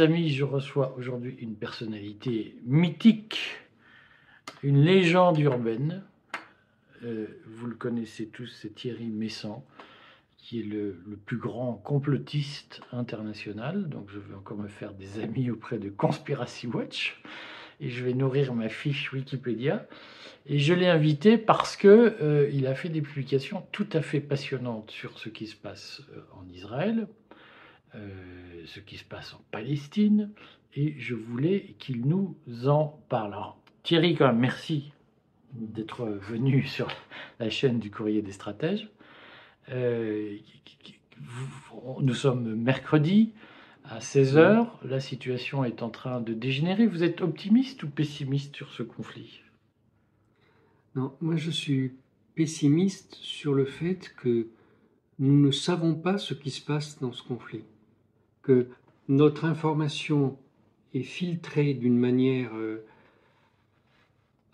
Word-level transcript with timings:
Amis, 0.00 0.30
je 0.30 0.44
reçois 0.44 0.94
aujourd'hui 0.96 1.36
une 1.40 1.54
personnalité 1.54 2.56
mythique, 2.64 3.38
une 4.62 4.82
légende 4.82 5.38
urbaine. 5.38 6.02
Euh, 7.04 7.26
vous 7.46 7.66
le 7.66 7.74
connaissez 7.74 8.26
tous, 8.26 8.46
c'est 8.46 8.74
Thierry 8.74 9.06
Messant, 9.06 9.64
qui 10.38 10.60
est 10.60 10.64
le, 10.64 11.02
le, 11.06 11.16
plus 11.16 11.36
grand 11.36 11.74
complotiste 11.74 12.80
international. 12.92 13.88
Donc 13.88 14.08
je 14.10 14.18
vais 14.18 14.34
encore 14.34 14.58
me 14.58 14.68
faire 14.68 14.94
des 14.94 15.20
amis 15.20 15.50
auprès 15.50 15.78
de 15.78 15.90
Conspiracy 15.90 16.66
Watch 16.66 17.20
et 17.80 17.88
je 17.88 18.04
vais 18.04 18.14
nourrir 18.14 18.54
ma 18.54 18.68
fiche 18.68 19.12
Wikipédia. 19.12 19.86
Et 20.46 20.58
je 20.58 20.72
l'ai 20.72 20.88
invité 20.88 21.36
parce 21.38 21.76
que 21.76 22.16
euh, 22.22 22.50
il 22.52 22.66
a 22.66 22.74
fait 22.74 22.88
des 22.88 23.02
publications 23.02 23.66
tout 23.72 23.88
à 23.92 24.00
fait 24.00 24.20
passionnantes 24.20 24.90
sur 24.90 25.18
ce 25.18 25.28
qui 25.28 25.46
se 25.46 25.56
passe 25.56 26.02
euh, 26.16 26.20
en 26.32 26.48
Israël, 26.48 27.06
euh, 27.94 28.62
ce 28.66 28.80
qui 28.80 28.96
se 28.96 29.04
passe 29.04 29.34
en 29.34 29.42
Palestine, 29.50 30.30
et 30.74 30.94
je 30.98 31.14
voulais 31.14 31.74
qu'il 31.78 32.02
nous 32.06 32.36
en 32.66 33.00
parle. 33.08 33.34
Alors, 33.34 33.60
Thierry, 33.82 34.14
quand 34.14 34.26
même, 34.26 34.38
merci 34.38 34.92
d'être 35.52 36.06
venu 36.06 36.62
sur 36.66 36.88
la 37.38 37.50
chaîne 37.50 37.78
du 37.78 37.90
Courrier 37.90 38.22
des 38.22 38.32
Stratèges. 38.32 38.88
Euh, 39.70 40.36
nous 42.00 42.14
sommes 42.14 42.54
mercredi 42.54 43.32
à 43.84 43.98
16h, 43.98 44.68
la 44.84 45.00
situation 45.00 45.64
est 45.64 45.82
en 45.82 45.90
train 45.90 46.20
de 46.20 46.32
dégénérer. 46.32 46.86
Vous 46.86 47.02
êtes 47.02 47.22
optimiste 47.22 47.82
ou 47.82 47.88
pessimiste 47.88 48.54
sur 48.54 48.70
ce 48.72 48.82
conflit? 48.82 49.40
Non, 50.94 51.14
moi 51.20 51.36
je 51.36 51.50
suis 51.50 51.94
pessimiste 52.34 53.14
sur 53.14 53.54
le 53.54 53.64
fait 53.64 54.12
que 54.16 54.48
nous 55.18 55.38
ne 55.38 55.50
savons 55.50 55.94
pas 55.94 56.18
ce 56.18 56.34
qui 56.34 56.50
se 56.50 56.64
passe 56.64 56.98
dans 57.00 57.12
ce 57.12 57.22
conflit 57.22 57.64
notre 59.08 59.44
information 59.44 60.36
est 60.94 61.02
filtrée 61.02 61.74
d'une 61.74 61.98
manière, 61.98 62.50
euh, 62.54 62.84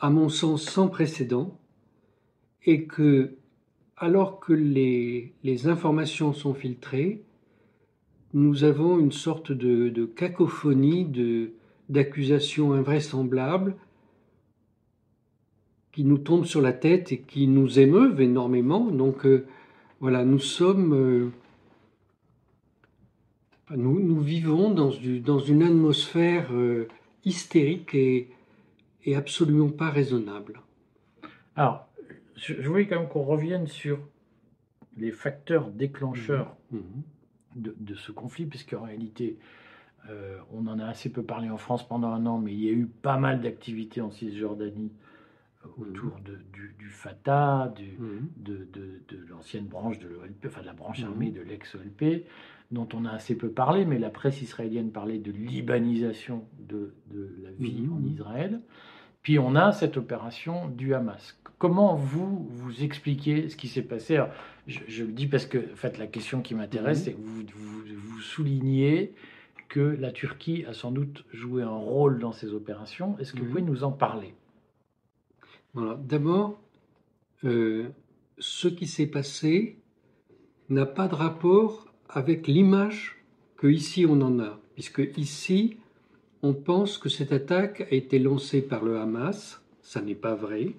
à 0.01 0.11
mon 0.11 0.29
sens, 0.29 0.63
sans 0.63 0.89
précédent, 0.89 1.59
et 2.65 2.85
que, 2.85 3.37
alors 3.97 4.41
que 4.41 4.53
les, 4.53 5.33
les 5.45 5.69
informations 5.69 6.33
sont 6.33 6.55
filtrées, 6.55 7.23
nous 8.35 8.65
avons 8.65 8.99
une 8.99 9.13
sorte 9.13 9.53
de, 9.53 9.89
de 9.89 10.05
cacophonie 10.05 11.11
d'accusations 11.89 12.73
invraisemblables 12.73 13.77
qui 15.93 16.05
nous 16.05 16.19
tombent 16.19 16.45
sur 16.45 16.61
la 16.61 16.73
tête 16.73 17.13
et 17.13 17.21
qui 17.21 17.47
nous 17.47 17.79
émeuvent 17.79 18.21
énormément. 18.21 18.91
Donc 18.91 19.25
euh, 19.25 19.47
voilà, 20.01 20.25
nous 20.25 20.41
sommes... 20.41 20.93
Euh, 20.95 21.31
nous, 23.71 24.01
nous 24.01 24.21
vivons 24.21 24.71
dans, 24.71 24.91
du, 24.91 25.21
dans 25.21 25.39
une 25.39 25.63
atmosphère 25.63 26.53
euh, 26.53 26.89
hystérique 27.25 27.95
et, 27.95 28.31
et, 29.05 29.17
absolument 29.17 29.71
pas 29.71 29.91
raisonnable. 29.91 30.61
Alors, 31.57 31.89
je, 32.37 32.55
je 32.61 32.69
voulais 32.69 32.87
quand 32.87 33.01
même 33.01 33.09
qu'on 33.09 33.25
revienne 33.25 33.67
sur 33.67 33.99
les 34.97 35.11
facteurs 35.11 35.71
déclencheurs 35.71 36.57
mmh. 36.71 36.79
de, 37.57 37.77
de, 37.79 37.95
ce 37.95 38.13
conflit, 38.13 38.47
puisqu'en 38.47 38.83
réalité, 38.83 39.39
euh, 40.09 40.39
on 40.53 40.67
en 40.67 40.79
a 40.79 40.87
assez 40.87 41.11
peu 41.11 41.23
parlé 41.23 41.51
en 41.51 41.59
France 41.59 41.87
pendant 41.87 42.09
un 42.09 42.25
an, 42.27 42.39
mais 42.39 42.53
il 42.53 42.61
y 42.61 42.69
a 42.69 42.73
eu 42.73 42.87
pas 42.87 43.19
mal 43.19 43.41
d'activités 43.41 44.01
en 44.01 44.11
Cisjordanie 44.11 44.93
autour 45.79 46.19
mmh. 46.19 46.23
de, 46.25 46.39
du, 46.53 46.75
du, 46.79 46.89
Fatah, 46.89 47.73
du, 47.75 47.97
mmh. 47.99 48.29
de, 48.37 48.69
de, 48.73 49.27
l'ancienne 49.29 49.67
branche 49.67 49.99
de 49.99 50.09
l'OLP, 50.09 50.47
enfin 50.47 50.61
de 50.61 50.67
la 50.67 50.73
branche 50.73 51.03
armée 51.03 51.31
de 51.31 51.41
l'ex-OLP, 51.41 52.25
dont 52.71 52.89
on 52.95 53.05
a 53.05 53.11
assez 53.11 53.37
peu 53.37 53.51
parlé, 53.51 53.85
mais 53.85 53.99
la 53.99 54.11
presse 54.11 54.43
israélienne 54.43 54.91
parlait 54.91 55.19
de 55.19 55.31
libanisation 55.31 56.45
de, 56.59 56.95
la 57.43 57.51
vie 57.59 57.89
en 57.93 58.03
Israël. 58.05 58.61
Puis 59.23 59.39
on 59.39 59.55
a 59.55 59.73
cette 59.73 59.97
opération 59.97 60.69
du 60.69 60.95
Hamas. 60.95 61.39
Comment 61.59 61.97
vous 61.97 62.47
vous 62.49 62.83
expliquez 62.83 63.49
ce 63.49 63.57
qui 63.57 63.69
s'est 63.69 63.83
passé? 63.83 64.17
Alors, 64.17 64.29
je, 64.67 64.81
je, 64.89 65.05
le 65.05 65.13
dis 65.13 65.27
parce 65.27 65.47
que 65.47 65.59
en 65.59 65.77
fait, 65.77 65.99
la 65.99 66.07
question 66.07 66.43
qui 66.43 66.55
m'intéresse, 66.55 67.05
c'est 67.05 67.13
que 67.13 67.21
vous, 67.21 67.43
vous, 67.55 67.83
vous 67.97 68.21
soulignez 68.21 69.15
que 69.69 69.81
la 69.81 70.13
Turquie 70.13 70.65
a 70.67 70.73
sans 70.73 70.93
doute 70.93 71.25
joué 71.33 71.63
un 71.63 71.69
rôle 71.69 72.19
dans 72.19 72.33
ces 72.33 72.53
opérations. 72.53 73.19
Est-ce 73.19 73.33
que 73.33 73.41
vous 73.41 73.47
pouvez 73.47 73.63
nous 73.63 73.85
en 73.85 73.93
parler? 73.93 74.35
Voilà. 75.75 75.99
D'abord, 76.03 76.61
euh, 77.45 77.89
ce 78.39 78.69
qui 78.69 78.87
s'est 78.87 79.07
passé 79.07 79.79
n'a 80.69 80.87
pas 80.87 81.09
de 81.09 81.15
rapport 81.15 81.87
avec 82.09 82.47
l'image 82.47 83.17
que 83.57 83.67
ici 83.67 84.07
on 84.09 84.21
en 84.21 84.39
a, 84.41 84.59
puisque 84.75 85.03
ici 85.17 85.77
on 86.43 86.55
pense 86.55 86.99
que 86.99 87.09
cette 87.09 87.33
attaque 87.33 87.83
a 87.91 87.95
été 87.95 88.19
lancée 88.19 88.63
par 88.63 88.85
le 88.85 88.99
Hamas, 88.99 89.63
ça 89.81 90.01
n'est 90.01 90.15
pas 90.15 90.35
vrai. 90.35 90.75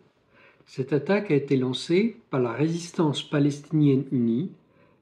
Cette 0.65 0.93
attaque 0.93 1.31
a 1.31 1.35
été 1.35 1.57
lancée 1.57 2.17
par 2.29 2.39
la 2.39 2.51
résistance 2.51 3.23
palestinienne 3.23 4.05
unie, 4.11 4.51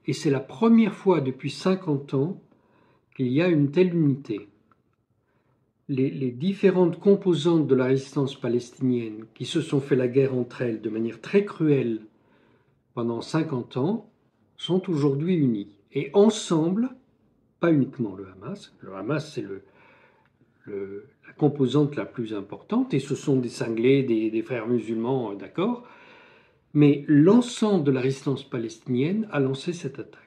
et 0.06 0.12
c'est 0.12 0.30
la 0.30 0.40
première 0.40 0.94
fois 0.94 1.20
depuis 1.20 1.50
50 1.50 2.14
ans 2.14 2.40
qu'il 3.14 3.28
y 3.28 3.42
a 3.42 3.48
une 3.48 3.70
telle 3.70 3.94
unité 3.94 4.48
les, 5.88 6.10
les, 6.10 6.30
différentes 6.30 6.98
composantes 6.98 7.66
de 7.66 7.74
la 7.74 7.86
résistance 7.86 8.34
palestinienne 8.34 9.24
qui 9.34 9.44
se 9.44 9.60
sont 9.60 9.80
fait 9.80 9.96
la 9.96 10.08
guerre 10.08 10.34
entre 10.34 10.62
elles 10.62 10.80
de 10.80 10.90
manière 10.90 11.20
très 11.20 11.44
cruelle 11.44 12.00
pendant 12.94 13.20
50 13.20 13.76
ans 13.76 14.10
sont 14.56 14.90
aujourd'hui 14.90 15.36
unies. 15.36 15.75
Et 15.92 16.10
ensemble, 16.12 16.90
pas 17.60 17.72
uniquement 17.72 18.14
le 18.14 18.28
Hamas, 18.28 18.74
le 18.80 18.94
Hamas 18.94 19.32
c'est 19.32 19.42
le, 19.42 19.62
le, 20.64 21.08
la 21.26 21.32
composante 21.32 21.96
la 21.96 22.04
plus 22.04 22.34
importante, 22.34 22.92
et 22.92 23.00
ce 23.00 23.14
sont 23.14 23.36
des 23.36 23.48
cinglés, 23.48 24.02
des, 24.02 24.30
des 24.30 24.42
frères 24.42 24.66
musulmans, 24.66 25.32
euh, 25.32 25.34
d'accord, 25.34 25.84
mais 26.74 27.04
l'ensemble 27.08 27.84
de 27.84 27.90
la 27.90 28.00
résistance 28.00 28.44
palestinienne 28.44 29.26
a 29.32 29.40
lancé 29.40 29.72
cette 29.72 29.98
attaque. 29.98 30.22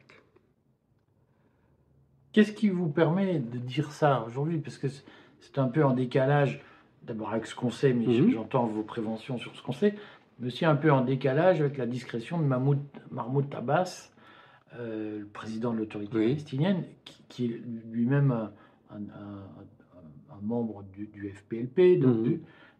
Qu'est-ce 2.31 2.53
qui 2.53 2.69
vous 2.69 2.89
permet 2.89 3.39
de 3.39 3.57
dire 3.57 3.91
ça 3.91 4.23
aujourd'hui? 4.27 4.57
Parce 4.59 4.77
que 4.77 4.87
c'est 4.87 5.57
un 5.57 5.67
peu 5.67 5.83
en 5.83 5.93
décalage, 5.93 6.61
d'abord 7.03 7.31
avec 7.31 7.45
ce 7.45 7.55
qu'on 7.55 7.71
sait, 7.71 7.93
mais 7.93 8.07
mmh. 8.07 8.31
j'entends 8.31 8.65
vos 8.65 8.83
préventions 8.83 9.37
sur 9.37 9.55
ce 9.55 9.61
qu'on 9.61 9.73
sait, 9.73 9.95
mais 10.39 10.47
aussi 10.47 10.65
un 10.65 10.75
peu 10.75 10.91
en 10.91 11.01
décalage 11.01 11.59
avec 11.59 11.77
la 11.77 11.85
discrétion 11.85 12.39
de 12.39 12.45
Mahmoud, 12.45 12.79
Mahmoud 13.11 13.53
Abbas, 13.53 14.11
euh, 14.77 15.19
le 15.19 15.25
président 15.25 15.73
de 15.73 15.79
l'autorité 15.79 16.17
oui. 16.17 16.27
palestinienne, 16.27 16.83
qui, 17.05 17.23
qui 17.27 17.45
est 17.45 17.61
lui-même 17.91 18.31
un, 18.31 18.51
un, 18.91 18.97
un, 18.97 20.35
un, 20.35 20.41
membre 20.41 20.83
du, 20.93 21.07
du 21.07 21.29
FPLP, 21.29 21.99
donc 21.99 22.23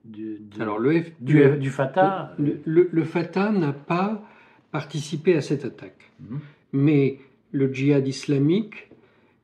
du, 0.05 0.39
du, 0.39 0.61
Alors 0.61 0.79
le 0.79 1.01
F, 1.01 1.11
du, 1.19 1.69
Fatah. 1.69 2.33
Le, 2.38 2.61
le, 2.66 2.89
le 2.91 3.03
Fatah 3.03 3.51
n'a 3.51 3.73
pas 3.73 4.23
participé 4.72 5.35
à 5.35 5.41
cette 5.41 5.66
attaque, 5.66 6.11
mmh. 6.19 6.38
mais 6.73 7.19
le 7.51 7.73
djihad 7.73 8.07
islamique 8.07 8.89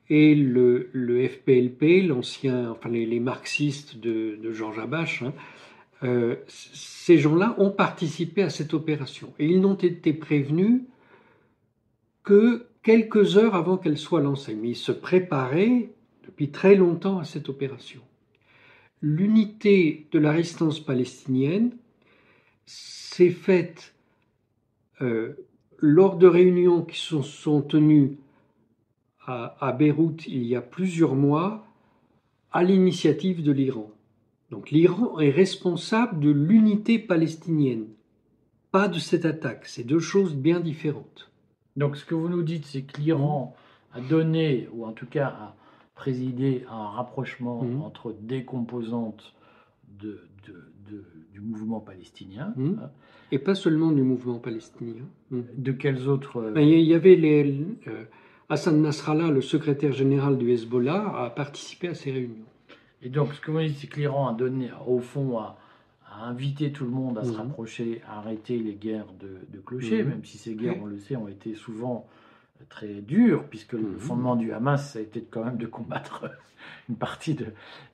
et 0.09 0.35
le, 0.35 0.89
le 0.93 1.27
FPLP, 1.27 2.07
l'ancien, 2.07 2.69
enfin 2.71 2.89
les, 2.89 3.05
les, 3.05 3.19
marxistes 3.19 3.97
de, 3.97 4.37
de 4.41 4.51
Georges 4.51 4.79
Abache, 4.79 5.23
hein, 5.23 5.33
euh, 6.03 6.35
ces 6.47 7.17
gens-là 7.17 7.55
ont 7.57 7.71
participé 7.71 8.43
à 8.43 8.49
cette 8.49 8.73
opération 8.73 9.33
et 9.39 9.47
ils 9.47 9.61
n'ont 9.61 9.75
été 9.75 10.13
prévenus 10.13 10.81
que 12.25 12.65
quelques 12.83 13.37
heures 13.37 13.55
avant 13.55 13.77
qu'elle 13.77 13.97
soit 13.97 14.21
lancée, 14.21 14.55
mais 14.55 14.71
ils 14.71 14.75
se 14.75 14.91
préparaient 14.91 15.93
depuis 16.25 16.49
très 16.49 16.75
longtemps 16.75 17.19
à 17.19 17.23
cette 17.23 17.47
opération. 17.47 18.01
L'unité 19.01 20.07
de 20.11 20.19
la 20.19 20.31
résistance 20.31 20.79
palestinienne 20.79 21.71
s'est 22.65 23.29
faite 23.29 23.93
euh, 25.01 25.33
lors 25.79 26.17
de 26.17 26.27
réunions 26.27 26.83
qui 26.83 26.99
sont, 26.99 27.21
sont 27.21 27.61
tenues 27.61 28.17
à, 29.25 29.55
à 29.65 29.71
Beyrouth 29.71 30.27
il 30.27 30.43
y 30.43 30.55
a 30.55 30.61
plusieurs 30.61 31.15
mois 31.15 31.65
à 32.51 32.63
l'initiative 32.63 33.43
de 33.43 33.51
l'Iran. 33.51 33.91
Donc 34.49 34.71
l'Iran 34.71 35.19
est 35.19 35.31
responsable 35.31 36.19
de 36.19 36.31
l'unité 36.31 36.97
palestinienne, 36.97 37.87
pas 38.71 38.87
de 38.87 38.99
cette 38.99 39.25
attaque. 39.25 39.65
C'est 39.65 39.83
deux 39.83 39.99
choses 39.99 40.33
bien 40.33 40.59
différentes. 40.59 41.29
Donc 41.75 41.97
ce 41.97 42.05
que 42.05 42.15
vous 42.15 42.29
nous 42.29 42.43
dites, 42.43 42.65
c'est 42.65 42.83
que 42.83 42.99
l'Iran 43.01 43.55
a 43.93 44.01
donné, 44.01 44.69
ou 44.73 44.85
en 44.85 44.91
tout 44.91 45.07
cas 45.07 45.27
a 45.27 45.55
présidé 45.95 46.65
à 46.69 46.75
un 46.75 46.89
rapprochement 46.89 47.63
mmh. 47.63 47.81
entre 47.81 48.13
des 48.19 48.43
composantes 48.43 49.33
de, 49.99 50.19
de, 50.47 50.71
de, 50.89 51.03
du 51.33 51.39
mouvement 51.39 51.79
palestinien. 51.79 52.53
Mmh. 52.57 52.73
Et 53.31 53.39
pas 53.39 53.55
seulement 53.55 53.91
du 53.91 54.03
mouvement 54.03 54.39
palestinien. 54.39 55.05
Mmh. 55.31 55.41
De 55.57 55.71
quels 55.71 56.07
autres... 56.07 56.51
Ben, 56.53 56.61
il 56.61 56.79
y 56.81 56.93
avait 56.93 57.15
les... 57.15 57.65
Euh, 57.87 58.03
Hassan 58.47 58.79
Nasrallah, 58.81 59.31
le 59.31 59.41
secrétaire 59.41 59.91
général 59.91 60.37
du 60.37 60.51
Hezbollah, 60.51 61.25
a 61.25 61.29
participé 61.31 61.87
à 61.87 61.95
ces 61.95 62.11
réunions. 62.11 62.45
Et 63.01 63.09
donc, 63.09 63.33
ce 63.33 63.41
que 63.41 63.49
vous 63.49 63.59
dites, 63.59 63.77
c'est 63.77 63.87
que 63.87 63.99
l'Iran 63.99 64.27
a 64.27 64.33
donné, 64.33 64.69
au 64.85 64.99
fond, 64.99 65.39
a, 65.39 65.57
a, 66.21 66.25
invité 66.25 66.71
tout 66.71 66.85
le 66.85 66.91
monde 66.91 67.17
à 67.17 67.21
mmh. 67.21 67.25
se 67.25 67.31
rapprocher, 67.31 68.01
à 68.07 68.19
arrêter 68.19 68.57
les 68.59 68.73
guerres 68.75 69.13
de, 69.19 69.39
de 69.49 69.59
clochers, 69.59 70.03
mmh. 70.03 70.09
même 70.09 70.25
si 70.25 70.37
ces 70.37 70.55
guerres, 70.55 70.77
on 70.81 70.85
le 70.85 70.99
sait, 70.99 71.15
ont 71.15 71.27
été 71.27 71.55
souvent 71.55 72.07
très 72.69 73.01
dur, 73.01 73.45
puisque 73.49 73.73
le 73.73 73.81
Mhm. 73.81 73.99
fondement 73.99 74.35
du 74.35 74.51
Hamas, 74.53 74.93
ça 74.93 74.99
a 74.99 75.01
été 75.01 75.21
quand 75.21 75.43
même 75.43 75.57
de 75.57 75.67
combattre 75.67 76.31
une 76.89 76.95
partie 76.95 77.35
de... 77.35 77.47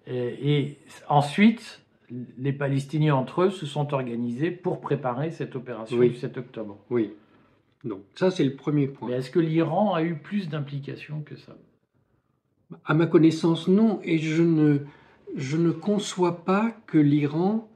Et, 0.07 0.55
et 0.55 0.77
ensuite, 1.09 1.81
les 2.37 2.53
Palestiniens 2.53 3.15
entre 3.15 3.43
eux 3.43 3.49
se 3.49 3.65
sont 3.65 3.93
organisés 3.93 4.51
pour 4.51 4.81
préparer 4.81 5.31
cette 5.31 5.55
opération 5.55 5.97
Oui. 5.97 6.09
du 6.09 6.15
7 6.15 6.37
octobre. 6.37 6.77
Oui. 6.89 7.13
Donc 7.83 8.01
ça, 8.15 8.31
c'est 8.31 8.43
le 8.43 8.55
premier 8.55 8.87
point. 8.87 9.09
Mais 9.09 9.15
est-ce 9.15 9.31
que 9.31 9.39
l'Iran 9.39 9.93
a 9.93 10.03
eu 10.03 10.15
plus 10.15 10.49
d'implications 10.49 11.21
que 11.21 11.35
ça? 11.35 11.55
À 12.85 12.93
ma 12.93 13.07
connaissance, 13.07 13.67
non. 13.67 13.99
Et 14.03 14.17
je 14.19 14.43
ne, 14.43 14.79
je 15.35 15.57
ne 15.57 15.71
conçois 15.71 16.45
pas 16.45 16.71
que 16.85 16.97
l'Iran 16.97 17.67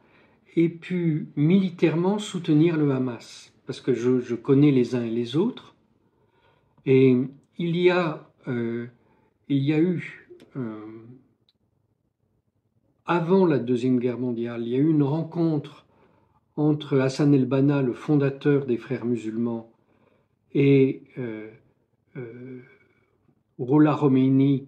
ait 0.55 0.69
pu 0.69 1.27
militairement 1.35 2.19
soutenir 2.19 2.77
le 2.77 2.91
Hamas. 2.91 3.53
Parce 3.65 3.81
que 3.81 3.93
je, 3.93 4.35
connais 4.35 4.71
les 4.71 4.95
uns 4.95 5.03
et 5.03 5.09
les 5.09 5.35
autres. 5.35 5.75
Et 6.85 7.17
il 7.57 7.77
y 7.77 7.89
a, 7.89 8.29
euh, 8.47 8.87
il 9.49 9.63
y 9.63 9.73
a 9.73 9.79
eu, 9.79 10.29
euh, 10.55 10.79
avant 13.05 13.45
la 13.45 13.57
Deuxième 13.57 13.99
Guerre 13.99 14.19
mondiale, 14.19 14.61
il 14.63 14.69
y 14.69 14.75
a 14.75 14.79
eu 14.79 14.89
une 14.89 15.03
rencontre 15.03 15.85
entre 16.57 16.99
Hassan 16.99 17.33
el-Banna, 17.33 17.81
le 17.81 17.93
fondateur 17.93 18.65
des 18.65 18.77
Frères 18.77 19.05
musulmans, 19.05 19.71
et 20.53 21.03
euh, 21.17 21.49
Rollah 23.59 23.97
Khomeini, 23.99 24.67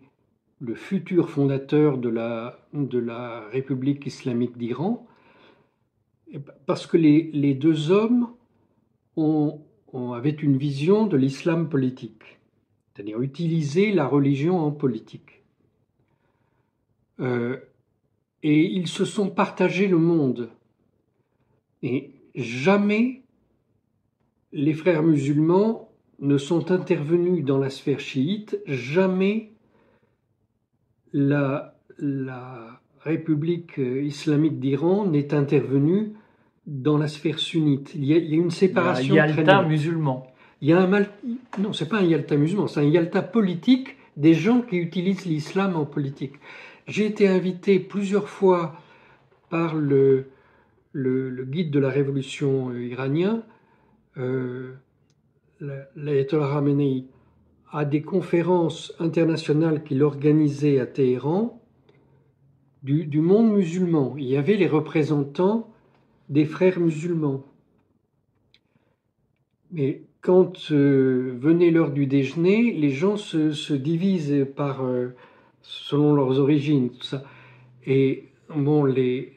le 0.59 0.75
futur 0.75 1.29
fondateur 1.29 1.97
de 1.97 2.09
la, 2.09 2.59
de 2.73 2.99
la 2.99 3.47
République 3.51 4.05
islamique 4.05 4.57
d'Iran, 4.57 5.06
parce 6.65 6.88
que 6.88 6.97
les, 6.97 7.53
deux 7.53 7.91
hommes 7.91 8.29
avaient 9.15 10.29
une 10.29 10.57
vision 10.57 11.07
de 11.07 11.18
l'islam 11.18 11.69
politique, 11.69 12.39
c'est-à-dire 12.94 13.21
utiliser 13.21 13.91
la 13.91 14.06
religion 14.06 14.59
en 14.59 14.71
politique. 14.71 15.44
Euh, 17.19 17.57
et 18.44 18.65
ils 18.65 18.88
se 18.88 19.06
sont 19.06 19.29
partagés 19.29 19.88
le 19.88 19.97
monde. 19.97 20.50
Et 21.81 22.12
jamais 22.35 23.23
les 24.51 24.73
frères 24.73 25.03
musulmans 25.03 25.89
ne 26.19 26.38
sont 26.38 26.71
intervenus 26.71 27.44
dans 27.44 27.57
la 27.57 27.69
sphère 27.69 28.00
chiite, 28.00 28.59
jamais 28.65 29.51
la, 31.13 31.73
République 33.01 33.77
islamique 33.77 34.59
d'Iran 34.59 35.06
n'est 35.06 35.33
intervenue 35.33 36.13
dans 36.67 36.97
la 36.97 37.07
sphère 37.07 37.39
sunnite. 37.39 37.93
Il 37.95 38.05
y 38.05 38.13
a, 38.13 38.17
il 38.17 38.29
y 38.29 38.33
a 38.33 38.35
une 38.35 38.41
Il 38.41 38.43
y 38.43 38.47
a 38.47 38.51
séparation 38.51 39.15
très 39.15 39.27
Yalta 39.27 39.63
musulman. 39.63 40.27
Il 40.61 40.67
y 40.69 40.73
a 40.73 40.79
un 40.79 40.87
mal... 40.87 41.09
Non, 41.59 41.73
c'est 41.73 41.87
pas 41.87 41.97
un 41.99 42.03
Yalta 42.03 42.35
musulman, 42.35 42.67
c'est 42.67 42.81
un 42.81 42.83
Yalta 42.83 43.21
politique 43.21 43.95
des 44.17 44.33
gens 44.33 44.61
qui 44.61 44.77
utilisent 44.77 45.25
l'islam 45.25 45.75
en 45.75 45.85
politique. 45.85 46.33
J'ai 46.87 47.05
été 47.05 47.27
invité 47.27 47.79
plusieurs 47.79 48.27
fois 48.27 48.75
par 49.49 49.75
le, 49.75 50.27
le, 50.91 51.29
le 51.29 51.45
guide 51.45 51.71
de 51.71 51.79
la 51.79 51.89
révolution 51.89 52.69
euh, 52.69 52.83
iranien, 52.85 53.43
euh, 54.17 54.73
la- 55.61 55.87
l'ayatollah 55.95 56.49
Khamenei, 56.53 57.05
à 57.71 57.85
des 57.85 58.01
conférences 58.01 58.93
internationales 58.99 59.83
qu'il 59.83 60.01
organisait 60.03 60.79
à 60.79 60.85
Téhéran 60.85 61.61
du, 62.83 63.05
du 63.05 63.21
monde 63.21 63.53
musulman. 63.53 64.15
Il 64.17 64.25
y 64.25 64.37
avait 64.37 64.55
les 64.55 64.67
représentants 64.67 65.69
des 66.29 66.45
frères 66.45 66.79
musulmans. 66.79 67.44
Mais 69.71 70.01
quand 70.21 70.71
euh, 70.71 71.35
venait 71.39 71.71
l'heure 71.71 71.91
du 71.91 72.06
déjeuner, 72.06 72.71
les 72.74 72.89
gens 72.89 73.18
se, 73.18 73.51
se 73.51 73.74
divisent 73.74 74.45
par, 74.56 74.83
euh, 74.83 75.09
selon 75.62 76.13
leurs 76.13 76.39
origines, 76.39 76.89
tout 76.89 77.03
ça. 77.03 77.24
Et 77.85 78.25
bon, 78.53 78.83
les, 78.83 79.33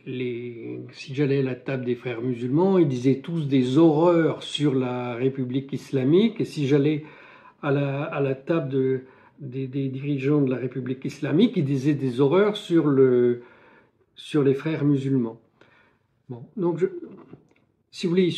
si 0.92 1.14
j'allais 1.14 1.38
à 1.38 1.42
la 1.42 1.54
table 1.54 1.84
des 1.84 1.94
frères 1.94 2.22
musulmans, 2.22 2.78
ils 2.78 2.88
disaient 2.88 3.20
tous 3.20 3.46
des 3.46 3.78
horreurs 3.78 4.42
sur 4.42 4.74
la 4.74 5.14
République 5.14 5.72
islamique. 5.72 6.40
Et 6.40 6.44
si 6.44 6.66
j'allais 6.66 7.04
à 7.62 7.70
la, 7.70 8.34
table 8.34 8.68
de, 8.70 9.02
des, 9.38 9.66
dirigeants 9.66 10.40
de 10.40 10.50
la 10.50 10.56
République 10.56 11.04
islamique, 11.04 11.52
ils 11.56 11.64
disaient 11.64 11.94
des 11.94 12.20
horreurs 12.20 12.56
sur 12.56 12.88
les 12.88 14.54
frères 14.54 14.84
musulmans. 14.84 15.40
Bon, 16.30 16.46
donc, 16.56 16.78
je, 16.78 16.86
si 17.90 18.06
vous 18.06 18.10
voulez, 18.10 18.32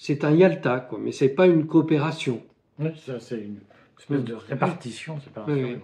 c'est 0.00 0.24
un 0.24 0.32
Yalta, 0.32 0.80
quoi, 0.80 0.98
mais 0.98 1.12
c'est 1.12 1.28
pas 1.30 1.46
une 1.46 1.66
coopération. 1.66 2.42
Oui, 2.78 2.90
c'est 3.20 3.40
une 3.40 3.60
espèce 3.98 4.24
de 4.24 4.34
répartition. 4.34 5.18
C'est 5.24 5.32
pas 5.32 5.44
un 5.44 5.54
Oui. 5.54 5.76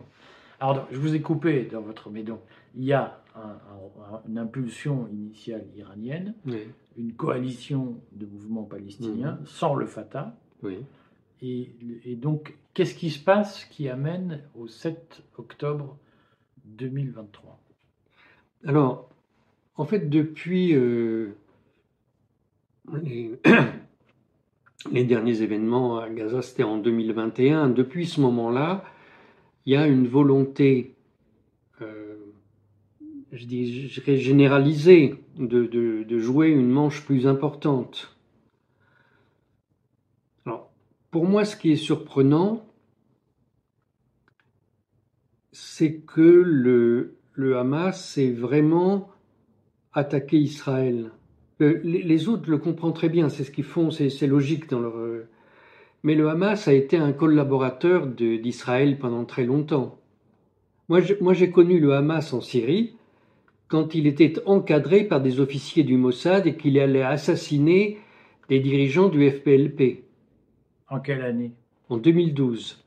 Alors, 0.60 0.86
je 0.90 0.98
vous 0.98 1.14
ai 1.14 1.20
coupé 1.22 1.64
dans 1.64 1.80
votre. 1.80 2.10
Mais 2.10 2.22
donc, 2.24 2.40
il 2.74 2.84
y 2.84 2.92
a 2.92 3.20
un- 3.36 3.40
un- 3.40 4.22
une 4.28 4.38
impulsion 4.38 5.08
initiale 5.08 5.64
iranienne, 5.76 6.34
Oui, 6.46 6.66
une 6.96 7.12
coalition 7.12 8.00
de 8.12 8.26
mouvements 8.26 8.62
palestiniens 8.64 9.38
sans 9.46 9.74
le 9.74 9.86
Fatah. 9.86 10.36
oui. 10.62 10.78
Et, 11.42 11.70
et 12.04 12.14
donc, 12.16 12.56
qu'est-ce 12.72 12.94
qui 12.94 13.10
se 13.10 13.18
passe 13.22 13.64
qui 13.66 13.88
amène 13.88 14.40
au 14.56 14.66
7 14.66 15.22
octobre 15.36 15.98
2023 16.64 17.60
Alors, 18.66 19.10
en 19.76 19.84
fait, 19.84 20.08
depuis 20.08 20.74
euh, 20.74 21.34
les, 24.90 25.04
derniers 25.04 25.42
événements 25.42 25.98
à 25.98 26.10
Gaza, 26.10 26.42
c'était 26.42 26.64
en 26.64 26.78
2021, 26.78 27.70
depuis 27.70 28.06
ce 28.06 28.20
moment-là, 28.20 28.84
il 29.64 29.72
y 29.72 29.76
a 29.76 29.86
une 29.86 30.06
volonté, 30.06 30.94
euh, 31.80 32.16
je 33.32 33.46
dirais 33.46 34.18
généralisée, 34.18 35.14
de, 35.38 36.18
jouer 36.18 36.48
une 36.48 36.70
manche 36.70 37.04
plus 37.04 37.26
importante. 37.26 38.10
Pour 41.10 41.26
moi, 41.26 41.44
ce 41.44 41.56
qui 41.56 41.70
est 41.70 41.76
surprenant, 41.76 42.66
c'est 45.52 46.00
que 46.00 46.20
le, 46.20 47.18
le 47.34 47.56
Hamas 47.56 48.18
ait 48.18 48.32
vraiment 48.32 49.12
attaqué 49.92 50.38
Israël. 50.38 51.12
Le- 51.58 51.80
les, 51.84 52.02
les 52.02 52.28
autres 52.28 52.48
le 52.50 52.58
comprennent 52.58 52.92
très 52.94 53.08
bien, 53.08 53.28
c'est 53.28 53.44
ce 53.44 53.50
qu'ils 53.50 53.64
font, 53.64 53.90
c'est 53.90 54.26
logique 54.26 54.68
dans 54.70 54.80
leur. 54.80 54.96
euh, 54.98 55.26
Mais 56.04 56.14
le 56.14 56.28
Hamas 56.28 56.68
a 56.68 56.74
été 56.74 56.96
un 56.98 57.12
collaborateur 57.12 58.06
d'Israël 58.08 58.98
pendant 58.98 59.24
très 59.24 59.44
longtemps. 59.44 59.98
Moi, 60.88 61.00
j'ai 61.34 61.50
connu 61.50 61.80
le 61.80 61.94
Hamas 61.94 62.32
en 62.32 62.40
Syrie 62.40 62.94
quand 63.68 63.94
il 63.94 64.06
était 64.06 64.34
encadré 64.46 65.04
par 65.04 65.20
des 65.20 65.40
officiers 65.40 65.84
du 65.84 65.96
Mossad 65.96 66.46
et 66.46 66.56
qu'il 66.56 66.78
allait 66.78 67.02
assassiner 67.02 67.98
des 68.48 68.60
dirigeants 68.60 69.08
du 69.08 69.28
FPLP 69.30 70.04
En 70.88 71.00
quelle 71.00 71.22
année? 71.22 71.52
En 71.88 71.96
2012. 71.98 72.84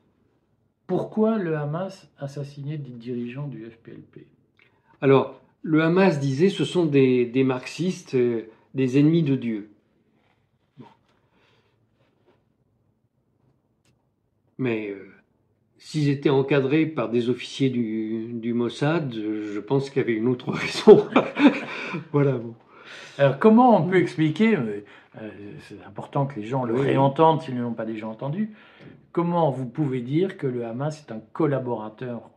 Pourquoi 0.87 1.37
le 1.37 1.57
Hamas 1.57 2.07
assassinait 2.17 2.77
des 2.77 2.91
dirigeants 2.91 3.47
du 3.47 3.65
FPLP 3.65 4.27
Alors, 5.01 5.41
le 5.63 5.81
Hamas 5.83 6.19
disait 6.19 6.49
ce 6.49 6.65
sont 6.65 6.85
des, 6.85 7.25
des 7.25 7.43
marxistes, 7.43 8.15
euh, 8.15 8.43
des 8.73 8.99
ennemis 8.99 9.23
de 9.23 9.35
Dieu. 9.35 9.71
Mais 14.57 14.89
euh, 14.89 15.13
s'ils 15.77 16.09
étaient 16.09 16.29
encadrés 16.29 16.85
par 16.85 17.09
des 17.09 17.29
officiers 17.29 17.69
du, 17.69 18.33
du 18.33 18.53
Mossad, 18.53 19.13
je 19.13 19.59
pense 19.59 19.89
qu'il 19.89 20.01
y 20.01 20.05
avait 20.05 20.15
une 20.15 20.27
autre 20.27 20.51
raison. 20.51 21.07
voilà, 22.11 22.33
bon. 22.33 22.55
Alors, 23.17 23.39
comment 23.39 23.77
on 23.77 23.87
peut 23.87 23.97
expliquer, 23.97 24.55
euh, 24.55 24.81
c'est 25.61 25.83
important 25.85 26.25
que 26.25 26.39
les 26.39 26.45
gens 26.45 26.63
le 26.63 26.75
réentendent 26.75 27.41
s'ils 27.41 27.55
ne 27.55 27.61
l'ont 27.61 27.73
pas 27.73 27.85
déjà 27.85 28.07
entendu, 28.07 28.51
comment 29.11 29.49
vous 29.49 29.65
pouvez 29.65 30.01
dire 30.01 30.37
que 30.37 30.45
le 30.45 30.65
Hamas 30.65 31.01
est 31.01 31.11
un 31.11 31.19
collaborateur 31.33 32.29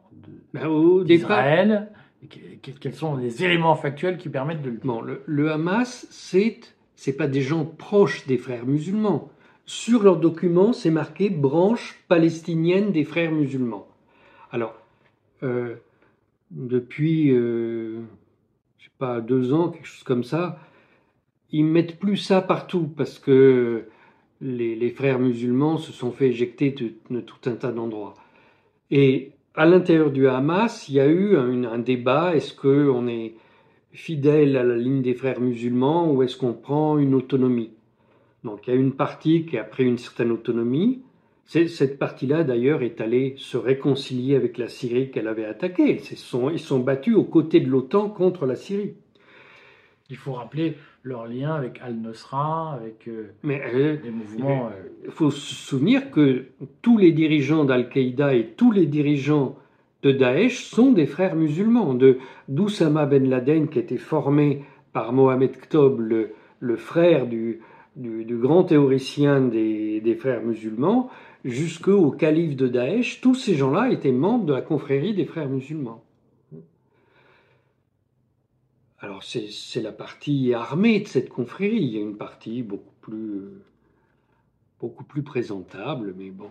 Ben, 0.55 1.05
d'Israël 1.05 1.91
Quels 2.29 2.95
sont 2.95 3.17
les 3.17 3.45
éléments 3.45 3.77
factuels 3.77 4.19
qui 4.19 4.29
permettent 4.29 4.62
de 4.62 4.71
le 4.71 4.81
Bon, 4.83 5.00
le, 5.00 5.53
Hamas, 5.53 6.07
c'est 6.11 6.61
c'est 6.97 7.17
pas 7.17 7.29
des 7.29 7.41
gens 7.41 7.65
proches 7.65 8.27
des 8.27 8.37
frères 8.37 8.67
musulmans. 8.67 9.31
Sur 9.65 10.03
leurs 10.03 10.19
documents, 10.19 10.75
c'est 10.75 10.91
marqué 10.91 11.31
branche 11.31 11.99
palestinienne 12.09 12.93
des 12.93 13.05
frères 13.05 13.33
musulmans. 13.33 13.89
Alors, 14.50 14.75
euh, 15.43 15.77
depuis, 16.50 17.31
euh, 17.31 18.00
je 18.79 18.85
sais 18.85 18.91
pas, 18.99 19.23
deux 19.23 19.55
ans, 19.55 19.71
quelque 19.71 19.87
chose 19.87 20.03
comme 20.03 20.25
ça, 20.25 20.59
ils 21.53 21.65
mettent 21.65 21.99
plus 21.99 22.19
ça 22.19 22.43
partout 22.43 22.87
parce 22.95 23.19
que 23.19 23.87
les, 24.43 24.77
les 24.77 24.91
frères 24.91 25.19
musulmans 25.19 25.79
se 25.79 25.93
sont 25.93 26.12
fait 26.12 26.29
éjecter 26.29 26.71
de, 26.73 26.93
de 27.09 27.21
tout 27.23 27.49
un 27.49 27.55
tas 27.55 27.73
d'endroits. 27.73 28.15
Et 28.91 29.33
à 29.54 29.66
l'intérieur 29.66 30.11
du 30.11 30.28
Hamas, 30.28 30.88
il 30.88 30.95
y 30.95 31.00
a 31.00 31.07
eu 31.07 31.37
un, 31.37 31.78
débat 31.78 32.35
est-ce 32.37 32.54
qu'on 32.54 33.09
est 33.09 33.35
fidèle 33.92 34.57
à 34.57 34.62
la 34.62 34.76
ligne 34.76 35.02
des 35.02 35.14
frères 35.14 35.40
musulmans 35.40 36.12
ou 36.12 36.23
est-ce 36.23 36.37
qu'on 36.37 36.52
prend 36.52 36.99
une 36.99 37.14
autonomie? 37.14 37.73
Donc 38.45 38.66
il 38.66 38.71
y 38.71 38.76
a 38.76 38.76
une 38.76 38.92
partie 38.92 39.47
qui 39.47 39.59
a 39.59 39.64
pris 39.64 39.85
une 39.85 39.99
certaine 39.99 40.30
autonomie, 40.30 41.02
Cette 41.47 41.99
partie-là, 41.99 42.45
d'ailleurs, 42.45 42.83
est 42.83 43.00
allée 43.00 43.35
se 43.37 43.57
réconcilier 43.57 44.37
avec 44.37 44.57
la 44.57 44.69
Syrie 44.69 45.11
qu'elle 45.11 45.26
avait 45.26 45.45
attaquée. 45.45 46.00
Ils 46.11 46.16
sont, 46.16 46.49
ils 46.49 46.61
sont 46.61 46.78
battus 46.78 47.16
aux 47.16 47.25
côtés 47.25 47.59
de 47.59 47.69
l'OTAN 47.69 48.09
contre 48.09 48.47
la 48.47 48.54
Syrie. 48.54 48.95
Il 50.11 50.16
faut 50.16 50.33
rappeler 50.33 50.76
leur 51.02 51.26
lien 51.26 51.54
avec 51.54 51.80
Al-Nusra, 51.83 52.75
avec 52.75 53.09
euh, 53.09 53.30
Mais 53.42 53.62
euh, 53.75 53.97
les 54.04 54.11
mouvements. 54.11 54.66
euh, 54.66 54.88
il 55.04 55.11
faut 55.11 55.30
se 55.30 55.54
souvenir 55.54 56.11
que 56.11 56.47
tous 56.83 56.99
les 56.99 57.12
dirigeants 57.12 57.64
d'Al-Qaïda 57.64 58.35
et 58.35 58.49
tous 58.57 58.71
les 58.71 58.87
dirigeants 58.87 59.57
de 60.02 60.12
Daesh 60.12 60.64
sont 60.64 60.92
des 60.92 61.07
frères 61.07 61.37
musulmans. 61.37 61.95
De 61.95 62.19
d'Oussama 62.49 63.07
Ben 63.07 63.28
Laden, 63.28 63.69
qui 63.69 63.78
a 63.78 63.83
été 63.83 63.97
formé 63.97 64.62
par 64.92 65.12
Mohamed 65.12 65.57
Ktob, 65.57 66.00
le, 66.00 66.33
le 66.61 66.76
frère 66.76 67.26
du, 67.26 67.61
du, 67.97 68.25
du 68.25 68.37
grand 68.37 68.64
théoricien 68.64 69.40
des, 69.40 70.00
des 70.00 70.14
frères 70.16 70.42
musulmans, 70.42 71.11
jusqu'au 71.45 72.11
calife 72.11 72.57
de 72.57 72.69
Daesh, 72.69 73.21
tous 73.23 73.35
ces 73.35 73.54
gens-là 73.54 73.90
étaient 73.90 74.12
membres 74.12 74.45
de 74.45 74.52
la 74.52 74.61
confrérie 74.62 75.14
des 75.14 75.25
frères 75.25 75.49
musulmans. 75.49 76.02
Alors 79.00 79.23
c'est 79.25 79.80
la 79.80 79.92
partie 79.92 80.52
armée 80.52 81.00
de 81.00 81.09
cette 81.09 81.30
confrérie. 81.30 81.78
Il 81.78 81.95
y 81.95 81.99
a 81.99 82.02
une 82.02 82.16
partie 82.16 82.62
beaucoup 82.62 82.95
plus 83.00 83.49
beaucoup 84.78 85.04
plus 85.04 85.23
présentable, 85.23 86.14
mais 86.16 86.30
bon, 86.30 86.50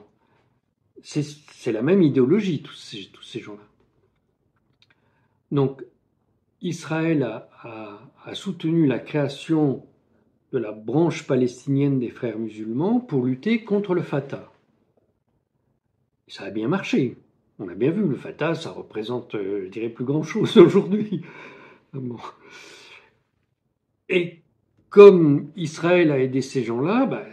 c'est 1.01 1.72
la 1.72 1.82
même 1.82 2.01
idéologie 2.01 2.62
tous 2.62 2.74
ces 2.74 3.06
tous 3.12 3.24
ces 3.24 3.39
gens-là. 3.39 3.63
Donc 5.51 5.84
Israël 6.62 7.24
a, 7.24 7.50
a, 7.62 8.00
a 8.25 8.36
soutenu 8.36 8.86
la 8.88 9.00
création 9.00 9.86
de 10.51 10.58
la 10.58 10.72
branche 10.72 11.27
palestinienne 11.27 12.00
des 12.00 12.10
frères 12.10 12.39
musulmans 12.39 13.00
pour 13.00 13.25
lutter 13.25 13.63
contre 13.63 13.94
le 13.94 14.01
Fatah. 14.01 14.51
Ça 16.27 16.46
a 16.46 16.50
bien 16.50 16.68
marché. 16.68 17.18
On 17.60 17.68
a 17.68 17.75
bien 17.75 17.91
vu, 17.91 18.08
le 18.08 18.15
Fatah, 18.15 18.56
ça 18.56 18.72
représente, 18.72 19.36
euh, 19.36 19.65
je 19.65 19.70
dirais, 19.70 19.89
plus 19.89 20.06
grand-chose 20.06 20.58
aujourd'hui. 20.58 21.22
Bon. 21.93 22.17
Et 24.10 24.41
comme 24.89 25.51
Israël 25.55 26.12
a 26.12 26.19
aidé 26.19 26.41
ces 26.41 26.63
gens-là, 26.63 27.05
ben, 27.05 27.24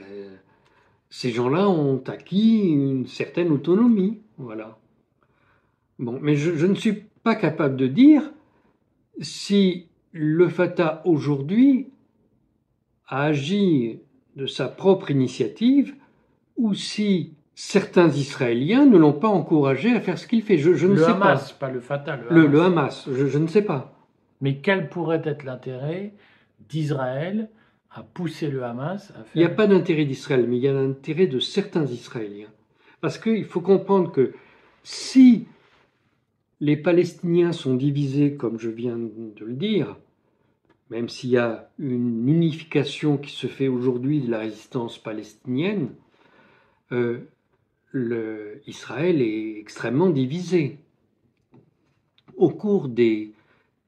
ces 1.10 1.30
gens-là 1.30 1.68
ont 1.68 2.02
acquis 2.06 2.60
une 2.68 3.06
certaine 3.06 3.50
autonomie. 3.50 4.20
Voilà. 4.38 4.78
Bon, 5.98 6.18
mais 6.20 6.36
je, 6.36 6.54
je 6.56 6.66
ne 6.66 6.74
suis 6.74 7.04
pas 7.22 7.34
capable 7.34 7.76
de 7.76 7.86
dire 7.86 8.30
si 9.20 9.86
le 10.12 10.48
Fatah 10.48 11.02
aujourd'hui 11.04 11.88
a 13.08 13.24
agi 13.24 14.00
de 14.36 14.46
sa 14.46 14.68
propre 14.68 15.10
initiative 15.10 15.94
ou 16.56 16.74
si 16.74 17.32
certains 17.54 18.08
Israéliens 18.10 18.84
ne 18.84 18.98
l'ont 18.98 19.14
pas 19.14 19.28
encouragé 19.28 19.94
à 19.94 20.00
faire 20.00 20.18
ce 20.18 20.26
qu'il 20.26 20.42
fait. 20.42 20.58
Je, 20.58 20.74
je 20.74 20.86
ne 20.86 20.92
le 20.94 20.98
sais 21.02 21.10
Hamas, 21.10 21.52
pas. 21.52 21.70
le 21.70 21.80
Fatah, 21.80 22.16
le 22.16 22.28
Hamas. 22.30 22.50
le 22.52 22.60
Hamas, 22.62 23.08
je, 23.10 23.26
je 23.26 23.38
ne 23.38 23.46
sais 23.46 23.62
pas. 23.62 23.95
Mais 24.40 24.58
quel 24.58 24.88
pourrait 24.88 25.22
être 25.24 25.44
l'intérêt 25.44 26.12
d'Israël 26.68 27.48
à 27.90 28.02
pousser 28.02 28.50
le 28.50 28.62
Hamas 28.62 29.10
à 29.10 29.24
faire. 29.24 29.32
Il 29.34 29.38
n'y 29.38 29.44
a 29.44 29.50
pas 29.50 29.66
d'intérêt 29.66 30.04
d'Israël, 30.04 30.46
mais 30.46 30.56
il 30.56 30.62
y 30.62 30.68
a 30.68 30.72
l'intérêt 30.72 31.26
de 31.26 31.38
certains 31.38 31.86
Israéliens. 31.86 32.52
Parce 33.00 33.18
qu'il 33.18 33.44
faut 33.44 33.62
comprendre 33.62 34.12
que 34.12 34.34
si 34.82 35.46
les 36.60 36.76
Palestiniens 36.76 37.52
sont 37.52 37.74
divisés, 37.74 38.34
comme 38.34 38.58
je 38.58 38.70
viens 38.70 38.98
de 38.98 39.44
le 39.44 39.54
dire, 39.54 39.96
même 40.90 41.08
s'il 41.08 41.30
y 41.30 41.38
a 41.38 41.70
une 41.78 42.28
unification 42.28 43.16
qui 43.16 43.32
se 43.32 43.46
fait 43.46 43.68
aujourd'hui 43.68 44.20
de 44.20 44.30
la 44.30 44.38
résistance 44.40 44.98
palestinienne, 44.98 45.90
euh, 46.92 47.20
Israël 48.66 49.22
est 49.22 49.58
extrêmement 49.58 50.10
divisé. 50.10 50.78
Au 52.36 52.50
cours 52.50 52.88
des, 52.88 53.32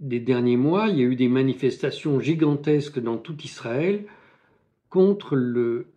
des 0.01 0.21
derniers 0.21 0.57
mois, 0.57 0.89
il 0.89 0.99
y 0.99 1.03
a 1.03 1.07
eu 1.07 1.17
des 1.17 1.29
manifestations 1.29 2.21
gigantesques 2.21 3.01
dans 3.01 3.19
tout 3.19 3.37
Israël 3.43 4.07
contre 4.91 5.37
le, 5.37 5.89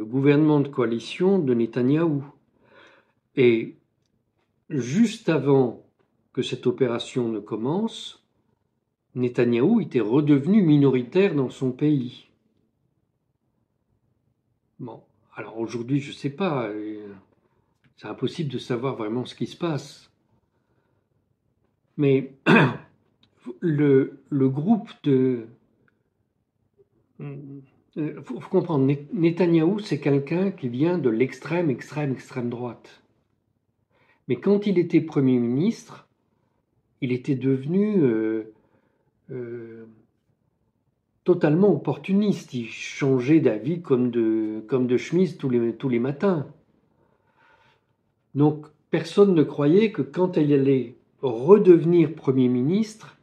gouvernement 0.00 0.60
de 0.60 0.68
coalition 0.68 1.38
de 1.38 1.54
Netanyahou. 1.54 2.24
Et 3.36 3.76
juste 4.68 5.28
avant 5.28 5.84
que 6.32 6.42
cette 6.42 6.66
opération 6.66 7.28
ne 7.28 7.40
commence, 7.40 8.24
Netanyahou 9.14 9.80
était 9.80 10.00
redevenu 10.00 10.62
minoritaire 10.62 11.34
dans 11.34 11.50
son 11.50 11.72
pays. 11.72 12.28
Bon, 14.78 15.02
alors 15.36 15.58
aujourd'hui, 15.58 16.00
je 16.00 16.10
ne 16.10 16.16
sais 16.16 16.30
pas, 16.30 16.68
euh, 16.68 17.12
c'est 17.96 18.08
impossible 18.08 18.52
de 18.52 18.58
savoir 18.58 18.96
vraiment 18.96 19.24
ce 19.24 19.34
qui 19.34 19.46
se 19.46 19.56
passe. 19.56 20.10
Mais 21.96 22.34
le, 23.60 24.20
le 24.30 24.48
groupe 24.48 24.90
de... 25.02 25.46
Il 27.20 28.20
faut, 28.24 28.40
faut 28.40 28.48
comprendre, 28.50 28.92
Netanyahou, 29.12 29.78
c'est 29.78 30.00
quelqu'un 30.00 30.50
qui 30.50 30.68
vient 30.68 30.98
de 30.98 31.10
l'extrême, 31.10 31.70
extrême, 31.70 32.12
extrême 32.12 32.50
droite. 32.50 33.02
Mais 34.28 34.36
quand 34.36 34.66
il 34.66 34.78
était 34.78 35.00
Premier 35.00 35.38
ministre, 35.38 36.08
il 37.00 37.12
était 37.12 37.34
devenu 37.34 38.02
euh, 38.02 38.52
euh, 39.30 39.86
totalement 41.24 41.68
opportuniste. 41.72 42.54
Il 42.54 42.68
changeait 42.68 43.40
d'avis 43.40 43.82
comme 43.82 44.10
de, 44.10 44.64
comme 44.66 44.86
de 44.86 44.96
chemise 44.96 45.36
tous 45.36 45.50
les, 45.50 45.74
tous 45.74 45.88
les 45.88 45.98
matins. 45.98 46.46
Donc 48.34 48.66
personne 48.90 49.34
ne 49.34 49.42
croyait 49.42 49.92
que 49.92 50.02
quand 50.02 50.36
il 50.36 50.52
allait 50.52 50.94
redevenir 51.20 52.14
Premier 52.14 52.48
ministre, 52.48 53.18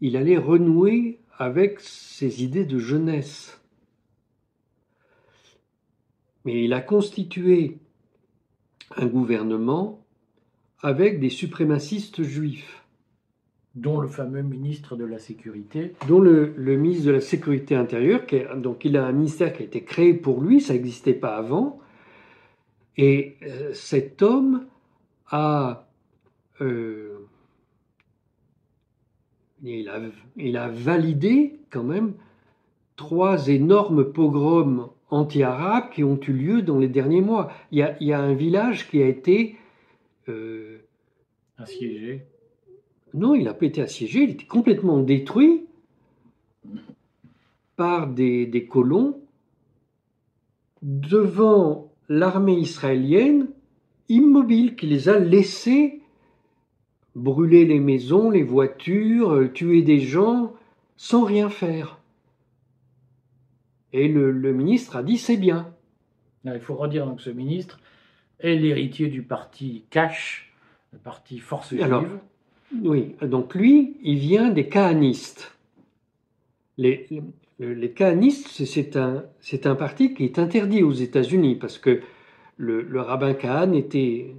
il 0.00 0.16
allait 0.16 0.38
renouer 0.38 1.20
avec 1.36 1.80
ses 1.80 2.42
idées 2.42 2.64
de 2.64 2.78
jeunesse. 2.78 3.60
Mais 6.44 6.64
il 6.64 6.72
a 6.72 6.80
constitué 6.80 7.78
un 8.96 9.06
gouvernement 9.06 10.04
avec 10.80 11.20
des 11.20 11.30
suprémacistes 11.30 12.22
juifs. 12.22 12.84
Dont 13.74 14.00
le 14.00 14.08
fameux 14.08 14.42
ministre 14.42 14.96
de 14.96 15.04
la 15.04 15.18
Sécurité. 15.18 15.94
Dont 16.08 16.20
le, 16.20 16.52
le 16.56 16.76
ministre 16.76 17.06
de 17.06 17.12
la 17.12 17.20
Sécurité 17.20 17.76
intérieure, 17.76 18.26
qui 18.26 18.36
est, 18.36 18.56
donc 18.56 18.84
il 18.84 18.96
a 18.96 19.06
un 19.06 19.12
ministère 19.12 19.52
qui 19.52 19.62
a 19.62 19.66
été 19.66 19.84
créé 19.84 20.14
pour 20.14 20.40
lui, 20.40 20.60
ça 20.60 20.72
n'existait 20.72 21.14
pas 21.14 21.36
avant. 21.36 21.78
Et 22.96 23.36
euh, 23.42 23.72
cet 23.74 24.22
homme 24.22 24.66
a, 25.28 25.88
euh, 26.60 27.07
il 29.62 29.88
a, 29.88 30.00
il 30.36 30.56
a 30.56 30.68
validé 30.68 31.58
quand 31.70 31.82
même 31.82 32.14
trois 32.96 33.48
énormes 33.48 34.12
pogroms 34.12 34.90
anti-arabes 35.10 35.90
qui 35.92 36.04
ont 36.04 36.20
eu 36.20 36.32
lieu 36.32 36.62
dans 36.62 36.78
les 36.78 36.88
derniers 36.88 37.20
mois. 37.20 37.50
Il 37.72 37.78
y 37.78 37.82
a, 37.82 37.96
il 38.00 38.08
y 38.08 38.12
a 38.12 38.20
un 38.20 38.34
village 38.34 38.88
qui 38.90 39.02
a 39.02 39.06
été 39.06 39.56
euh, 40.28 40.78
assiégé. 41.56 42.24
Non, 43.14 43.34
il 43.34 43.44
n'a 43.44 43.54
pas 43.54 43.66
été 43.66 43.80
assiégé, 43.80 44.22
il 44.24 44.30
était 44.30 44.44
complètement 44.44 44.98
détruit 44.98 45.64
par 47.76 48.08
des, 48.08 48.46
des 48.46 48.66
colons 48.66 49.20
devant 50.82 51.90
l'armée 52.08 52.58
israélienne 52.58 53.48
immobile 54.08 54.76
qui 54.76 54.86
les 54.86 55.08
a 55.08 55.18
laissés 55.18 55.97
brûler 57.18 57.64
les 57.64 57.80
maisons, 57.80 58.30
les 58.30 58.42
voitures, 58.42 59.50
tuer 59.52 59.82
des 59.82 60.00
gens 60.00 60.54
sans 60.96 61.24
rien 61.24 61.50
faire. 61.50 61.98
Et 63.92 64.08
le, 64.08 64.30
le 64.32 64.52
ministre 64.52 64.96
a 64.96 65.02
dit 65.02 65.18
c'est 65.18 65.36
bien. 65.36 65.72
Il 66.44 66.60
faut 66.60 66.74
redire 66.74 67.06
donc 67.06 67.20
ce 67.20 67.30
ministre 67.30 67.80
est 68.40 68.54
l'héritier 68.54 69.08
du 69.08 69.22
parti 69.22 69.84
Cash, 69.90 70.52
le 70.92 70.98
parti 70.98 71.38
Force 71.38 71.70
Juive. 71.70 71.82
Alors, 71.82 72.04
oui, 72.82 73.16
donc 73.22 73.54
lui, 73.54 73.96
il 74.02 74.18
vient 74.18 74.50
des 74.50 74.68
kahanistes. 74.68 75.56
Les, 76.76 77.06
les, 77.58 77.74
les 77.74 77.90
kahanistes, 77.90 78.64
c'est 78.64 78.96
un, 78.96 79.24
un 79.64 79.74
parti 79.74 80.14
qui 80.14 80.24
est 80.24 80.38
interdit 80.38 80.82
aux 80.82 80.92
États-Unis 80.92 81.56
parce 81.56 81.78
que 81.78 82.00
le, 82.58 82.82
le, 82.82 83.00
rabbin 83.00 83.34
Kahan 83.34 83.72
était 83.72 84.34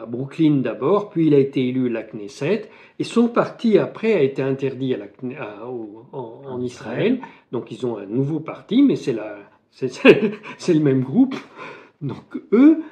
à 0.00 0.04
Brooklyn 0.04 0.56
d'abord, 0.56 1.08
puis 1.10 1.28
il 1.28 1.34
a 1.34 1.38
été 1.38 1.68
élu 1.68 1.86
à 1.86 1.92
la 1.92 2.02
Knesset, 2.02 2.68
et 2.98 3.04
son 3.04 3.28
parti 3.28 3.78
après 3.78 4.12
a 4.12 4.22
été 4.22 4.42
interdit 4.42 4.94
à 4.94 4.98
la, 4.98 5.06
à, 5.40 5.66
au, 5.66 6.04
en, 6.12 6.42
en, 6.44 6.60
Israël. 6.60 7.20
Donc 7.52 7.70
ils 7.70 7.86
ont 7.86 7.96
un 7.96 8.06
nouveau 8.06 8.40
parti, 8.40 8.82
mais 8.82 8.96
c'est 9.70 10.74
le 10.74 10.80
même 10.80 11.02
groupe. 11.02 11.36
Donc 12.00 12.42
eux, 12.52 12.82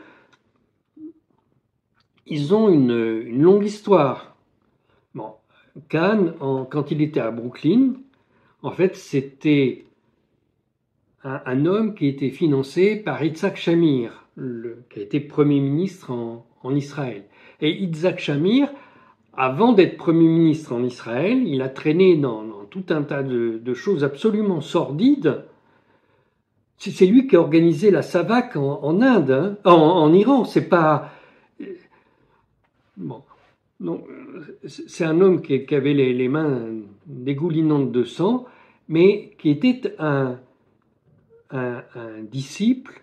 ils 2.27 2.55
ont 2.55 2.69
une, 2.69 3.25
une 3.27 3.43
longue 3.43 3.65
histoire. 3.65 4.37
Bon, 5.15 5.33
Kahn, 5.89 6.35
en, 6.41 6.65
quand 6.65 6.91
il 6.91 7.03
était 7.03 7.21
à 7.21 7.31
Brooklyn, 7.31 7.95
en 8.63 8.71
fait, 8.71 8.97
c'était 8.97 9.87
un, 11.25 11.41
un, 11.45 11.67
homme 11.67 11.95
qui 11.95 12.07
était 12.07 12.31
financé 12.31 12.97
par 12.97 13.23
Yitzhak 13.23 13.57
Shamir, 13.57 14.28
qui 14.91 15.01
a 15.01 15.03
été 15.03 15.21
Premier 15.21 15.61
ministre 15.61 16.11
en, 16.11 16.75
Israël. 16.75 17.25
Et 17.61 17.71
Yitzhak 17.71 18.21
Shamir, 18.21 18.69
avant 19.33 19.73
d'être 19.73 19.97
Premier 19.97 20.29
ministre 20.29 20.73
en 20.73 20.83
Israël, 20.83 21.47
il 21.47 21.63
a 21.63 21.69
traîné 21.69 22.17
dans, 22.17 22.45
tout 22.71 22.85
un 22.91 23.03
tas 23.03 23.23
de, 23.23 23.75
choses 23.75 24.05
absolument 24.05 24.61
sordides. 24.61 25.45
C'est 26.77 27.07
lui 27.07 27.27
qui 27.27 27.37
a 27.37 27.41
organisé 27.41 27.91
la 27.91 28.03
SAVAK 28.03 28.57
en, 28.57 29.01
Inde, 29.01 29.31
hein, 29.31 29.57
en, 29.65 29.73
en, 29.73 30.13
Iran. 30.13 30.45
C'est 30.45 30.69
pas 30.69 31.13
bon. 32.97 33.23
C'est 34.67 35.05
un 35.05 35.21
homme 35.21 35.41
qui, 35.41 35.75
avait 35.75 35.95
les, 35.95 36.29
mains 36.29 36.69
dégoulinantes 37.07 37.93
de 37.93 38.05
sang, 38.05 38.45
mais 38.89 39.33
qui 39.39 39.51
était 39.51 39.95
un 39.99 40.39
disciple 42.31 43.03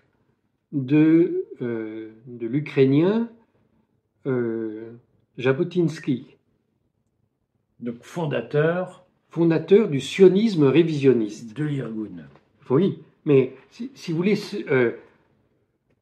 de, 0.72 1.46
euh, 1.62 2.10
de 2.26 2.46
l'Ukrainien 2.46 3.28
euh, 4.26 4.92
Jabotinsky. 5.38 6.26
Donc 7.80 8.02
fondateur 8.02 9.06
Fondateur 9.28 9.88
du 9.88 10.00
sionisme 10.00 10.64
révisionniste. 10.64 11.54
De 11.54 11.64
l'Irgun. 11.64 12.24
Oui, 12.70 13.00
mais 13.26 13.52
si, 13.68 13.90
si 13.94 14.10
vous 14.10 14.16
voulez, 14.16 14.38
euh, 14.70 14.92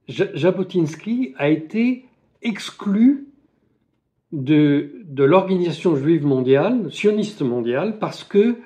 Jabotinsky 0.07 1.35
a 1.37 1.49
été 1.49 2.05
exclu 2.43 3.27
de, 4.31 4.93
de 5.07 5.25
l'organisation 5.25 5.97
juive 5.97 6.25
mondiale, 6.25 6.93
sioniste 6.93 7.43
mondiale, 7.43 7.99
parce 7.99 8.23
que 8.23 8.57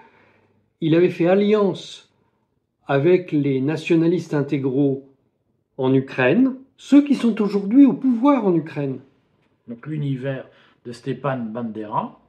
il 0.82 0.94
avait 0.94 1.08
fait 1.08 1.28
alliance 1.28 2.12
avec 2.86 3.32
les 3.32 3.62
nationalistes 3.62 4.34
intégraux 4.34 5.07
en 5.78 5.94
Ukraine, 5.94 6.56
ceux 6.76 7.02
qui 7.02 7.14
sont 7.14 7.40
aujourd'hui 7.40 7.86
au 7.86 7.94
pouvoir 7.94 8.46
en 8.46 8.54
Ukraine. 8.54 8.98
Donc 9.68 9.86
l'univers 9.86 10.46
de 10.84 10.92
Stepan 10.92 11.38
Bandera. 11.38 12.20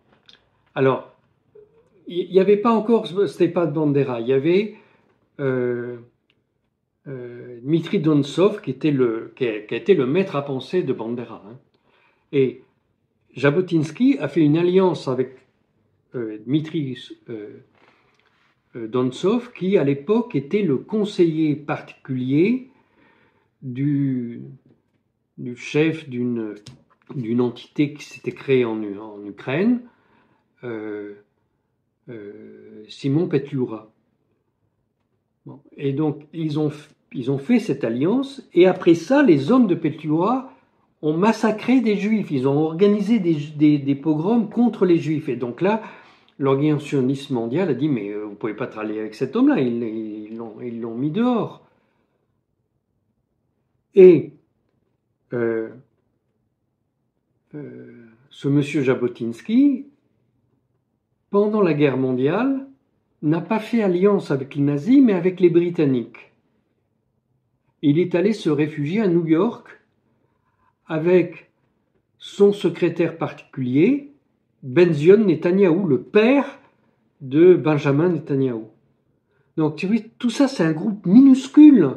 Alors, 0.75 1.15
il 2.08 2.29
n'y 2.29 2.39
avait 2.39 2.58
pas 2.58 2.72
encore 2.72 3.08
Stepan 3.27 3.68
Bandera, 3.68 4.22
il 4.22 4.27
y 4.27 4.34
avait 4.34 4.75
euh, 5.39 5.98
euh, 7.08 7.60
Dmitri 7.62 8.00
Donsov 8.00 8.62
qui, 8.62 8.72
était 8.72 8.91
le, 8.91 9.34
qui, 9.36 9.48
a, 9.48 9.60
qui 9.62 9.74
a 9.74 9.77
été 9.77 9.94
le 9.94 10.06
maître 10.06 10.36
à 10.36 10.44
penser 10.44 10.84
de 10.84 10.94
Bandera. 10.94 11.44
Hein. 11.48 11.58
Et 12.32 12.63
Jabotinsky 13.36 14.18
a 14.20 14.27
fait 14.27 14.41
une 14.41 14.58
alliance 14.58 15.08
avec 15.08 15.38
euh, 16.15 16.39
Dmitri 16.46 16.98
euh, 17.29 17.62
Donsov, 18.75 19.51
qui 19.53 19.77
à 19.77 19.84
l'époque 19.84 20.36
était 20.36 20.62
le 20.62 20.77
conseiller 20.77 21.56
particulier 21.56 22.70
du, 23.61 24.41
chef 25.55 26.09
d'une 26.09 26.55
d'une 27.15 27.41
entité 27.41 27.93
qui 27.93 28.03
s'était 28.05 28.31
créée 28.31 28.65
en, 28.65 28.83
en 28.83 29.25
Ukraine, 29.25 29.81
euh, 30.63 31.15
euh, 32.09 32.83
Simon 32.87 33.27
Petliura. 33.27 33.91
Bon. 35.45 35.59
Et 35.75 35.93
donc, 35.93 36.27
ils 36.33 36.59
ont, 36.59 36.71
ils 37.11 37.31
ont 37.31 37.39
fait 37.39 37.59
cette 37.59 37.83
alliance, 37.83 38.47
et 38.53 38.67
après 38.67 38.93
ça, 38.93 39.23
les 39.23 39.51
hommes 39.51 39.67
de 39.67 39.75
Petliura 39.75 40.53
ont 41.01 41.17
massacré 41.17 41.81
des 41.81 41.95
juifs, 41.95 42.29
ils 42.29 42.47
ont 42.47 42.59
organisé 42.59 43.19
des, 43.19 43.77
des, 43.77 43.95
pogroms 43.95 44.47
contre 44.47 44.85
les 44.85 44.97
juifs. 44.97 45.29
Et 45.29 45.37
donc 45.37 45.61
là, 45.61 45.81
l'organisation 46.37 47.07
mondiale 47.31 47.69
a 47.69 47.73
dit, 47.73 47.87
mais 47.87 48.13
vous 48.13 48.31
ne 48.31 48.35
pouvez 48.35 48.53
pas 48.53 48.67
travailler 48.67 49.00
avec 49.00 49.15
cet 49.15 49.35
homme-là, 49.35 49.59
ils 49.59 50.35
l'ont 50.35 50.55
ils 50.61 50.79
l'ont 50.81 50.95
mis 50.95 51.09
dehors. 51.09 51.63
Et 53.95 54.33
euh, 55.33 55.69
euh, 57.55 58.05
ce 58.29 58.47
monsieur 58.47 58.83
Jabotinsky, 58.83 59.87
pendant 61.29 61.61
la 61.61 61.73
guerre 61.73 61.97
mondiale, 61.97 62.67
n'a 63.21 63.41
pas 63.41 63.59
fait 63.59 63.83
alliance 63.83 64.31
avec 64.31 64.55
les 64.55 64.61
nazis, 64.61 65.01
mais 65.03 65.13
avec 65.13 65.39
les 65.39 65.49
Britanniques. 65.49 66.31
Il 67.81 67.99
est 67.99 68.15
allé 68.15 68.33
se 68.33 68.49
réfugier 68.49 69.01
à 69.01 69.07
New 69.07 69.25
York 69.25 69.67
avec 70.87 71.49
son 72.17 72.51
secrétaire 72.51 73.17
particulier, 73.17 74.11
Benzion 74.63 75.17
Netanyahu, 75.17 75.87
le 75.87 76.01
père 76.01 76.59
de 77.21 77.55
Benjamin 77.55 78.09
Netanyahu. 78.09 78.63
Donc, 79.57 79.75
tu 79.75 80.09
tout 80.17 80.29
ça, 80.29 80.47
c'est 80.47 80.63
un 80.63 80.71
groupe 80.71 81.05
minuscule. 81.05 81.91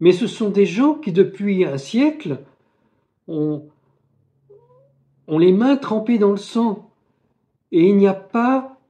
Mais 0.00 0.12
ce 0.12 0.26
sont 0.26 0.50
des 0.50 0.66
gens 0.66 0.94
qui, 0.94 1.12
depuis 1.12 1.64
un 1.64 1.78
siècle, 1.78 2.40
ont, 3.26 3.68
les 5.28 5.52
mains 5.52 5.76
trempées 5.76 6.18
dans 6.18 6.30
le 6.30 6.36
sang. 6.36 6.90
Et 7.72 7.88
il 7.88 7.96
n'y 7.96 8.06
a 8.06 8.14
pas... 8.14 8.80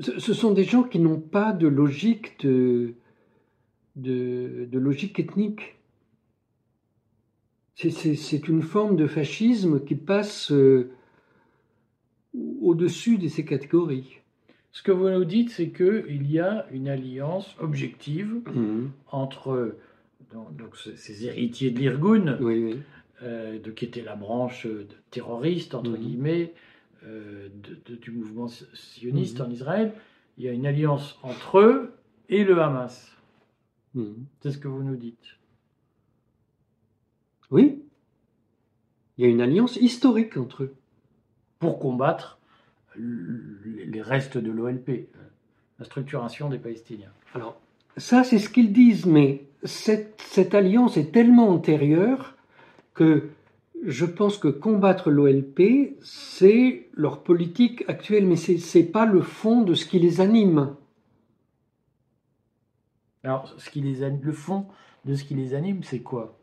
Ce 0.00 0.32
sont 0.32 0.52
des 0.52 0.64
gens 0.64 0.82
qui 0.82 0.98
n'ont 0.98 1.20
pas 1.20 1.52
de 1.52 1.66
logique 1.68 2.40
de, 2.40 2.94
de, 3.96 4.66
de 4.70 4.78
logique 4.78 5.18
ethnique. 5.18 5.76
C'est 7.74 8.48
une 8.48 8.62
forme 8.62 8.96
de 8.96 9.06
fascisme 9.06 9.84
qui 9.84 9.94
passe 9.94 10.50
euh, 10.50 10.90
au-dessus 12.60 13.18
de 13.18 13.28
ces 13.28 13.44
catégories. 13.44 14.18
Ce 14.78 14.82
que 14.84 14.92
vous 14.92 15.08
nous 15.10 15.24
dites, 15.24 15.50
c'est 15.50 15.70
qu'il 15.70 16.30
y 16.30 16.38
a 16.38 16.64
une 16.70 16.88
alliance 16.88 17.56
objective 17.58 18.42
mmh. 18.46 18.90
entre 19.10 19.76
donc, 20.32 20.54
donc, 20.56 20.76
ces 20.76 21.24
héritiers 21.26 21.72
de 21.72 21.80
l'Irgun, 21.80 22.38
Oui, 22.40 22.62
oui. 22.62 22.78
euh, 23.24 23.58
de, 23.58 23.72
qui 23.72 23.86
était 23.86 24.02
la 24.04 24.14
branche 24.14 24.66
de 24.68 24.86
terroriste, 25.10 25.74
entre 25.74 25.90
Mhm. 25.90 25.96
guillemets, 25.98 26.54
euh, 27.02 27.48
de- 27.60 27.76
de- 27.86 27.96
du 27.96 28.12
mouvement 28.12 28.46
sioniste 28.46 29.40
Mhm. 29.40 29.46
en 29.46 29.50
Israël. 29.50 29.92
Il 30.36 30.44
y 30.44 30.48
a 30.48 30.52
une 30.52 30.64
alliance 30.64 31.18
entre 31.24 31.58
eux 31.58 31.94
et 32.28 32.44
le 32.44 32.60
Hamas. 32.62 33.16
C'est 34.42 34.52
ce 34.52 34.58
que 34.58 34.68
vous 34.68 34.84
nous 34.84 34.94
dites. 34.94 35.38
Oui. 37.50 37.82
Il 39.16 39.24
y 39.24 39.26
a 39.26 39.28
une 39.30 39.40
alliance 39.40 39.74
historique 39.74 40.36
entre 40.36 40.62
eux. 40.62 40.74
Pour 41.58 41.80
combattre 41.80 42.37
les 42.98 44.02
restes 44.02 44.38
de 44.38 44.50
l'OLP, 44.50 45.08
la 45.78 45.84
structuration 45.84 46.48
des 46.48 46.58
Palestiniens. 46.58 47.12
Alors, 47.34 47.60
ça, 47.96 48.24
c'est 48.24 48.38
ce 48.38 48.48
qu'ils 48.48 48.72
disent, 48.72 49.06
mais 49.06 49.44
cette, 49.64 50.20
cette 50.22 50.54
alliance 50.54 50.96
est 50.96 51.12
tellement 51.12 51.48
antérieure 51.48 52.36
que 52.94 53.28
je 53.84 54.04
pense 54.04 54.38
que 54.38 54.48
combattre 54.48 55.10
l'OLP, 55.10 55.96
c'est 56.02 56.88
leur 56.94 57.22
politique 57.22 57.84
actuelle, 57.88 58.26
mais 58.26 58.36
c'est 58.36 58.58
c'est 58.58 58.84
pas 58.84 59.06
le 59.06 59.22
fond 59.22 59.62
de 59.62 59.74
ce 59.74 59.86
qui 59.86 59.98
les 59.98 60.20
anime. 60.20 60.74
Alors, 63.22 63.54
ce 63.58 63.70
qui 63.70 63.80
les 63.80 64.02
anime, 64.02 64.20
le 64.22 64.32
fond 64.32 64.66
de 65.04 65.14
ce 65.14 65.24
qui 65.24 65.34
les 65.34 65.54
anime, 65.54 65.82
c'est 65.84 66.00
quoi? 66.00 66.38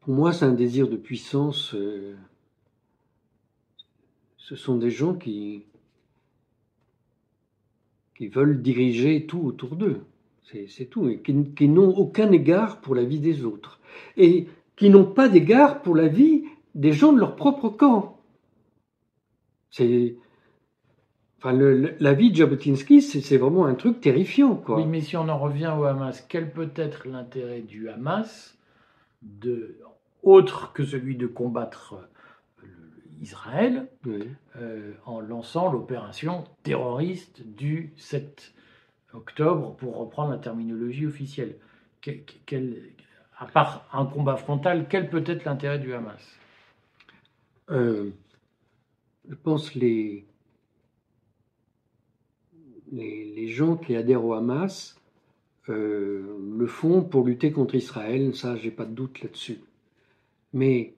Pour 0.00 0.14
moi, 0.14 0.32
c'est 0.32 0.44
un 0.44 0.52
désir 0.52 0.88
de 0.88 0.96
puissance. 0.96 1.74
euh, 1.74 2.16
ce 4.42 4.56
sont 4.56 4.76
des 4.76 4.90
gens 4.90 5.14
qui, 5.14 5.64
qui 8.16 8.28
veulent 8.28 8.60
diriger 8.60 9.26
tout 9.26 9.40
autour 9.40 9.76
d'eux. 9.76 10.00
C'est 10.68 10.86
tout. 10.90 11.08
Et 11.08 11.20
qui, 11.20 11.68
n'ont 11.68 11.96
aucun 11.96 12.30
égard 12.30 12.80
pour 12.80 12.94
la 12.94 13.04
vie 13.04 13.20
des 13.20 13.44
autres. 13.44 13.80
Et 14.16 14.48
qui 14.76 14.90
n'ont 14.90 15.06
pas 15.06 15.28
d'égard 15.28 15.80
pour 15.80 15.94
la 15.94 16.08
vie 16.08 16.44
des 16.74 16.92
gens 16.92 17.12
de 17.12 17.20
leur 17.20 17.36
propre 17.36 17.68
camp. 17.68 18.18
C'est. 19.70 20.16
Enfin, 21.38 21.52
la 21.52 22.12
vie 22.12 22.30
de 22.30 22.36
Jabotinsky, 22.36 23.00
c'est 23.00 23.38
vraiment 23.38 23.64
un 23.64 23.74
truc 23.74 24.00
terrifiant, 24.00 24.54
quoi. 24.54 24.76
Oui, 24.76 24.86
mais 24.86 25.00
si 25.00 25.16
on 25.16 25.28
en 25.28 25.38
revient 25.38 25.74
au 25.76 25.84
Hamas, 25.84 26.24
quel 26.28 26.52
peut 26.52 26.70
être 26.76 27.08
l'intérêt 27.08 27.62
du 27.62 27.88
Hamas, 27.88 28.56
autre 30.22 30.72
que 30.72 30.84
celui 30.84 31.16
de 31.16 31.26
combattre 31.26 31.96
Israël, 33.22 33.88
Oui. 34.04 34.24
euh, 34.56 34.92
en 35.06 35.20
lançant 35.20 35.72
l'opération 35.72 36.44
terroriste 36.64 37.42
du 37.46 37.92
7 37.96 38.52
octobre, 39.14 39.76
pour 39.76 39.96
reprendre 39.96 40.30
la 40.32 40.38
terminologie 40.38 41.06
officielle 41.06 41.56
Quel- 42.00 42.24
quel- 42.46 42.90
À 43.38 43.46
part 43.46 43.88
un 43.92 44.06
combat 44.06 44.36
frontal, 44.36 44.86
quel 44.88 45.08
peut 45.08 45.24
être 45.26 45.44
l'intérêt 45.44 45.78
du 45.78 45.94
Hamas? 45.94 46.20
Euh, 47.70 48.10
je 49.28 49.34
pense 49.36 49.74
les, 49.74 50.24
les, 52.90 53.24
les 53.34 53.48
gens 53.48 53.76
qui 53.76 53.96
adhèrent 53.96 54.24
au 54.24 54.34
Hamas 54.34 54.96
euh, 55.68 56.38
le 56.58 56.66
font 56.66 57.02
pour 57.02 57.24
lutter 57.24 57.52
contre 57.52 57.74
Israël, 57.76 58.34
ça 58.34 58.56
j'ai 58.56 58.70
pas 58.70 58.84
de 58.84 58.92
doute 58.94 59.22
là-dessus. 59.22 59.60
Mais 60.52 60.94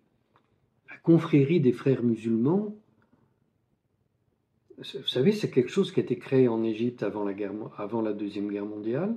confrérie 1.04 1.60
des 1.60 1.72
frères 1.72 2.02
musulmans, 2.02 2.74
Vous 4.76 5.06
savez, 5.06 5.30
c'est 5.30 5.50
quelque 5.50 5.70
chose 5.70 5.92
qui 5.92 6.00
a 6.00 6.02
été 6.02 6.18
créé 6.18 6.48
en 6.48 6.64
Égypte 6.64 7.04
avant 7.04 7.24
la, 7.24 7.32
guerre, 7.32 7.52
avant 7.76 8.02
la 8.02 8.12
Deuxième 8.12 8.50
Guerre 8.50 8.66
mondiale. 8.66 9.14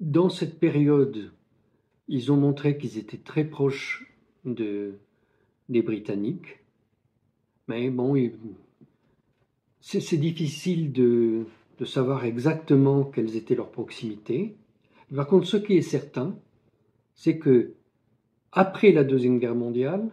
Dans 0.00 0.28
cette 0.28 0.58
période, 0.60 1.32
ils 2.08 2.30
ont 2.30 2.36
montré 2.36 2.76
qu'ils 2.76 2.98
étaient 2.98 3.24
très 3.32 3.44
proches 3.44 4.12
de, 4.44 4.98
des 5.70 5.82
Britanniques. 5.82 6.58
Mais 7.66 7.88
bon, 7.88 8.14
c'est 9.80 10.18
difficile 10.18 10.92
de, 10.92 11.46
de 11.78 11.84
savoir 11.84 12.24
exactement 12.24 13.04
quelles 13.04 13.36
étaient 13.36 13.54
leurs 13.54 13.70
proximités. 13.70 14.56
Par 15.14 15.26
contre, 15.26 15.46
ce 15.46 15.56
qui 15.56 15.76
est 15.76 15.82
certain, 15.82 16.36
c'est 17.14 17.38
que 17.38 17.77
après 18.52 18.92
la 18.92 19.04
Deuxième 19.04 19.38
Guerre 19.38 19.54
mondiale, 19.54 20.10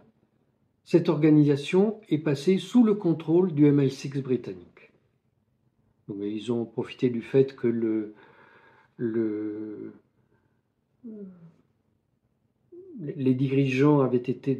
cette 0.83 1.09
organisation 1.09 1.99
est 2.09 2.19
passée 2.19 2.57
sous 2.59 2.83
le 2.83 2.93
contrôle 2.93 3.53
du 3.53 3.65
MI6 3.65 4.21
britannique. 4.21 4.91
Ils 6.09 6.51
ont 6.51 6.65
profité 6.65 7.09
du 7.09 7.21
fait 7.21 7.55
que 7.55 7.67
le, 7.67 8.13
le, 8.97 9.93
les 12.99 13.33
dirigeants 13.33 14.01
avaient 14.01 14.17
été 14.17 14.53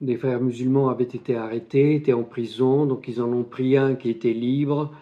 des 0.00 0.16
frères 0.16 0.40
musulmans 0.40 0.88
avaient 0.88 1.04
été 1.04 1.36
arrêtés, 1.36 1.94
étaient 1.94 2.12
en 2.12 2.24
prison, 2.24 2.86
donc 2.86 3.06
ils 3.06 3.22
en 3.22 3.32
ont 3.32 3.44
pris 3.44 3.76
un 3.76 3.94
qui 3.94 4.10
était 4.10 4.32
libre. 4.32 4.92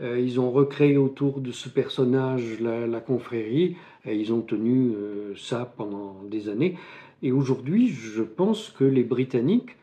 Euh, 0.00 0.20
ils 0.20 0.38
ont 0.38 0.50
recréé 0.50 0.96
autour 0.96 1.40
de 1.40 1.50
ce 1.50 1.68
personnage 1.68 2.60
la, 2.60 3.00
confrérie, 3.00 3.76
et 4.04 4.16
ils 4.16 4.32
ont 4.32 4.42
tenu 4.42 4.92
euh, 4.94 5.34
ça 5.36 5.72
pendant 5.76 6.22
des 6.30 6.48
années. 6.48 6.78
Et 7.22 7.32
aujourd'hui, 7.32 7.88
je 7.88 8.22
pense 8.22 8.70
que 8.70 8.84
les 8.84 9.02
Britanniques 9.02 9.76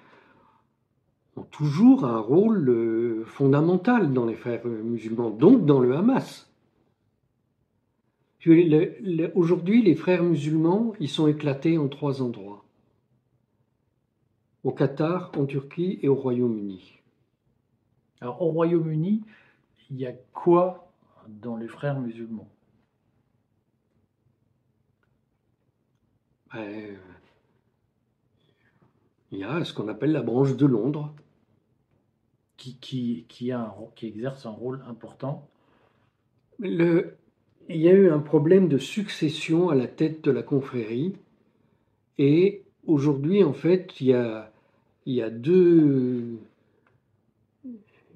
ont 1.35 1.43
toujours 1.43 2.05
un 2.05 2.19
rôle 2.19 2.69
euh, 2.69 3.25
fondamental 3.25 4.13
dans 4.13 4.25
les 4.25 4.35
frères 4.35 4.65
musulmans, 4.65 5.31
donc 5.31 5.65
dans 5.65 5.79
le 5.79 5.95
Hamas. 5.95 6.49
Aujourd'hui, 9.33 9.81
les 9.81 9.95
frères 9.95 10.23
musulmans, 10.23 10.93
ils 10.99 11.09
sont 11.09 11.27
éclatés 11.27 11.79
en 11.79 11.87
trois 11.87 12.21
endroits. 12.21 12.63
Au 14.63 14.71
Qatar, 14.71 15.31
en 15.35 15.45
Turquie 15.45 15.99
et 16.03 16.07
au 16.07 16.15
Royaume-Uni. 16.15 16.99
Alors 18.21 18.41
au 18.43 18.51
Royaume-Uni, 18.51 19.23
il 19.89 19.97
y 19.97 20.05
a 20.07 20.13
quoi 20.33 20.91
dans 21.27 21.57
les 21.57 21.67
frères 21.67 21.99
musulmans? 21.99 22.49
Ben, 26.53 26.97
Il 29.31 29.39
y 29.39 29.43
a 29.43 29.63
ce 29.65 29.73
qu'on 29.73 29.87
appelle 29.89 30.11
la 30.13 30.21
branche 30.21 30.55
de 30.55 30.65
Londres. 30.65 31.13
Qui, 32.57 32.77
qui, 32.77 33.25
qui, 33.27 33.51
a 33.51 33.75
qui 33.95 34.07
exerce 34.07 34.45
un 34.45 34.51
rôle 34.51 34.81
important 34.87 35.47
Le, 36.57 37.17
Il 37.67 37.77
y 37.77 37.89
a 37.89 37.91
eu 37.91 38.09
un 38.09 38.19
problème 38.19 38.69
de 38.69 38.77
succession 38.77 39.69
à 39.69 39.75
la 39.75 39.87
tête 39.87 40.23
de 40.23 40.31
la 40.31 40.41
confrérie. 40.41 41.15
Et 42.17 42.63
aujourd'hui, 42.87 43.43
en 43.43 43.53
fait, 43.53 43.99
il 43.99 44.07
y 44.07 44.13
a, 44.13 44.51
il 45.05 45.15
y 45.15 45.21
a 45.21 45.29
deux 45.29 46.39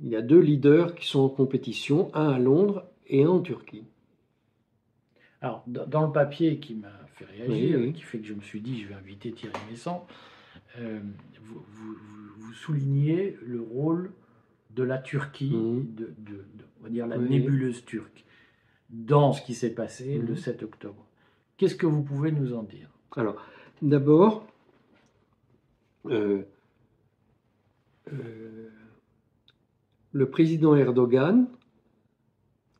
il 0.01 0.09
y 0.09 0.15
a 0.15 0.21
deux 0.21 0.39
leaders 0.39 0.95
qui 0.95 1.07
sont 1.07 1.19
en 1.19 1.29
compétition, 1.29 2.13
un 2.13 2.29
à 2.29 2.39
Londres 2.39 2.85
et 3.07 3.23
un 3.23 3.29
en 3.29 3.39
Turquie. 3.41 3.85
Alors, 5.41 5.63
dans 5.67 6.05
le 6.05 6.11
papier 6.11 6.59
qui 6.59 6.75
m'a 6.75 6.91
fait 7.15 7.25
réagir, 7.25 7.93
qui 7.93 8.01
fait 8.01 8.19
que 8.19 8.27
je 8.27 8.33
me 8.33 8.41
suis 8.41 8.61
dit, 8.61 8.81
je 8.81 8.87
vais 8.87 8.95
inviter 8.95 9.31
Thierry 9.31 9.57
Messant, 9.69 10.05
euh, 10.77 10.99
vous, 11.41 11.63
vous, 12.37 12.53
soulignez 12.53 13.37
le 13.45 13.61
rôle 13.61 14.11
de 14.71 14.83
la 14.83 14.97
Turquie, 14.97 15.55
mhm. 15.55 15.95
de, 15.95 16.45
on 16.79 16.83
va 16.83 16.89
dire 16.89 17.07
la 17.07 17.17
nébuleuse 17.17 17.85
turque, 17.85 18.25
dans 18.89 19.33
ce 19.33 19.41
qui 19.41 19.53
s'est 19.53 19.73
passé 19.73 20.17
le 20.17 20.35
7 20.35 20.61
mhm. 20.61 20.67
octobre. 20.67 21.05
Qu'est-ce 21.57 21.75
que 21.75 21.85
vous 21.85 22.03
pouvez 22.03 22.31
nous 22.31 22.53
en 22.53 22.63
dire? 22.63 22.89
Alors, 23.15 23.43
d'abord, 23.81 24.45
euh, 26.05 26.43
euh, 28.13 28.69
le 30.11 30.29
président 30.29 30.75
Erdogan 30.75 31.47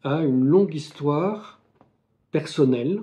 a 0.04 0.24
une 0.24 0.46
longue 0.46 0.74
histoire 0.74 1.60
personnelle 2.32 3.02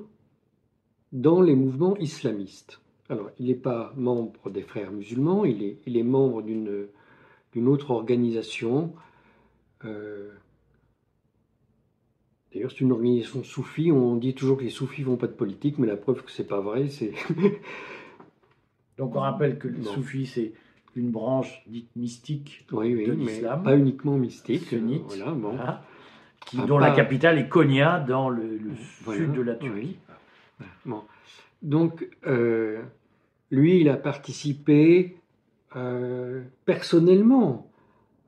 dans 1.12 1.40
les 1.40 1.54
mouvements 1.54 1.96
islamistes. 1.98 2.80
Alors, 3.08 3.30
il 3.38 3.46
n'est 3.46 3.54
pas 3.54 3.92
membre 3.96 4.50
des 4.50 4.62
frères 4.62 4.90
musulmans, 4.90 5.44
il 5.44 5.62
est, 5.62 5.78
il 5.86 5.96
est 5.96 6.02
membre 6.02 6.42
d'une, 6.42 6.88
autre 7.68 7.92
organisation. 7.92 8.92
Euh, 9.84 10.32
d'ailleurs, 12.52 12.70
c'est 12.72 12.80
une 12.80 12.92
organisation 12.92 13.44
soufie. 13.44 13.92
On 13.92 14.16
dit 14.16 14.34
toujours 14.34 14.58
que 14.58 14.64
les 14.64 14.70
soufis 14.70 15.02
font 15.02 15.16
pas 15.16 15.28
de 15.28 15.32
politique, 15.32 15.78
mais 15.78 15.86
la 15.86 15.96
preuve 15.96 16.22
que 16.22 16.30
c'est 16.30 16.46
pas 16.48 16.60
vrai, 16.60 16.88
c'est. 16.88 17.12
Donc, 18.98 19.14
on 19.14 19.20
rappelle 19.20 19.58
que 19.58 19.68
le 19.68 19.82
soufi, 19.82 20.26
c'est 20.26 20.52
une 20.96 21.10
branche 21.10 21.62
dite 21.66 21.94
mystique 21.94 22.66
de 22.72 23.12
l'islam. 23.12 23.62
Pas 23.62 23.76
uniquement 23.76 24.16
mystique. 24.16 24.64
Sunnite, 24.64 25.04
qui, 26.46 26.58
dont 26.58 26.78
la 26.78 26.92
capitale 26.92 27.38
est 27.38 27.48
Konya, 27.48 28.00
dans 28.00 28.28
le, 28.28 28.58
sud 29.04 29.32
de 29.32 29.42
la 29.42 29.54
Turquie. 29.54 29.98
Bon. 30.84 31.02
Donc, 31.62 32.08
euh, 32.26 32.82
lui, 33.50 33.80
il 33.80 33.88
a 33.88 33.96
participé 33.96 35.16
euh, 35.74 36.42
personnellement 36.64 37.70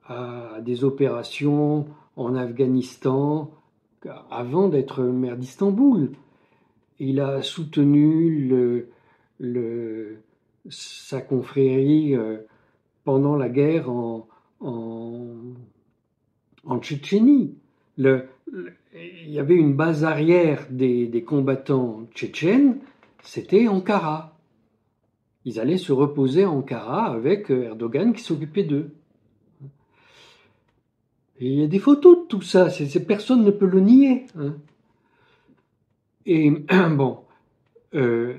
à 0.05 0.57
des 0.61 0.83
opérations 0.83 1.87
en 2.15 2.35
Afghanistan 2.35 3.51
avant 4.29 4.67
d'être 4.67 5.03
maire 5.03 5.37
d'Istanbul. 5.37 6.11
Il 6.99 7.21
a 7.21 7.41
soutenu 7.41 8.47
le, 8.47 8.89
le, 9.39 10.17
sa 10.69 11.21
confrérie 11.21 12.15
euh, 12.15 12.39
pendant 13.09 13.35
la 13.35 13.49
guerre 13.49 13.89
en, 13.89 14.27
en, 14.59 15.55
Tchétchénie. 16.79 17.55
Le, 17.97 18.27
il 18.93 19.31
y 19.31 19.39
avait 19.39 19.55
une 19.55 19.73
base 19.73 20.03
arrière 20.03 20.67
des, 20.69 21.07
des 21.07 21.23
combattants 21.23 22.05
tchétchènes, 22.13 22.77
c'était 23.23 23.67
Ankara. 23.67 24.37
Ils 25.43 25.59
allaient 25.59 25.79
se 25.79 25.91
reposer 25.91 26.43
à 26.43 26.51
Ankara 26.51 27.07
avec 27.07 27.49
Erdogan 27.49 28.13
qui 28.13 28.21
s'occupait 28.21 28.63
d'eux. 28.63 28.91
Il 31.39 31.53
y 31.55 31.63
a 31.63 31.67
des 31.67 31.79
photos 31.79 32.19
de 32.19 32.27
tout 32.27 32.43
ça, 32.43 32.69
c'est, 32.69 33.07
personne 33.07 33.43
ne 33.43 33.49
peut 33.49 33.65
le 33.65 33.79
nier. 33.79 34.27
Hein. 34.37 34.53
Et 36.27 36.51
bon, 36.91 37.21
euh, 37.95 38.35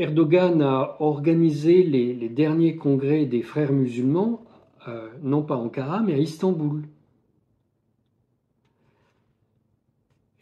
Erdogan 0.00 0.62
a 0.62 0.96
organisé 1.00 1.82
les, 1.82 2.30
derniers 2.30 2.74
congrès 2.74 3.26
des 3.26 3.42
frères 3.42 3.70
musulmans, 3.70 4.42
euh, 4.88 5.10
non 5.22 5.42
pas 5.42 5.56
à 5.56 5.58
Ankara, 5.58 6.00
mais 6.00 6.14
à 6.14 6.18
Istanbul. 6.18 6.84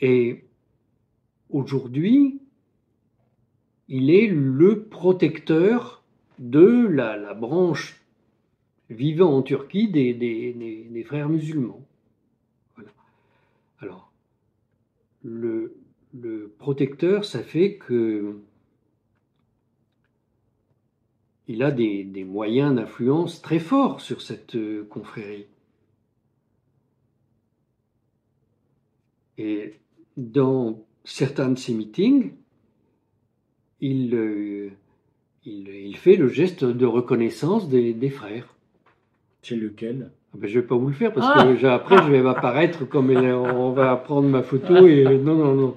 Et 0.00 0.44
aujourd'hui, 1.50 2.40
il 3.88 4.10
est 4.10 4.28
le 4.28 4.84
protecteur 4.84 6.04
de 6.38 6.86
la, 6.86 7.34
branche 7.34 8.00
vivant 8.90 9.36
en 9.36 9.42
Turquie 9.42 9.88
des, 9.88 11.04
frères 11.04 11.28
musulmans. 11.28 11.84
Alors, 13.80 14.12
le, 15.24 15.74
le 16.14 16.54
protecteur, 16.58 17.24
ça 17.24 17.42
fait 17.42 17.74
que 17.74 18.40
il 21.48 21.62
a 21.62 21.70
des, 21.70 22.24
moyens 22.24 22.74
d'influence 22.74 23.40
très 23.40 23.58
forts 23.58 24.02
sur 24.02 24.20
cette 24.20 24.54
euh, 24.54 24.87
confrérie. 24.90 25.46
Et 29.38 29.74
dans 30.16 30.84
certains 31.04 31.48
de 31.48 31.58
ses 31.58 31.72
meetings, 31.72 32.32
il, 33.80 34.14
euh, 34.14 34.70
il, 35.46 35.96
fait 35.96 36.16
le 36.16 36.28
geste 36.28 36.64
de 36.64 36.84
reconnaissance 36.84 37.68
des, 37.68 38.11
frères. 38.11 38.54
C'est 39.40 39.56
lequel? 39.56 40.11
Ah 40.34 40.37
ben, 40.38 40.48
Je 40.48 40.56
ne 40.56 40.61
vais 40.61 40.66
pas 40.66 40.76
vous 40.76 40.88
le 40.88 40.94
faire 40.94 41.14
parce 41.14 41.26
que 41.26 41.66
ah 41.66 41.74
après 41.74 42.02
je 42.02 42.11
vais 42.11 42.20
m'apparaître 42.20 42.87
comme 42.87 43.11
on 43.11 43.70
va 43.70 43.96
prendre 43.96 44.28
ma 44.28 44.42
photo 44.42 44.87
et 44.87 45.04
non, 45.18 45.37
non, 45.37 45.54
non. 45.54 45.76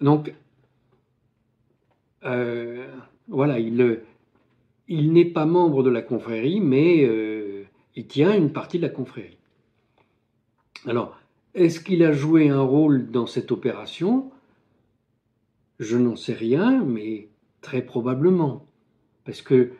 Donc, 0.00 0.32
euh, 2.24 2.86
voilà, 3.28 3.58
il, 3.58 4.02
il 4.88 5.12
n'est 5.12 5.24
pas 5.24 5.46
membre 5.46 5.82
de 5.82 5.90
la 5.90 6.02
confrérie, 6.02 6.60
mais 6.60 7.04
euh, 7.04 7.64
il 7.94 8.06
tient 8.06 8.36
une 8.36 8.52
partie 8.52 8.78
de 8.78 8.82
la 8.82 8.88
confrérie. 8.88 9.38
Alors, 10.86 11.18
est-ce 11.54 11.80
qu'il 11.80 12.04
a 12.04 12.12
joué 12.12 12.48
un 12.48 12.60
rôle 12.60 13.10
dans 13.10 13.26
cette 13.26 13.50
opération? 13.50 14.30
Je 15.78 15.96
n'en 15.96 16.16
sais 16.16 16.34
rien, 16.34 16.84
mais 16.84 17.28
très 17.60 17.82
probablement. 17.82 18.66
Parce 19.24 19.42
que 19.42 19.72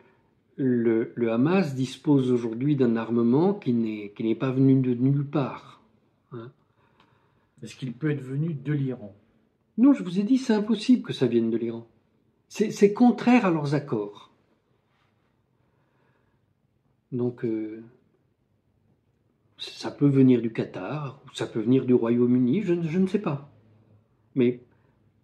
le, 0.57 1.13
le 1.15 1.31
Hamas 1.31 1.75
dispose 1.75 2.31
aujourd'hui 2.31 2.75
d'un 2.75 2.95
armement 2.95 3.53
qui 3.53 3.73
n'est 3.73 4.35
pas 4.35 4.51
venu 4.51 4.81
de 4.81 4.93
nulle 4.93 5.25
part. 5.25 5.81
hein. 6.33 6.51
Est-ce 7.63 7.75
qu'il 7.75 7.93
peut 7.93 8.11
être 8.11 8.21
venu 8.21 8.53
de 8.53 8.73
l'Iran? 8.73 9.15
Non, 9.77 9.93
je 9.93 10.03
vous 10.03 10.19
ai 10.19 10.23
dit, 10.23 10.37
c'est 10.37 10.53
impossible 10.53 11.03
que 11.03 11.13
ça 11.13 11.27
vienne 11.27 11.49
de 11.49 11.57
l'Iran. 11.57 11.87
C'est 12.49 12.93
contraire 12.93 13.45
à 13.45 13.51
leurs 13.51 13.73
accords. 13.73 14.26
Donc, 17.11 17.45
euh, 17.45 17.83
ça 19.57 19.91
peut 19.91 20.07
venir 20.07 20.41
du 20.41 20.51
Qatar, 20.51 21.21
ça 21.33 21.47
peut 21.47 21.61
venir 21.61 21.85
du 21.85 21.93
Royaume-Uni, 21.93 22.63
je, 22.63 22.73
ne- 22.73 23.07
sais 23.07 23.19
pas. 23.19 23.49
Mais 24.35 24.59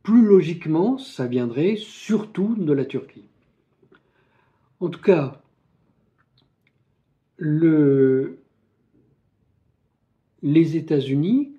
plus 0.02 0.24
logiquement, 0.24 0.98
ça 0.98 1.28
viendrait 1.28 1.76
surtout 1.78 2.56
de 2.56 2.74
la 2.74 2.86
Turquie. 2.86 3.26
En 4.80 4.90
tout 4.90 5.02
cas, 5.02 5.42
le, 7.38 8.40
les 10.42 10.78
États-Unis 10.78 11.54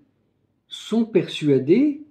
sont 0.69 1.05
persuadés 1.05 2.03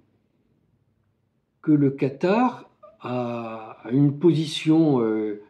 que 1.62 1.72
le 1.72 1.90
Qatar 1.90 2.70
a 3.00 3.64
a 3.84 3.90
une 3.90 4.18
position 4.18 5.00
euh, 5.02 5.42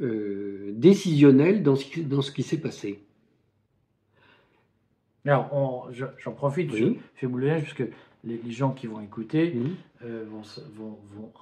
euh, 0.00 0.72
décisionnelle 0.74 1.62
dans 1.62 1.76
ce 1.76 1.84
qui, 1.86 2.02
dans 2.02 2.22
ce 2.22 2.30
qui 2.32 2.42
s'est 2.42 2.60
passé. 2.60 3.00
Alors, 5.24 5.90
j'en 6.18 6.32
profite, 6.32 6.70
Oui. 6.72 6.98
je 7.14 7.20
fais 7.20 7.26
boulonnage, 7.26 7.62
parce 7.62 7.74
que 7.74 7.84
les, 8.24 8.38
les 8.38 8.50
gens 8.52 8.70
qui 8.72 8.86
vont 8.86 9.00
écouter 9.00 9.54
euh, 10.04 10.24
vont, 10.30 10.44
se- 10.44 10.60
vont- 10.60 10.98
vont 11.16 11.32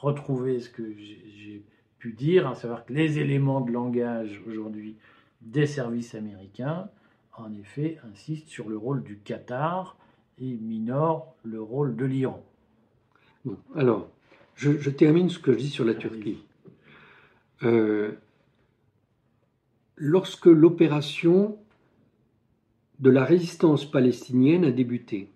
retrouver 0.00 0.60
ce 0.60 0.68
que 0.68 0.82
j'ai 0.98 1.24
j'ai 1.36 1.62
pu 1.98 2.12
dire, 2.12 2.46
à 2.48 2.54
savoir 2.54 2.84
que 2.86 2.92
les 2.92 3.18
éléments 3.18 3.60
de 3.60 3.70
langage 3.72 4.40
aujourd'hui 4.46 4.96
des 5.42 5.66
services 5.66 6.14
américains, 6.14 6.88
en 7.36 7.52
effet, 7.54 7.98
insistent 8.12 8.48
sur 8.48 8.68
le 8.68 8.76
rôle 8.76 9.02
du 9.02 9.18
Qatar 9.18 9.96
et 10.38 10.56
minorent 10.56 11.34
le 11.42 11.60
rôle 11.62 11.96
de 11.96 12.04
l'Iran. 12.04 12.42
Bon, 13.44 13.56
alors, 13.74 14.08
je, 14.54 14.78
je 14.78 14.90
termine 14.90 15.30
ce 15.30 15.38
que 15.38 15.52
je 15.52 15.58
dis 15.58 15.68
sur 15.70 15.84
la 15.86 15.94
Turquie. 15.94 16.38
Euh, 17.62 18.12
lorsque 19.96 20.46
l'opération 20.46 21.58
de 22.98 23.10
la 23.10 23.24
résistance 23.24 23.90
palestinienne 23.90 24.64
a 24.64 24.70
débuté, 24.70 25.28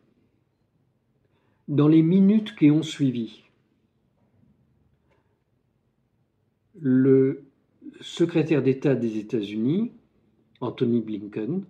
dans 1.69 1.89
les 1.89 2.03
minutes 2.03 2.55
qui 2.57 2.71
ont 2.71 2.83
suivi, 2.83 3.43
le 6.81 7.45
secrétaire 8.01 8.63
d'État 8.63 8.95
des 8.95 9.19
États-Unis, 9.19 9.93
Anthony 10.61 11.01
Blinken, 11.01 11.65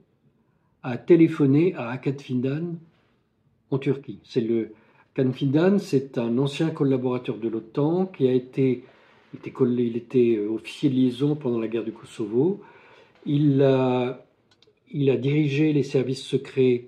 a 0.82 0.98
téléphoné 0.98 1.74
à 1.74 1.90
Hakan 1.90 2.18
Fidan 2.18 2.74
en 3.70 3.78
Turquie. 3.78 4.20
C'est 4.24 4.40
le 4.40 4.72
c'est 5.78 6.18
un 6.18 6.38
ancien 6.38 6.70
collaborateur 6.70 7.38
de 7.38 7.48
l'OTAN 7.48 8.06
qui 8.06 8.26
a 8.26 8.32
été, 8.32 8.84
il 9.34 9.38
était, 9.38 9.50
coll- 9.50 9.80
il 9.80 9.96
était 9.96 10.36
euh, 10.36 10.48
officier 10.48 10.88
de 10.88 10.94
liaison 10.94 11.34
pendant 11.34 11.58
la 11.58 11.66
guerre 11.68 11.84
du 11.84 11.92
Kosovo. 11.92 12.62
Il 13.26 13.60
a, 13.62 14.24
il 14.92 15.10
a 15.10 15.16
dirigé 15.16 15.72
les 15.72 15.82
services 15.82 16.22
secrets 16.22 16.86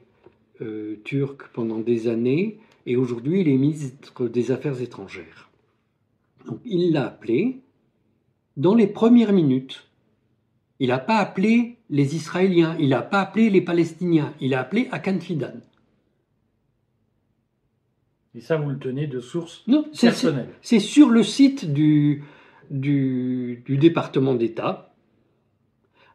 euh, 0.61 0.97
turcs 1.05 1.49
pendant 1.53 1.81
des 1.81 2.07
années 2.09 2.59
et 2.87 2.97
aujourd'hui 2.97 3.41
il 3.41 3.49
est 3.49 3.57
ministre 3.59 4.29
des 4.29 4.53
Affaires 4.53 4.81
étrangères. 4.81 5.51
Donc, 6.47 6.61
il 6.65 6.93
l'a 6.93 7.07
appelé 7.09 7.59
dans 8.57 8.75
les 8.77 8.87
premières 8.87 9.33
minutes. 9.33 9.89
Il 10.79 10.89
n'a 10.89 10.99
pas 10.99 11.17
appelé 11.17 11.77
les 11.91 12.15
Israéliens, 12.15 12.77
il 12.79 12.91
n'a 12.91 13.03
pas 13.03 13.21
appelé 13.23 13.51
les 13.51 13.61
Palestiniens, 13.63 14.33
il 14.41 14.55
a 14.55 14.61
appelé 14.61 14.89
Hakan 14.93 15.19
Fidan. 15.19 15.55
Et 18.35 18.41
ça, 18.41 18.57
vous 18.59 18.69
le 18.69 18.79
tenez 18.79 19.07
de 19.07 19.21
source 19.21 19.63
Non, 19.67 19.85
personnelle. 19.99 20.51
c'est 20.61 20.79
sur 20.81 21.09
le 21.09 21.23
site 21.23 21.73
du, 21.73 22.23
du, 22.71 23.63
du 23.67 23.77
département 23.77 24.35
d'État. 24.35 24.95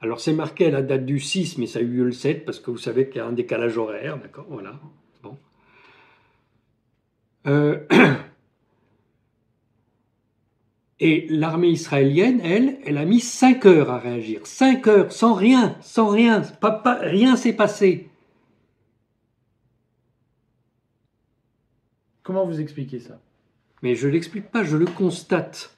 Alors 0.02 0.20
c'est 0.20 0.34
marqué 0.34 0.68
à 0.68 0.72
la 0.72 0.82
date 0.82 1.06
du 1.06 1.20
6, 1.20 1.58
mais 1.58 1.68
ça 1.68 1.80
a 1.80 1.82
eu 1.82 1.88
lieu 1.88 2.04
le 2.06 2.12
7 2.12 2.46
parce 2.46 2.60
que 2.60 2.72
vous 2.72 2.78
savez 2.78 3.08
qu'il 3.08 3.18
y 3.18 3.20
a 3.20 3.26
un 3.28 3.32
décalage 3.34 3.78
horaire, 3.78 4.18
d'accord 4.18 4.46
Voilà. 4.50 4.80
Bon. 5.22 5.38
Euh, 7.48 7.80
Et 11.04 11.26
l'armée 11.32 11.70
israélienne, 11.70 12.40
elle, 12.44 12.78
elle 12.86 13.00
a 13.00 13.06
mis 13.06 13.20
5 13.22 13.66
heures 13.66 13.90
à 13.90 13.98
réagir. 13.98 14.46
5 14.46 14.86
heures, 14.88 15.12
sans 15.12 15.34
rien, 15.34 15.76
sans 15.82 16.08
rien, 16.10 16.42
pas, 16.42 16.70
pas- 16.70 17.00
rien 17.00 17.36
s'est 17.36 17.54
passé. 17.54 18.08
Comment 22.22 22.46
vous 22.46 22.60
expliquez 22.62 23.00
ça? 23.00 23.20
Mais 23.82 23.96
je 23.96 24.08
ne 24.08 24.14
l'explique 24.14 24.52
pas, 24.52 24.64
je 24.64 24.78
le 24.78 24.86
constate. 24.86 25.76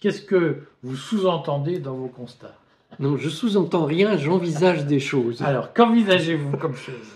Qu'est-ce 0.00 0.22
que 0.22 0.62
vous 0.82 0.96
sous-entendez 0.96 1.78
dans 1.78 1.94
vos 1.94 2.08
constats 2.08 2.56
Non, 2.98 3.16
je 3.16 3.28
sous-entends 3.28 3.84
rien, 3.84 4.16
j'envisage 4.16 4.86
des 4.86 5.00
choses. 5.00 5.42
Alors, 5.42 5.72
qu'envisagez-vous 5.74 6.56
comme 6.56 6.74
chose 6.74 7.12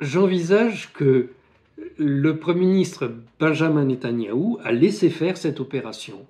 J'envisage 0.00 0.92
que 0.92 1.30
le 1.96 2.38
Premier 2.38 2.66
ministre 2.66 3.12
Benjamin 3.38 3.84
Netanyahou 3.84 4.58
a 4.62 4.72
laissé 4.72 5.10
faire 5.10 5.36
cette 5.36 5.60
opération. 5.60 6.26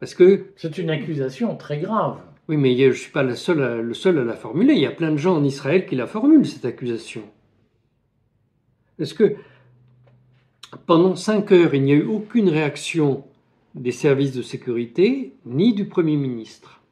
Parce 0.00 0.14
que, 0.14 0.46
C'est 0.56 0.78
une 0.78 0.90
accusation 0.90 1.56
très 1.56 1.78
grave. 1.78 2.18
oui, 2.48 2.56
mais 2.56 2.76
je 2.76 2.84
ne 2.86 2.92
suis 2.92 3.10
pas 3.12 3.22
la 3.22 3.34
seule 3.36 3.62
à- 3.62 3.76
le 3.80 3.94
seul 3.94 4.18
à 4.18 4.24
la 4.24 4.34
formuler. 4.34 4.74
Il 4.74 4.80
y 4.80 4.86
a 4.86 4.90
plein 4.92 5.10
de 5.10 5.16
gens 5.16 5.36
en 5.36 5.44
Israël 5.44 5.86
qui 5.86 5.96
la 5.96 6.06
formulent, 6.06 6.46
cette 6.46 6.64
accusation. 6.64 7.22
Est-ce 8.98 9.14
que 9.14 9.36
pendant 10.86 11.16
cinq 11.16 11.52
heures, 11.52 11.74
il 11.74 11.82
n'y 11.82 11.92
a 11.92 11.96
eu 11.96 12.04
aucune 12.06 12.48
réaction 12.48 13.24
des 13.74 13.92
services 13.92 14.32
de 14.32 14.42
sécurité 14.42 15.34
ni 15.44 15.74
du 15.74 15.86
Premier 15.86 16.16
ministre 16.16 16.82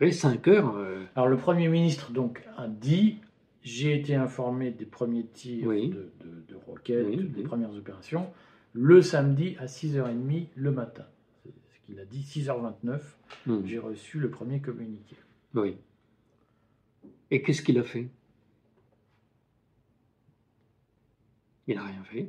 Oui, 0.00 0.12
cinq 0.12 0.46
heures. 0.48 0.74
euh, 0.76 1.02
Alors, 1.16 1.28
le 1.28 1.36
Premier 1.36 1.68
ministre 1.68 2.12
donc, 2.12 2.42
a 2.56 2.68
dit 2.68 3.16
J'ai 3.62 3.94
été 3.98 4.14
informé 4.14 4.70
des 4.70 4.86
premiers 4.86 5.26
tirs 5.26 5.66
Oui. 5.66 5.88
de, 5.90 6.10
de- 6.24 6.44
de 6.48 6.54
roquettes, 6.66 7.06
Oui, 7.08 7.16
des 7.16 7.40
oui. 7.40 7.42
premières 7.42 7.74
opérations, 7.74 8.28
le 8.72 9.02
samedi 9.02 9.56
à 9.58 9.66
6h30 9.66 10.46
le 10.54 10.70
matin. 10.70 11.04
C'est 11.44 11.50
ce 11.74 11.86
qu'il 11.86 11.98
a 12.00 12.04
dit, 12.04 12.22
6h29. 12.22 13.00
hmm, 13.46 13.60
J'ai 13.66 13.78
reçu 13.78 14.18
le 14.18 14.30
premier 14.30 14.60
communiqué. 14.60 15.16
oui. 15.54 15.76
Et 17.32 17.42
qu'est-ce 17.42 17.62
qu'il 17.62 17.78
a 17.78 17.84
fait? 17.84 18.08
Il 21.70 21.76
n'a 21.76 21.84
rien 21.84 22.02
fait. 22.02 22.28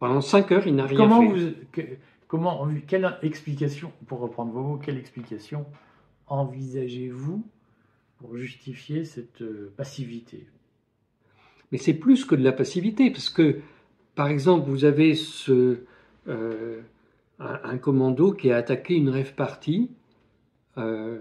Pendant 0.00 0.20
cinq 0.20 0.50
heures, 0.50 0.66
il 0.66 0.74
n'a 0.74 0.86
rien 0.86 0.98
Comment 0.98 1.20
fait. 1.20 1.28
vous, 1.28 1.52
que- 1.72 1.96
comment, 2.26 2.66
quelle 2.86 3.16
explication, 3.22 3.92
pour 4.06 4.18
reprendre 4.20 4.50
vos 4.52 4.62
mots, 4.62 4.76
quelle 4.78 4.98
explication 4.98 5.66
envisagez-vous 6.26 7.44
pour 8.18 8.36
justifier 8.36 9.04
cette 9.04 9.42
euh, 9.42 9.72
passivité? 9.76 10.46
Mais 11.70 11.78
c'est 11.78 11.94
plus 11.94 12.24
que 12.24 12.34
de 12.34 12.42
la 12.42 12.52
passivité, 12.52 13.10
parce 13.10 13.30
que, 13.30 13.60
par 14.16 14.26
exemple, 14.28 14.68
vous 14.68 14.84
avez 14.84 15.14
ce, 15.14 15.84
euh, 16.28 16.80
un, 17.38 17.60
un 17.62 17.78
commando 17.78 18.32
qui 18.32 18.50
a 18.50 18.56
attaqué 18.56 18.94
une 18.94 19.10
rêve 19.10 19.34
partie 19.34 19.90
euh, 20.78 21.20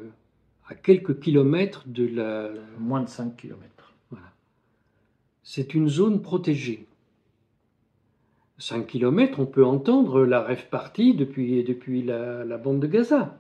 à 0.67 0.73
quelques 0.73 1.19
kilomètres 1.19 1.84
de 1.88 2.08
la. 2.08 2.49
Moins 2.79 3.01
de 3.03 3.10
5 3.10 3.36
km. 3.36 3.60
C'est 5.43 5.73
une 5.73 5.89
zone 5.89 6.21
protégée. 6.21 6.88
5 8.60 8.88
kilomètres, 8.88 9.39
on 9.39 9.45
peut 9.45 9.65
entendre 9.65 10.25
la 10.25 10.41
rêve 10.41 10.67
partie 10.69 11.13
depuis, 11.13 11.63
depuis 11.63 12.04
la, 12.04 12.58
bande 12.58 12.82
de 12.82 12.88
Gaza. 12.88 13.39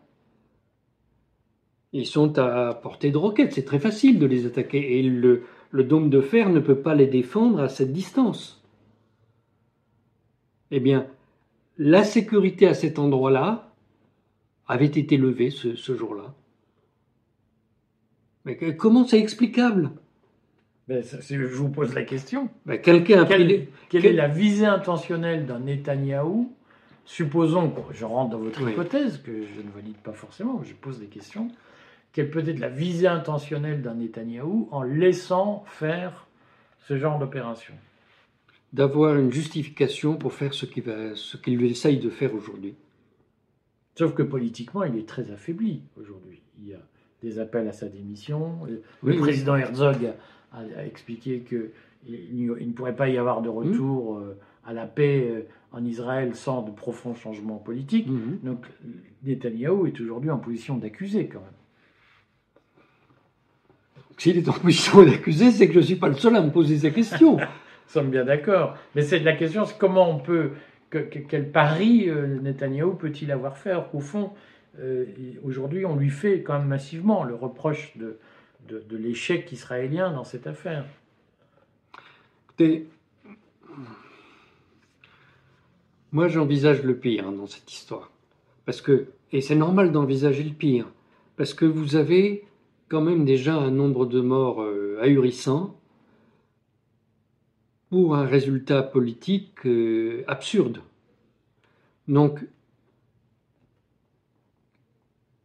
Ils 1.91 2.05
sont 2.05 2.37
à 2.37 2.73
portée 2.73 3.11
de 3.11 3.17
roquettes, 3.17 3.53
c'est 3.53 3.65
très 3.65 3.79
facile 3.79 4.17
de 4.17 4.25
les 4.25 4.45
attaquer. 4.45 4.99
Et 4.99 5.03
le, 5.03 5.43
dôme 5.73 6.09
de 6.09 6.21
fer 6.21 6.49
ne 6.49 6.59
peut 6.59 6.79
pas 6.79 6.95
les 6.95 7.07
défendre 7.07 7.59
à 7.59 7.67
cette 7.67 7.91
distance. 7.91 8.63
Eh 10.71 10.79
bien, 10.79 11.07
la 11.77 12.03
sécurité 12.03 12.67
à 12.67 12.73
cet 12.73 12.97
endroit-là 12.97 13.73
avait 14.67 14.85
été 14.85 15.17
levée 15.17 15.49
ce, 15.49 15.95
jour-là. 15.95 16.33
Mais 18.45 18.77
comment 18.77 19.05
c'est 19.05 19.19
explicable? 19.19 19.91
Ben, 20.89 21.03
je 21.03 21.45
vous 21.45 21.69
pose 21.69 21.93
la 21.93 22.01
question. 22.01 22.49
Ben, 22.65 22.81
Quelqu'un 22.81 23.21
a 23.21 23.25
pris 23.25 23.37
Quelle, 23.89 24.01
quel- 24.01 24.05
est 24.07 24.13
la 24.13 24.27
visée 24.27 24.65
intentionnelle 24.65 25.45
d'un 25.45 25.59
Netanyahou? 25.59 26.51
Supposons, 27.05 27.69
que 27.69 27.93
je 27.93 28.05
rentre 28.05 28.31
dans 28.31 28.39
votre 28.39 28.63
Oui. 28.63 28.71
hypothèse, 28.71 29.19
que 29.21 29.31
je 29.31 29.61
ne 29.61 29.69
valide 29.69 29.97
pas 29.97 30.13
forcément, 30.13 30.63
je 30.63 30.73
pose 30.73 30.99
des 30.99 31.05
questions. 31.05 31.49
Quelle 32.11 32.31
peut 32.31 32.43
être 32.47 32.57
la 32.57 32.69
visée 32.69 33.05
intentionnelle 33.07 33.83
d'un 33.83 33.93
Netanyahou 33.93 34.67
en 34.71 34.81
laissant 34.81 35.63
faire 35.67 36.25
ce 36.87 36.97
genre 36.97 37.19
d'opération? 37.19 37.75
D'avoir 38.73 39.15
une 39.15 39.31
justification 39.31 40.15
pour 40.15 40.33
faire 40.33 40.55
ce 40.55 40.65
qu'il 40.65 40.83
qu'il 41.43 41.63
essaye 41.65 41.99
de 41.99 42.09
faire 42.09 42.33
aujourd'hui. 42.33 42.73
Sauf 43.95 44.15
que 44.15 44.23
politiquement, 44.23 44.83
il 44.85 44.97
est 44.97 45.07
très 45.07 45.29
affaibli 45.29 45.83
aujourd'hui. 45.99 46.41
Il 46.57 46.67
y 46.69 46.73
a 46.73 46.79
des 47.21 47.37
appels 47.37 47.67
à 47.67 47.73
sa 47.73 47.87
démission. 47.89 48.57
Le 48.67 48.81
oui. 49.03 49.17
président 49.17 49.55
Herzog 49.55 50.13
a, 50.53 50.59
a 50.79 50.85
expliqué 50.85 51.39
qu'il 51.41 51.69
il 52.07 52.47
ne 52.67 52.73
pourrait 52.73 52.95
pas 52.95 53.09
y 53.09 53.17
avoir 53.17 53.41
de 53.41 53.49
retour 53.49 54.17
euh, 54.17 54.37
à 54.65 54.73
la 54.73 54.85
paix 54.85 55.27
euh, 55.29 55.41
en 55.71 55.83
Israël 55.85 56.35
sans 56.35 56.61
de 56.61 56.71
profonds 56.71 57.13
changements 57.15 57.57
politiques. 57.57 58.07
Mhm. 58.07 58.39
Donc 58.43 58.65
Netanyahou 59.23 59.85
est 59.87 59.99
aujourd'hui 60.01 60.31
en 60.31 60.37
position 60.37 60.77
d'accusé 60.77 61.27
quand 61.27 61.39
même. 61.39 61.49
S'il 64.17 64.37
est 64.37 64.49
en 64.49 64.53
position 64.53 65.03
d'accuser, 65.03 65.51
c'est 65.51 65.67
que 65.67 65.73
je 65.73 65.79
ne 65.79 65.83
suis 65.83 65.95
pas 65.95 66.09
le 66.09 66.15
seul 66.15 66.35
à 66.35 66.41
me 66.41 66.51
poser 66.51 66.77
ces 66.77 66.91
questions. 66.91 67.37
Nous 67.37 67.45
sommes 67.87 68.09
bien 68.11 68.25
d'accord. 68.25 68.77
Mais 68.95 69.01
c'est 69.01 69.19
la 69.19 69.33
question, 69.33 69.65
c'est 69.65 69.77
comment 69.77 70.09
on 70.09 70.19
peut, 70.19 70.51
que- 70.89 70.97
que- 70.99 71.19
quel 71.19 71.51
pari 71.51 72.09
euh, 72.09 72.39
Netanyahou 72.41 72.93
peut-il 72.93 73.31
avoir 73.31 73.57
fait? 73.57 73.73
Qu'au 73.91 73.99
fond, 74.01 74.31
euh, 74.79 75.05
aujourd'hui, 75.43 75.85
on 75.85 75.95
lui 75.95 76.09
fait 76.09 76.41
quand 76.41 76.59
même 76.59 76.67
massivement 76.67 77.23
le 77.23 77.33
reproche 77.33 77.95
de, 77.97 78.19
de, 78.67 78.97
l'échec 78.97 79.51
israélien 79.51 80.11
dans 80.11 80.23
cette 80.23 80.47
affaire. 80.47 80.85
Écoutez, 82.45 82.87
moi 86.11 86.27
j'envisage 86.27 86.83
le 86.83 86.97
pire 86.97 87.27
hein, 87.27 87.31
dans 87.31 87.47
cette 87.47 87.71
histoire. 87.71 88.11
Parce 88.65 88.81
que, 88.81 89.07
et 89.31 89.41
c'est 89.41 89.55
normal 89.55 89.91
d'envisager 89.91 90.43
le 90.43 90.53
pire, 90.53 90.87
parce 91.37 91.53
que 91.53 91.65
vous 91.65 91.95
avez 91.95 92.45
quand 92.89 93.01
même 93.01 93.25
déjà 93.25 93.55
un 93.55 93.71
nombre 93.71 94.05
de 94.05 94.21
morts 94.21 94.61
euh, 94.61 94.99
ahurissant 95.01 95.79
pour 97.89 98.15
un 98.15 98.25
résultat 98.25 98.83
politique 98.83 99.65
euh, 99.65 100.23
absurde. 100.27 100.81
Donc, 102.07 102.45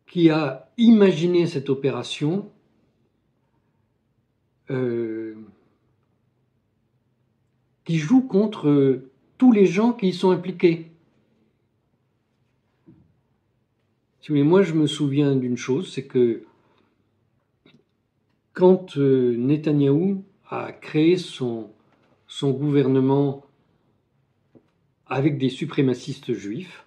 qui 0.07 0.31
a 0.31 0.70
imaginé 0.77 1.46
cette 1.46 1.70
opération 1.70 2.50
euh, 4.70 5.35
qui 7.85 7.98
joue 7.98 8.22
contre 8.22 8.68
euh, 8.68 9.11
tous 9.37 9.53
les 9.53 9.66
gens 9.66 9.92
qui 9.92 10.09
y 10.09 10.12
sont 10.14 10.31
impliqués. 10.31 10.90
Si 14.20 14.29
vous 14.29 14.37
voulez, 14.37 14.42
moi, 14.42 14.62
je 14.62 14.72
me 14.72 14.87
souviens 14.87 15.37
d'une 15.37 15.59
chose, 15.59 15.92
c'est 15.92 16.07
que 16.07 16.44
quand 18.55 18.96
euh, 18.96 19.37
Netanyahou 19.37 20.24
a 20.48 20.72
créé 20.72 21.18
son, 21.18 21.70
gouvernement 22.42 23.44
avec 25.07 25.37
des 25.37 25.50
suprémacistes 25.50 26.33
juifs, 26.33 26.87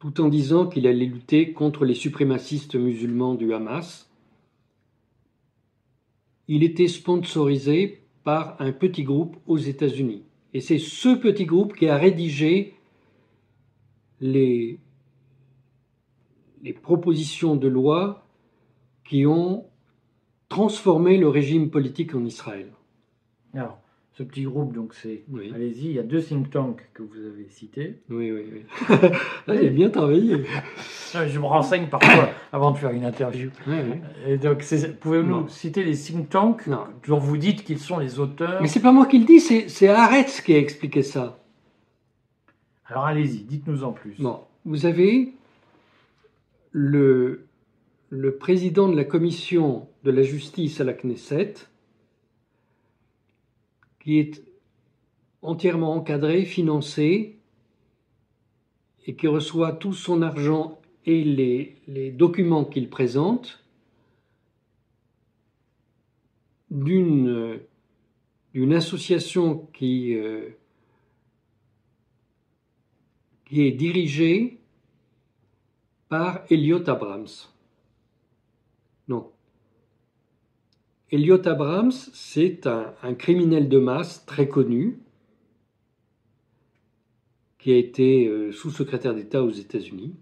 tout 0.00 0.20
en 0.20 0.28
disant 0.28 0.66
qu'il 0.66 0.86
allait 0.86 1.06
lutter 1.06 1.52
contre 1.52 1.84
les 1.84 1.94
suprémacistes 1.94 2.76
musulmans 2.76 3.34
du 3.34 3.52
Hamas, 3.52 4.08
il 6.46 6.62
était 6.62 6.88
sponsorisé 6.88 8.02
par 8.24 8.56
un 8.60 8.72
petit 8.72 9.02
groupe 9.02 9.36
aux 9.46 9.58
États-Unis. 9.58 10.22
Et 10.54 10.60
c'est 10.60 10.78
ce 10.78 11.14
petit 11.14 11.44
groupe 11.44 11.76
qui 11.76 11.88
a 11.88 11.96
rédigé 11.96 12.74
les, 14.20 14.80
propositions 16.82 17.56
de 17.56 17.68
loi 17.68 18.26
qui 19.04 19.26
ont 19.26 19.66
transformé 20.48 21.18
le 21.18 21.28
régime 21.28 21.70
politique 21.70 22.14
en 22.14 22.24
Israël. 22.24 22.72
Ce 24.18 24.24
petit 24.24 24.42
groupe, 24.42 24.74
donc 24.74 24.94
c'est. 24.94 25.22
Oui, 25.30 25.52
Allez-y, 25.54 25.84
il 25.86 25.92
y 25.92 25.98
a 26.00 26.02
deux 26.02 26.20
think 26.20 26.50
tanks 26.50 26.82
que 26.92 27.04
vous 27.04 27.18
avez 27.24 27.46
cités. 27.50 28.00
oui, 28.10 28.32
oui. 28.32 28.42
oui. 28.52 28.62
Là, 29.46 29.54
il 29.54 29.68
a 29.68 29.70
bien 29.70 29.90
travaillé. 29.90 30.42
Ah, 31.14 31.28
Je 31.28 31.38
me 31.38 31.44
renseigne 31.44 31.86
parfois 31.86 32.30
avant 32.52 32.72
de 32.72 32.78
faire 32.78 32.90
une 32.90 33.04
interview. 33.04 33.50
Oui, 33.68 33.76
oui. 33.76 34.00
Et 34.26 34.36
donc, 34.36 34.64
pouvez-vous 34.98 35.24
nous 35.28 35.48
citer 35.48 35.84
les 35.84 35.96
think 35.96 36.30
tanks 36.30 36.66
Non. 36.66 36.82
dont 37.06 37.18
vous 37.18 37.36
dites 37.36 37.62
qu'ils 37.62 37.78
sont 37.78 37.98
les 38.00 38.18
auteurs 38.18 38.60
Mais 38.60 38.66
c'est 38.66 38.82
pas 38.82 38.90
moi 38.90 39.06
qui 39.06 39.20
le 39.20 39.24
dis, 39.24 39.38
c'est 39.38 39.86
Haaretz 39.88 40.40
qui 40.40 40.52
a 40.52 40.58
expliqué 40.58 41.04
ça. 41.04 41.38
Alors, 42.86 43.04
allez-y, 43.04 43.42
dites-nous 43.44 43.84
en 43.84 43.92
plus. 43.92 44.16
Bon, 44.18 44.40
vous 44.64 44.84
avez 44.84 45.32
le, 46.72 47.46
le 48.10 48.34
président 48.34 48.88
de 48.88 48.96
la 48.96 49.04
commission 49.04 49.86
de 50.02 50.10
la 50.10 50.22
justice 50.22 50.80
à 50.80 50.84
la 50.84 50.94
Knesset, 50.94 51.67
qui 54.08 54.20
est 54.20 54.42
entièrement 55.42 55.94
encadré, 55.94 56.46
financé, 56.46 57.36
et 59.04 59.14
qui 59.16 59.26
reçoit 59.26 59.72
tout 59.72 59.92
son 59.92 60.22
argent 60.22 60.80
et 61.04 61.22
les, 61.22 62.10
documents 62.12 62.64
qu'il 62.64 62.88
présente 62.88 63.62
d'une 66.70 67.60
d'une 68.54 68.72
association 68.72 69.68
qui, 69.74 70.14
euh, 70.14 70.56
qui 73.44 73.60
est 73.60 73.72
dirigée 73.72 74.58
par 76.08 76.46
Elliot 76.48 76.88
Abrams. 76.88 77.28
Donc, 79.06 79.30
Elliot 81.10 81.46
Abrams, 81.48 81.92
c'est 82.12 82.66
un, 82.66 82.94
un 83.02 83.14
criminel 83.14 83.68
de 83.68 83.78
masse 83.78 84.26
très 84.26 84.46
connu 84.46 84.98
qui 87.58 87.72
a 87.72 87.76
été 87.76 88.26
euh, 88.26 88.52
sous-secrétaire 88.52 89.14
d'État 89.14 89.42
aux 89.42 89.50
États-Unis, 89.50 90.14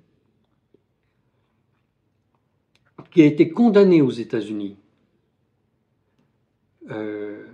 qui 3.11 3.23
a 3.23 3.27
été 3.27 3.51
condamné 3.51 4.01
aux 4.01 4.11
États-Unis 4.11 4.77
euh, 6.91 7.47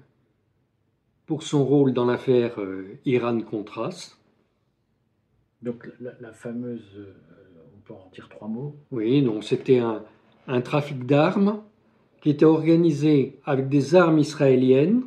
pour 1.26 1.42
son 1.42 1.64
rôle 1.64 1.92
dans 1.92 2.04
l'affaire 2.04 2.60
euh, 2.60 2.98
Iran-Contras. 3.06 4.16
Donc, 5.62 5.88
la, 6.00 6.12
la 6.20 6.32
fameuse. 6.32 6.96
euh, 6.96 7.14
on 7.76 7.80
peut 7.80 7.94
en 7.94 8.10
dire 8.12 8.28
trois 8.28 8.48
mots? 8.48 8.76
Oui, 8.90 9.22
donc 9.22 9.42
c'était 9.42 9.78
un, 9.78 10.04
un 10.48 10.60
trafic 10.60 11.06
d'armes 11.06 11.62
qui 12.22 12.30
était 12.30 12.44
organisé 12.44 13.38
avec 13.44 13.68
des 13.68 13.94
armes 13.94 14.18
israéliennes 14.18 15.02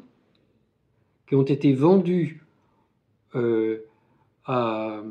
qui 1.28 1.36
ont 1.36 1.44
été 1.44 1.74
vendues 1.74 2.46
euh, 3.34 3.80
à, 4.46 5.02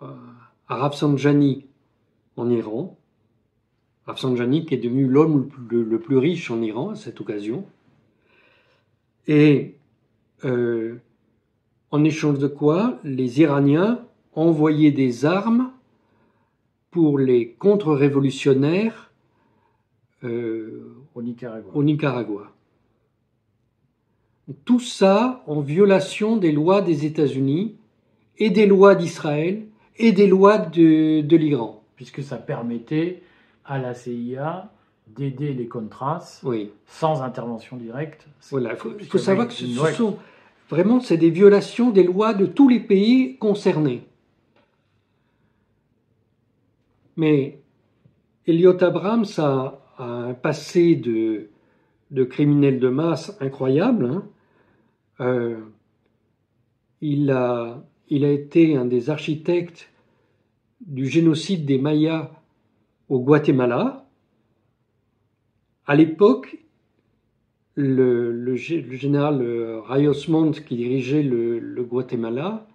à 0.00 0.76
Rafsanjani 0.76 1.66
en 2.36 2.48
Iran. 2.48 2.96
Rafsanjani 4.06 4.64
qui 4.64 4.74
est 4.74 4.78
devenu 4.78 5.06
l'homme 5.06 5.48
le 5.68 5.98
plus, 5.98 6.16
riche 6.16 6.50
en 6.50 6.62
Iran 6.62 6.90
à 6.90 6.94
cette 6.94 7.20
occasion. 7.20 7.66
Et 9.26 9.74
euh, 10.44 10.96
en 11.90 12.04
échange 12.04 12.38
de 12.38 12.46
quoi, 12.46 13.00
les 13.02 13.40
Iraniens 13.40 14.04
envoyaient 14.34 14.92
des 14.92 15.24
armes 15.24 15.72
pour 16.92 17.18
les 17.18 17.50
contre-révolutionnaires 17.50 19.05
Au 20.22 21.22
Nicaragua. 21.22 21.70
au 21.72 21.82
Nicaragua. 21.82 22.52
Tout 24.64 24.80
ça 24.80 25.42
en 25.46 25.60
violation 25.60 26.36
des 26.36 26.52
lois 26.52 26.80
des 26.80 27.04
États-Unis 27.04 27.76
et 28.38 28.50
des 28.50 28.66
lois 28.66 28.94
d'Israël 28.94 29.66
et 29.96 30.12
des 30.12 30.26
lois 30.26 30.58
de, 30.58 31.20
de 31.20 31.36
l'Iran. 31.36 31.82
Puisque 31.96 32.22
ça 32.22 32.36
permettait 32.36 33.22
à 33.64 33.78
la 33.78 33.94
CIA 33.94 34.70
d'aider 35.06 35.52
les 35.52 35.68
Contras 35.68 36.40
Oui, 36.42 36.70
sans 36.86 37.22
intervention 37.22 37.76
directe. 37.76 38.26
voilà. 38.50 38.72
Il 39.00 39.06
faut, 39.06 39.18
savoir 39.18 39.48
que 39.48 39.54
ce, 39.54 39.66
sont 39.66 40.18
vraiment 40.68 41.00
c'est 41.00 41.16
des 41.16 41.30
violations 41.30 41.90
des 41.90 42.02
lois 42.02 42.34
de 42.34 42.46
tous 42.46 42.68
les 42.68 42.80
pays 42.80 43.36
concernés. 43.38 44.06
Mais 47.16 47.60
Elliot 48.46 48.82
Abrams 48.82 49.26
a, 49.38 49.80
un 49.98 50.34
passé 50.34 50.94
de, 50.96 51.48
criminel 52.24 52.78
de 52.80 52.88
masse 52.88 53.36
incroyable. 53.40 54.06
hein. 54.06 54.24
Euh, 55.20 55.58
il, 57.00 57.30
a, 57.30 57.82
été 58.10 58.76
un 58.76 58.84
des 58.84 59.10
architectes 59.10 59.90
du 60.80 61.06
génocide 61.06 61.64
des 61.64 61.78
Mayas 61.78 62.30
au 63.08 63.20
Guatemala. 63.20 64.06
À 65.86 65.94
l'époque, 65.94 66.58
le, 67.74 68.32
le 68.32 68.54
gé- 68.54 68.84
le 68.84 68.96
général 68.96 69.40
euh, 69.40 69.80
Rayos 69.80 70.28
Montt, 70.28 70.64
qui 70.64 70.76
dirigeait 70.76 71.22
le 71.22 71.82
Guatemala, 71.84 72.66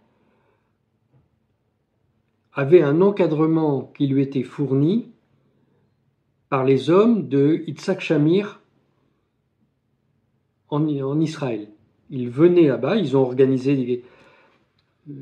avait 2.53 2.82
un 2.82 3.01
encadrement 3.01 3.91
qui 3.95 4.07
lui 4.07 4.22
était 4.22 4.43
fourni 4.43 5.11
par 6.51 6.65
les 6.65 6.89
hommes 6.89 7.29
de 7.29 7.63
Yitzhak 7.65 8.01
Shamir 8.01 8.59
en, 10.67 10.85
Israël. 11.21 11.69
Ils 12.09 12.29
venaient 12.29 12.67
là-bas, 12.67 12.97
ils 12.97 13.15
ont 13.15 13.21
organisé 13.21 14.03
euh, 15.09 15.13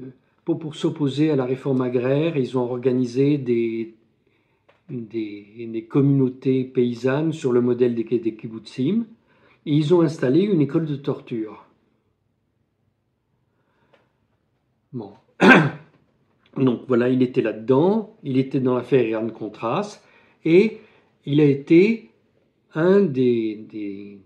pour, 0.44 0.74
s'opposer 0.74 1.30
à 1.30 1.36
la 1.36 1.46
réforme 1.46 1.82
agraire, 1.82 2.36
ils 2.36 2.58
ont 2.58 2.64
organisé 2.64 3.38
des, 3.38 3.94
communautés 5.88 6.64
paysannes 6.64 7.32
sur 7.32 7.52
le 7.52 7.62
modèle 7.62 7.94
des, 7.94 8.04
des 8.04 8.38
ils 9.66 9.94
ont 9.94 10.02
installé 10.02 10.42
une 10.42 10.62
école 10.62 10.88
de 10.88 10.96
torture. 10.96 11.68
Bon. 14.94 15.14
Donc 16.58 16.82
voilà, 16.88 17.08
il 17.08 17.22
était 17.22 17.44
là-dedans, 17.44 18.18
il 18.24 18.40
était 18.40 18.60
dans 18.60 18.74
l'affaire 18.74 19.08
Iran 19.08 19.30
Contras, 19.30 20.02
et 20.44 20.80
il 21.30 21.42
a 21.42 21.46
été 21.46 22.10
un 22.74 23.02
des, 23.02 24.20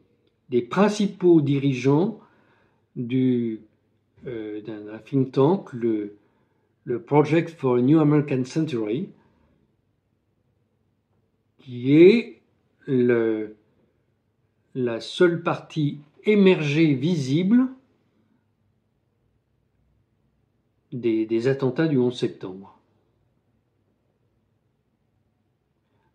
principaux 0.69 1.41
dirigeants 1.41 2.21
du, 2.95 3.59
euh, 4.25 4.61
d'un 4.61 4.97
think 4.99 5.33
tank, 5.33 5.73
le, 5.73 6.15
Project 7.05 7.49
for 7.49 7.75
a 7.75 7.81
New 7.81 7.99
American 7.99 8.45
Century, 8.45 9.09
qui 11.57 11.93
est 11.93 12.41
la 14.75 14.99
seule 15.01 15.43
partie 15.43 15.99
émergée 16.23 16.93
visible 16.93 17.67
des, 20.93 21.47
attentats 21.49 21.87
du 21.89 21.97
11 21.97 22.17
septembre. 22.17 22.72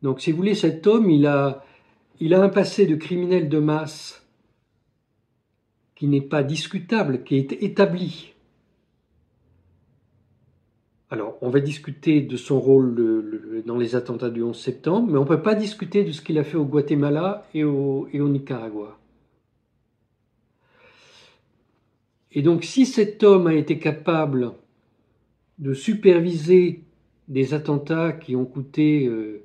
Donc, 0.03 0.21
si 0.21 0.31
vous 0.31 0.37
voulez, 0.37 0.55
cet 0.55 0.87
homme, 0.87 1.11
il 1.11 1.27
a, 1.27 1.65
il 2.21 2.35
a 2.35 2.43
un 2.43 2.49
passé 2.49 2.87
de 2.87 2.95
criminel 2.95 3.49
de 3.49 3.59
masse 3.59 4.27
qui 5.95 6.07
n'est 6.07 6.21
pas 6.21 6.45
discutable, 6.45 7.25
qui 7.25 7.37
est 7.37 7.53
établi. 7.61 8.35
Alors, 11.11 11.39
on 11.41 11.49
va 11.49 11.61
discuter 11.61 12.21
de 12.21 12.37
son 12.37 12.61
rôle 12.61 13.63
dans 13.67 13.79
les 13.79 13.97
attentats 13.97 14.31
du 14.31 14.43
11 14.43 14.57
septembre, 14.57 15.09
mais 15.11 15.19
on 15.19 15.23
ne 15.23 15.29
peut 15.29 15.43
pas 15.43 15.55
discuter 15.55 16.05
de 16.05 16.13
ce 16.13 16.21
qu'il 16.21 16.39
a 16.39 16.45
fait 16.45 16.59
au 16.59 16.67
Guatemala 16.67 17.47
et 17.55 17.65
au, 17.65 18.09
et 18.13 18.21
au 18.21 18.29
Nicaragua. 18.29 18.99
Et 22.33 22.43
donc, 22.43 22.63
si 22.63 22.85
cet 22.85 23.23
homme 23.23 23.47
a 23.47 23.55
été 23.55 23.79
capable 23.79 24.53
de 25.59 25.73
superviser 25.73 26.85
des 27.27 27.55
attentats 27.55 28.13
qui 28.13 28.37
ont 28.37 28.45
coûté 28.45 29.07
euh, 29.07 29.43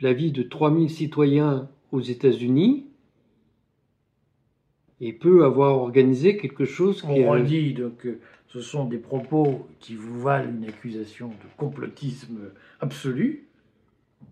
la 0.00 0.12
vie 0.12 0.32
de 0.32 0.42
3000 0.42 0.90
citoyens 0.90 1.68
aux 1.92 2.00
États-Unis, 2.00 2.86
et 5.00 5.12
peut 5.12 5.44
avoir 5.44 5.76
organisé 5.76 6.36
quelque 6.36 6.64
chose 6.64 7.02
qui. 7.02 7.08
On 7.08 7.30
redit 7.30 7.74
donc 7.74 8.06
ce 8.48 8.60
sont 8.60 8.86
des 8.86 8.98
propos 8.98 9.66
qui 9.80 9.94
vous 9.94 10.20
valent 10.20 10.48
une 10.48 10.64
accusation 10.64 11.28
de 11.28 11.48
complotisme 11.56 12.38
absolu. 12.80 13.44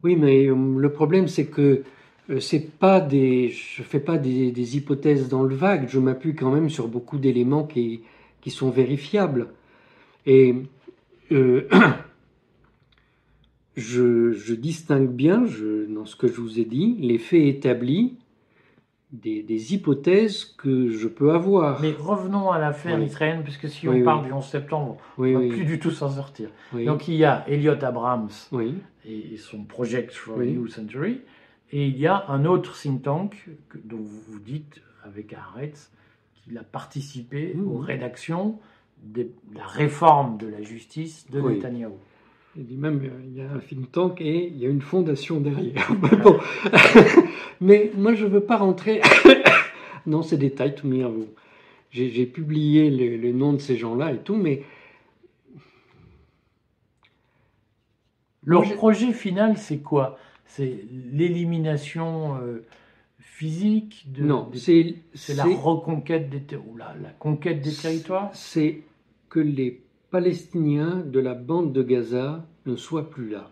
Oui, 0.03 0.17
mais 0.17 0.47
euh, 0.47 0.79
le 0.79 0.93
problème 0.93 1.29
c'est 1.29 1.47
que 1.47 1.83
euh, 2.31 2.41
c'est 2.41 2.79
pas 2.79 3.01
des, 3.01 3.51
je 3.51 3.83
fais 3.83 4.01
pas 4.01 4.17
des, 4.17 4.51
des, 4.51 4.77
hypothèses 4.79 5.29
dans 5.29 5.43
le 5.43 5.55
vague. 5.55 5.89
Je 5.89 5.99
m'appuie 5.99 6.35
quand 6.35 6.51
même 6.51 6.71
sur 6.71 6.89
beaucoup 6.89 7.19
d'éléments 7.19 7.65
qui, 7.65 8.01
qui 8.41 8.51
sont 8.51 8.71
vérifiables. 8.71 9.49
Et 10.25 10.55
euh, 11.33 11.69
je, 13.77 14.33
je, 14.33 14.55
distingue 14.55 15.11
bien, 15.11 15.47
je, 15.47 15.87
dans 15.87 16.07
ce 16.07 16.17
que 16.17 16.29
je 16.29 16.41
vous 16.41 16.61
ai 16.61 16.65
dit, 16.65 16.97
les 17.01 17.19
faits 17.19 17.43
établis 17.43 18.17
des, 19.23 19.75
hypothèses 19.75 20.45
que 20.45 20.89
je 20.89 21.09
peux 21.09 21.33
avoir. 21.33 21.81
Mais 21.81 21.93
revenons 21.93 22.51
à 22.51 22.59
l'affaire 22.59 23.01
israélienne, 23.01 23.43
puisque 23.43 23.69
si 23.69 23.89
on 23.89 24.03
parle 24.03 24.25
du 24.25 24.33
11 24.33 24.45
septembre, 24.45 24.97
on 25.19 25.25
ne 25.25 25.33
va 25.33 25.55
plus 25.55 25.65
du 25.65 25.79
tout 25.79 25.91
s'en 25.91 26.11
sortir. 26.11 26.51
Donc 26.73 27.09
il 27.09 27.15
y 27.15 27.25
a 27.25 27.45
Elliot 27.49 27.83
Abrams 27.83 28.31
et 29.05 29.37
son 29.37 29.65
Project 29.65 30.13
for 30.13 30.41
a 30.41 30.45
New 30.45 30.67
Century, 30.69 31.21
et 31.73 31.87
il 31.87 31.99
y 31.99 32.07
a 32.07 32.25
un 32.29 32.45
autre 32.45 32.79
think 32.79 33.03
tank 33.03 33.49
dont 33.85 34.03
vous 34.03 34.39
dites, 34.39 34.81
avec 35.05 35.33
Haaretz, 35.33 35.91
qu'il 36.35 36.57
a 36.59 36.63
participé 36.63 37.57
aux 37.65 37.79
rédactions 37.79 38.59
de 39.03 39.29
la 39.55 39.67
réforme 39.67 40.39
de 40.39 40.47
la 40.47 40.63
justice 40.63 41.31
de 41.31 41.41
Netanyahou. 41.41 41.99
Il 42.57 42.67
dit 42.67 42.77
même 42.77 43.01
il 43.27 43.37
y 43.37 43.41
a 43.41 43.51
un 43.51 43.59
think 43.59 43.91
tank 43.91 44.21
et 44.21 44.47
il 44.47 44.59
y 44.59 44.67
a 44.67 44.69
une 44.69 44.83
fondation 44.83 45.41
derrière. 45.41 45.93
bon. 46.23 46.39
Mais 47.61 47.91
moi, 47.97 48.15
je 48.15 48.25
ne 48.25 48.31
veux 48.31 48.45
pas 48.45 48.57
rentrer 48.57 49.01
dans 50.07 50.23
ces 50.23 50.37
détails. 50.37 50.75
Tout 50.75 50.89
j'ai 51.91 52.27
publié 52.27 52.91
le, 52.91 53.17
le, 53.17 53.33
nom 53.33 53.53
de 53.53 53.59
ces 53.59 53.77
gens-là 53.77 54.13
et 54.13 54.19
tout, 54.19 54.35
mais 54.35 54.65
leur 58.45 58.65
projet 58.75 59.13
final, 59.13 59.57
c'est 59.57 59.79
quoi? 59.79 60.19
C'est 60.45 60.85
l'élimination 61.13 62.37
euh, 62.43 62.65
physique 63.19 64.07
de, 64.13 64.25
Non, 64.25 64.51
c'est 64.55 64.97
la 65.35 65.45
reconquête 65.45 66.29
des 66.29 66.57
ou 66.57 66.77
la, 66.77 66.95
la 67.01 67.11
conquête 67.11 67.61
des 67.61 67.73
territoires? 67.73 68.31
C'est 68.35 68.83
que 69.29 69.41
les 69.41 69.84
Palestiniens 70.15 71.03
de 71.05 71.19
la 71.19 71.35
bande 71.35 71.73
de 71.73 71.83
Gaza 71.83 72.47
ne 72.67 72.77
soient 72.77 73.11
plus 73.11 73.31
là. 73.31 73.51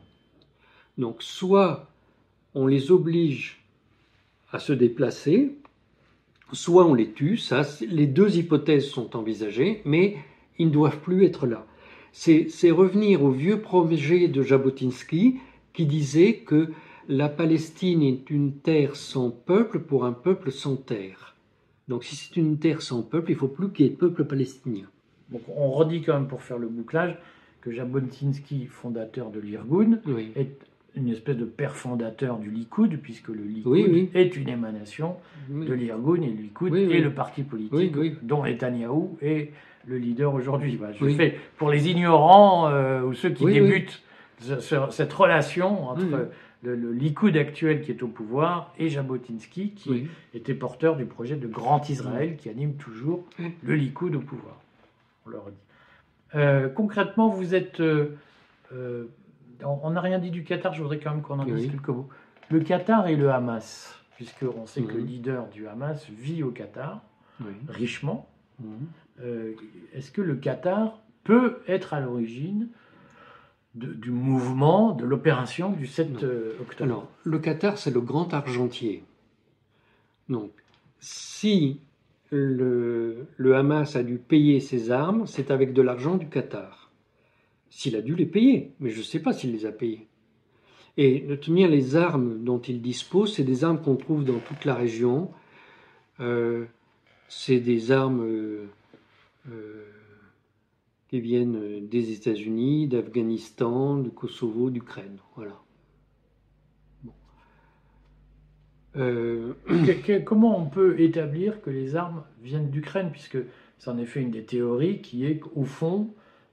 Donc 0.96 1.20
soit 1.20 1.88
on 2.54 2.68
les 2.68 2.92
oblige 2.92 3.64
à 4.52 4.60
se 4.60 4.72
déplacer, 4.72 5.56
soit 6.52 6.86
on 6.86 6.94
les 6.94 7.10
tue, 7.10 7.36
ça, 7.36 7.62
les 7.80 8.06
deux 8.06 8.36
hypothèses 8.36 8.86
sont 8.86 9.16
envisagées, 9.16 9.82
mais 9.84 10.18
ils 10.56 10.68
ne 10.68 10.72
doivent 10.72 11.00
plus 11.00 11.24
être 11.24 11.48
là. 11.48 11.66
C'est 12.12 12.70
revenir 12.70 13.24
au 13.24 13.32
vieux 13.32 13.60
projet 13.60 14.28
de 14.28 14.42
Jabotinsky 14.44 15.40
qui 15.72 15.84
disait 15.84 16.44
que 16.46 16.70
la 17.08 17.28
Palestine 17.28 18.04
est 18.04 18.30
une 18.30 18.58
terre 18.58 18.94
sans 18.94 19.30
peuple 19.32 19.80
pour 19.80 20.04
un 20.04 20.12
peuple 20.12 20.52
sans 20.52 20.76
terre. 20.76 21.34
Donc 21.88 22.04
si 22.04 22.14
c'est 22.14 22.36
une 22.36 22.60
terre 22.60 22.82
sans 22.82 23.02
peuple, 23.02 23.32
il 23.32 23.36
faut 23.36 23.48
plus 23.48 23.72
qu'il 23.72 23.86
y 23.86 23.88
ait 23.88 23.92
peuple 23.92 24.24
palestinien. 24.24 24.91
Donc 25.32 25.42
on 25.56 25.70
redit 25.70 26.02
quand 26.02 26.14
même 26.14 26.28
pour 26.28 26.42
faire 26.42 26.58
le 26.58 26.68
bouclage 26.68 27.16
que 27.60 27.70
Jabotinsky, 27.70 28.66
fondateur 28.66 29.30
de 29.30 29.40
l'Irgun, 29.40 29.98
est 30.36 30.58
une 30.94 31.08
espèce 31.08 31.36
de 31.36 31.44
père 31.44 31.74
fondateur 31.74 32.38
du 32.38 32.50
Likoud, 32.50 32.98
puisque 32.98 33.28
le 33.28 33.42
Likoud 33.44 34.08
est 34.14 34.36
une 34.36 34.48
émanation 34.48 35.16
de 35.48 35.72
l'Irgun 35.72 36.22
et 36.22 36.30
le 36.30 36.42
Likoud 36.42 36.74
est 36.74 37.00
le 37.00 37.12
parti 37.12 37.42
politique 37.42 37.94
dont 38.22 38.44
Netanyahou 38.44 39.16
est 39.22 39.52
le 39.86 39.98
leader 39.98 40.34
aujourd'hui. 40.34 40.78
je 41.00 41.08
fais 41.08 41.38
pour 41.56 41.70
les 41.70 41.88
ignorants 41.88 42.68
euh, 42.68 43.02
ou 43.02 43.14
ceux 43.14 43.30
qui 43.30 43.44
débutent 43.46 44.02
cette 44.38 45.12
relation 45.12 45.88
entre 45.88 46.28
le, 46.62 46.92
Likoud 46.92 47.36
actuel 47.36 47.80
qui 47.80 47.90
est 47.90 48.02
au 48.02 48.08
pouvoir 48.08 48.72
et 48.78 48.88
Jabotinsky 48.88 49.70
qui 49.70 50.08
était 50.34 50.54
porteur 50.54 50.96
du 50.96 51.06
projet 51.06 51.36
de 51.36 51.48
Grand 51.48 51.88
Israël 51.88 52.36
qui 52.36 52.48
anime 52.48 52.74
toujours 52.74 53.24
le 53.62 53.74
Likoud 53.74 54.14
au 54.14 54.20
pouvoir 54.20 54.61
on. 55.26 55.52
Euh, 56.34 56.68
concrètement, 56.68 57.28
vous 57.28 57.54
êtes. 57.54 57.80
Euh, 57.80 58.16
euh, 58.72 59.06
on 59.64 59.90
n'a 59.90 60.00
rien 60.00 60.18
dit 60.18 60.30
du 60.30 60.44
Qatar, 60.44 60.74
je 60.74 60.82
voudrais 60.82 60.98
quand 60.98 61.10
même 61.10 61.22
qu'on 61.22 61.38
en 61.38 61.44
dise 61.44 61.70
quelques 61.70 61.88
mots. 61.88 62.08
Le 62.50 62.60
Qatar 62.60 63.06
et 63.06 63.16
le 63.16 63.30
Hamas, 63.30 63.94
puisqu'on 64.16 64.66
sait 64.66 64.82
que 64.82 64.94
le 64.94 65.02
mhm. 65.02 65.06
leader 65.06 65.48
du 65.48 65.68
Hamas 65.68 66.08
vit 66.10 66.42
au 66.42 66.50
Qatar, 66.50 67.00
richement. 67.68 68.28
Mhm. 68.60 69.54
Est-ce 69.94 70.10
que 70.10 70.20
le 70.20 70.34
Qatar 70.34 70.98
peut 71.22 71.62
être 71.68 71.94
à 71.94 72.00
l'origine 72.00 72.68
du 73.74 74.10
mouvement, 74.10 74.92
de 74.92 75.04
l'opération 75.04 75.70
du 75.70 75.86
7 75.86 76.24
octobre? 76.60 76.90
Alors, 76.90 77.08
le 77.22 77.38
Qatar, 77.38 77.78
c'est 77.78 77.92
le 77.92 78.00
grand 78.00 78.34
argentier. 78.34 79.04
Donc, 80.28 80.50
si 80.98 81.80
le, 82.32 83.54
Hamas 83.54 83.94
a 83.94 84.02
dû 84.02 84.18
payer 84.18 84.60
ses 84.60 84.90
armes, 84.90 85.26
c'est 85.26 85.50
avec 85.50 85.72
de 85.72 85.82
l'argent 85.82 86.16
du 86.16 86.28
Qatar. 86.28 86.90
S'il 87.68 87.96
a 87.96 88.02
dû 88.02 88.14
les 88.14 88.26
payer, 88.26 88.72
mais 88.80 88.90
je 88.90 88.98
ne 88.98 89.04
sais 89.04 89.20
pas 89.20 89.32
s'il 89.32 89.52
les 89.52 89.66
a 89.66 89.72
payés. 89.72 90.08
Et 90.96 91.20
de 91.20 91.36
tenir 91.36 91.68
les 91.68 91.96
armes 91.96 92.42
dont 92.42 92.60
il 92.60 92.82
dispose, 92.82 93.34
c'est 93.34 93.44
des 93.44 93.64
armes 93.64 93.80
qu'on 93.80 93.96
trouve 93.96 94.24
dans 94.24 94.38
toute 94.40 94.64
la 94.64 94.74
région. 94.74 95.30
Euh, 96.20 96.66
c'est 97.28 97.60
des 97.60 97.92
armes 97.92 98.22
euh, 98.22 98.66
euh, 99.50 99.86
qui 101.08 101.20
viennent 101.20 101.88
des 101.88 102.12
États-Unis, 102.12 102.88
d'Afghanistan, 102.88 103.96
du 103.96 104.10
Kosovo, 104.10 104.68
d'Ukraine. 104.68 105.18
Voilà. 105.36 105.61
Euh, 108.96 109.54
comment 110.24 110.58
on 110.58 110.66
peut 110.66 111.00
établir 111.00 111.62
que 111.62 111.70
les 111.70 111.96
armes 111.96 112.22
viennent 112.42 112.70
d'Ukraine 112.70 113.08
Puisque 113.10 113.38
c'est 113.78 113.90
en 113.90 113.98
effet 113.98 114.20
une 114.20 114.30
des 114.30 114.44
théories 114.44 115.00
qui 115.00 115.26
est 115.26 115.38
qu'au 115.38 115.64
fond, 115.64 116.10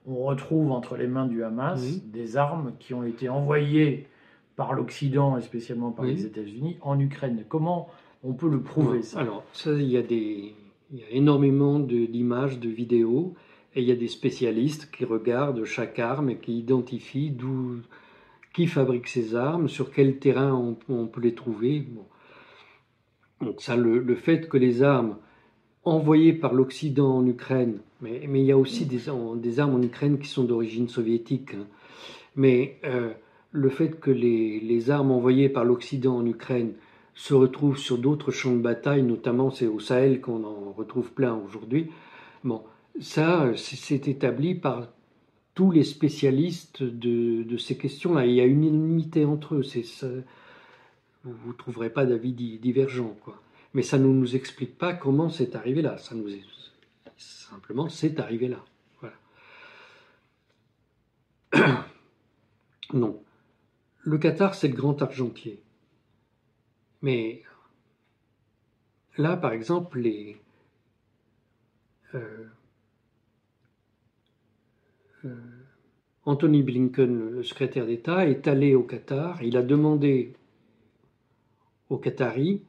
on 0.07 0.23
retrouve 0.23 0.71
entre 0.71 0.95
les 0.95 1.07
mains 1.07 1.25
du 1.25 1.43
Hamas 1.43 2.01
des 2.05 2.37
armes 2.37 2.73
qui 2.79 2.93
ont 2.93 3.03
été 3.03 3.29
envoyées 3.29 4.07
par 4.55 4.73
l'Occident 4.73 5.37
et 5.37 5.41
spécialement 5.41 5.91
par 5.91 6.05
les 6.05 6.25
États-Unis 6.25 6.77
en 6.81 6.99
Ukraine. 6.99 7.45
Comment 7.47 7.89
on 8.23 8.33
peut 8.33 8.49
le 8.49 8.61
prouver 8.61 9.03
ça 9.03 9.19
Alors, 9.19 9.43
ça, 9.53 9.71
il 9.71 9.89
y 9.89 9.97
a, 9.97 10.01
des, 10.01 10.53
il 10.91 10.99
y 10.99 11.03
a 11.03 11.09
énormément 11.11 11.79
d'images, 11.79 12.59
de, 12.59 12.67
vidéos, 12.67 13.35
et 13.75 13.81
il 13.81 13.87
y 13.87 13.91
a 13.91 13.95
des 13.95 14.07
spécialistes 14.07 14.91
qui 14.91 15.05
regardent 15.05 15.63
chaque 15.63 15.99
arme 15.99 16.29
et 16.29 16.37
qui 16.37 16.57
identifient 16.57 17.31
d'où, 17.31 17.77
qui 18.53 18.67
fabrique 18.67 19.07
ces 19.07 19.35
armes, 19.35 19.69
sur 19.69 19.91
quel 19.91 20.17
terrain 20.17 20.75
on, 20.89 21.05
peut 21.05 21.21
les 21.21 21.35
trouver. 21.35 21.85
Donc 23.41 23.61
ça, 23.61 23.75
le, 23.75 24.15
fait 24.15 24.49
que 24.49 24.57
les 24.57 24.83
armes 24.83 25.17
envoyées 25.83 26.33
par 26.33 26.53
l'Occident 26.53 27.17
en 27.17 27.25
Ukraine, 27.25 27.79
mais, 28.01 28.21
il 28.23 28.41
y 28.41 28.51
a 28.51 28.57
aussi 28.57 28.85
des, 28.85 29.09
armes 29.09 29.75
en 29.75 29.81
Ukraine 29.81 30.19
qui 30.19 30.27
sont 30.27 30.43
d'origine 30.43 30.89
soviétique, 30.89 31.53
hein. 31.53 31.65
mais 32.35 32.77
euh, 32.83 33.11
le 33.51 33.69
fait 33.69 33.99
que 33.99 34.11
les, 34.11 34.89
armes 34.91 35.11
envoyées 35.11 35.49
par 35.49 35.63
l'Occident 35.65 36.17
en 36.17 36.25
Ukraine 36.25 36.73
se 37.15 37.33
retrouvent 37.33 37.77
sur 37.77 37.97
d'autres 37.97 38.31
champs 38.31 38.53
de 38.53 38.61
bataille, 38.61 39.03
notamment 39.03 39.51
c'est 39.51 39.67
au 39.67 39.79
Sahel 39.79 40.21
qu'on 40.21 40.43
en 40.43 40.71
retrouve 40.71 41.11
plein 41.11 41.35
aujourd'hui. 41.35 41.89
Bon, 42.43 42.61
ça, 42.99 43.51
c'est 43.55 44.07
établi 44.07 44.55
par 44.55 44.87
tous 45.53 45.71
les 45.71 45.83
spécialistes 45.83 46.83
de, 46.83 47.57
ces 47.57 47.77
questions-là. 47.77 48.25
Il 48.25 48.33
y 48.33 48.41
a 48.41 48.45
une 48.45 48.63
unanimité 48.63 49.25
entre 49.25 49.55
eux. 49.55 49.63
Vous 51.23 51.49
ne 51.49 51.57
trouverez 51.57 51.89
pas 51.89 52.05
d'avis 52.05 52.33
divergents, 52.33 53.17
quoi. 53.23 53.41
Mais 53.73 53.83
ça 53.83 53.97
ne 53.97 54.05
nous 54.07 54.35
explique 54.35 54.77
pas 54.77 54.93
comment 54.93 55.29
c'est 55.29 55.55
arrivé 55.55 55.81
là. 55.81 55.97
Ça 55.97 56.15
nous 56.15 56.29
est, 56.29 56.41
simplement, 57.17 57.89
c'est 57.89 58.19
arrivé 58.19 58.47
là. 58.47 58.63
Non. 62.93 63.21
Le 64.01 64.17
Qatar, 64.17 64.55
c'est 64.55 64.67
le 64.67 64.75
grand 64.75 64.99
argentier. 65.01 65.61
Mais 67.01 67.43
là, 69.17 69.37
par 69.37 69.51
exemple, 69.53 70.01
euh, 72.15 72.47
euh, 75.25 75.35
Anthony 76.25 76.63
Blinken, 76.63 77.29
le 77.29 77.43
secrétaire 77.43 77.85
d'État, 77.85 78.27
est 78.27 78.47
allé 78.47 78.73
au 78.73 78.83
Qatar. 78.83 79.43
Il 79.43 79.55
a 79.57 79.61
demandé 79.61 80.33
aux 81.89 81.97
Qataris 81.97 82.61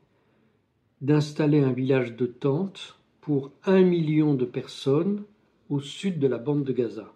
d'installer 1.01 1.61
un 1.61 1.73
village 1.73 2.15
de 2.15 2.27
tentes 2.27 2.99
pour 3.21 3.53
un 3.65 3.83
million 3.83 4.35
de 4.35 4.45
personnes 4.45 5.25
au 5.69 5.81
sud 5.81 6.19
de 6.19 6.27
la 6.27 6.39
bande 6.39 6.65
de 6.65 6.73
Gaza. 6.73 7.13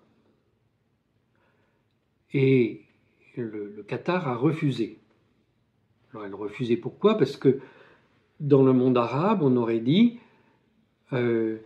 Et 2.32 2.82
le, 3.36 3.84
Qatar 3.86 4.28
a 4.28 4.36
refusé. 4.36 4.98
Alors, 6.12 6.26
elle 6.26 6.32
a 6.32 6.36
refusé 6.36 6.76
pourquoi? 6.76 7.16
Parce 7.18 7.36
que 7.36 7.61
dans 8.40 8.62
le 8.62 8.72
monde 8.72 8.96
arabe, 8.96 9.42
on 9.42 9.57
aurait 9.57 9.80
dit 9.80 10.18
euh, 11.12 11.59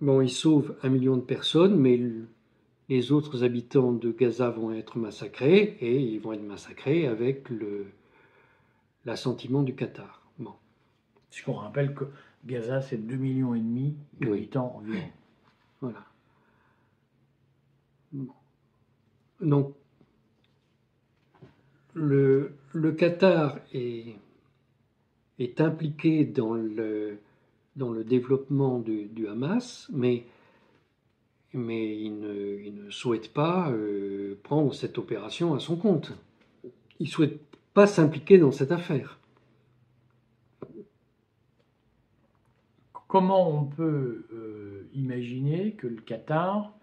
bon, 0.00 0.20
ils 0.20 0.30
sauvent 0.30 0.76
un 0.82 0.88
million 0.88 1.16
de 1.16 1.22
personnes, 1.22 1.76
mais 1.76 2.00
les 2.88 3.12
autres 3.12 3.44
habitants 3.44 3.92
de 3.92 4.10
Gaza 4.10 4.50
vont 4.50 4.72
être 4.72 4.98
massacrés 4.98 5.76
et 5.80 5.98
ils 5.98 6.20
vont 6.20 6.32
être 6.32 6.42
massacrés 6.42 7.06
avec 7.06 7.48
l'assentiment 9.04 9.62
du 9.62 9.74
Qatar. 9.74 10.22
Bon. 10.38 10.54
qu'on 11.44 11.54
rappelle 11.54 11.94
que 11.94 12.04
Gaza, 12.44 12.80
c'est 12.80 12.98
2 12.98 13.16
millions 13.16 13.54
et 13.54 13.60
demi 13.60 13.96
d'habitants 14.20 14.76
environ. 14.76 15.08
Voilà. 15.80 16.04
Donc, 19.40 19.74
le, 21.94 22.54
le 22.72 22.92
Qatar 22.92 23.58
est, 23.72 24.16
est, 25.38 25.60
impliqué 25.60 26.24
dans 26.24 26.54
le, 26.54 27.18
dans 27.76 27.90
le 27.90 28.04
développement 28.04 28.78
du, 28.78 29.06
du 29.06 29.26
Hamas, 29.26 29.88
mais, 29.92 30.24
mais 31.54 31.98
il, 31.98 32.20
ne, 32.20 32.60
il, 32.62 32.74
ne, 32.74 32.90
souhaite 32.90 33.32
pas 33.32 33.70
euh, 33.70 34.38
prendre 34.42 34.74
cette 34.74 34.98
opération 34.98 35.54
à 35.54 35.58
son 35.58 35.76
compte. 35.76 36.12
Il 36.98 37.08
souhaite 37.08 37.40
pas 37.80 37.86
s'impliquer 37.86 38.36
dans 38.36 38.50
cette 38.50 38.72
affaire. 38.72 39.18
Comment 43.08 43.50
on 43.50 43.64
peut 43.64 44.26
euh, 44.34 44.86
imaginer 44.92 45.72
que 45.72 45.86
le 45.86 46.02
Qatar 46.02 46.74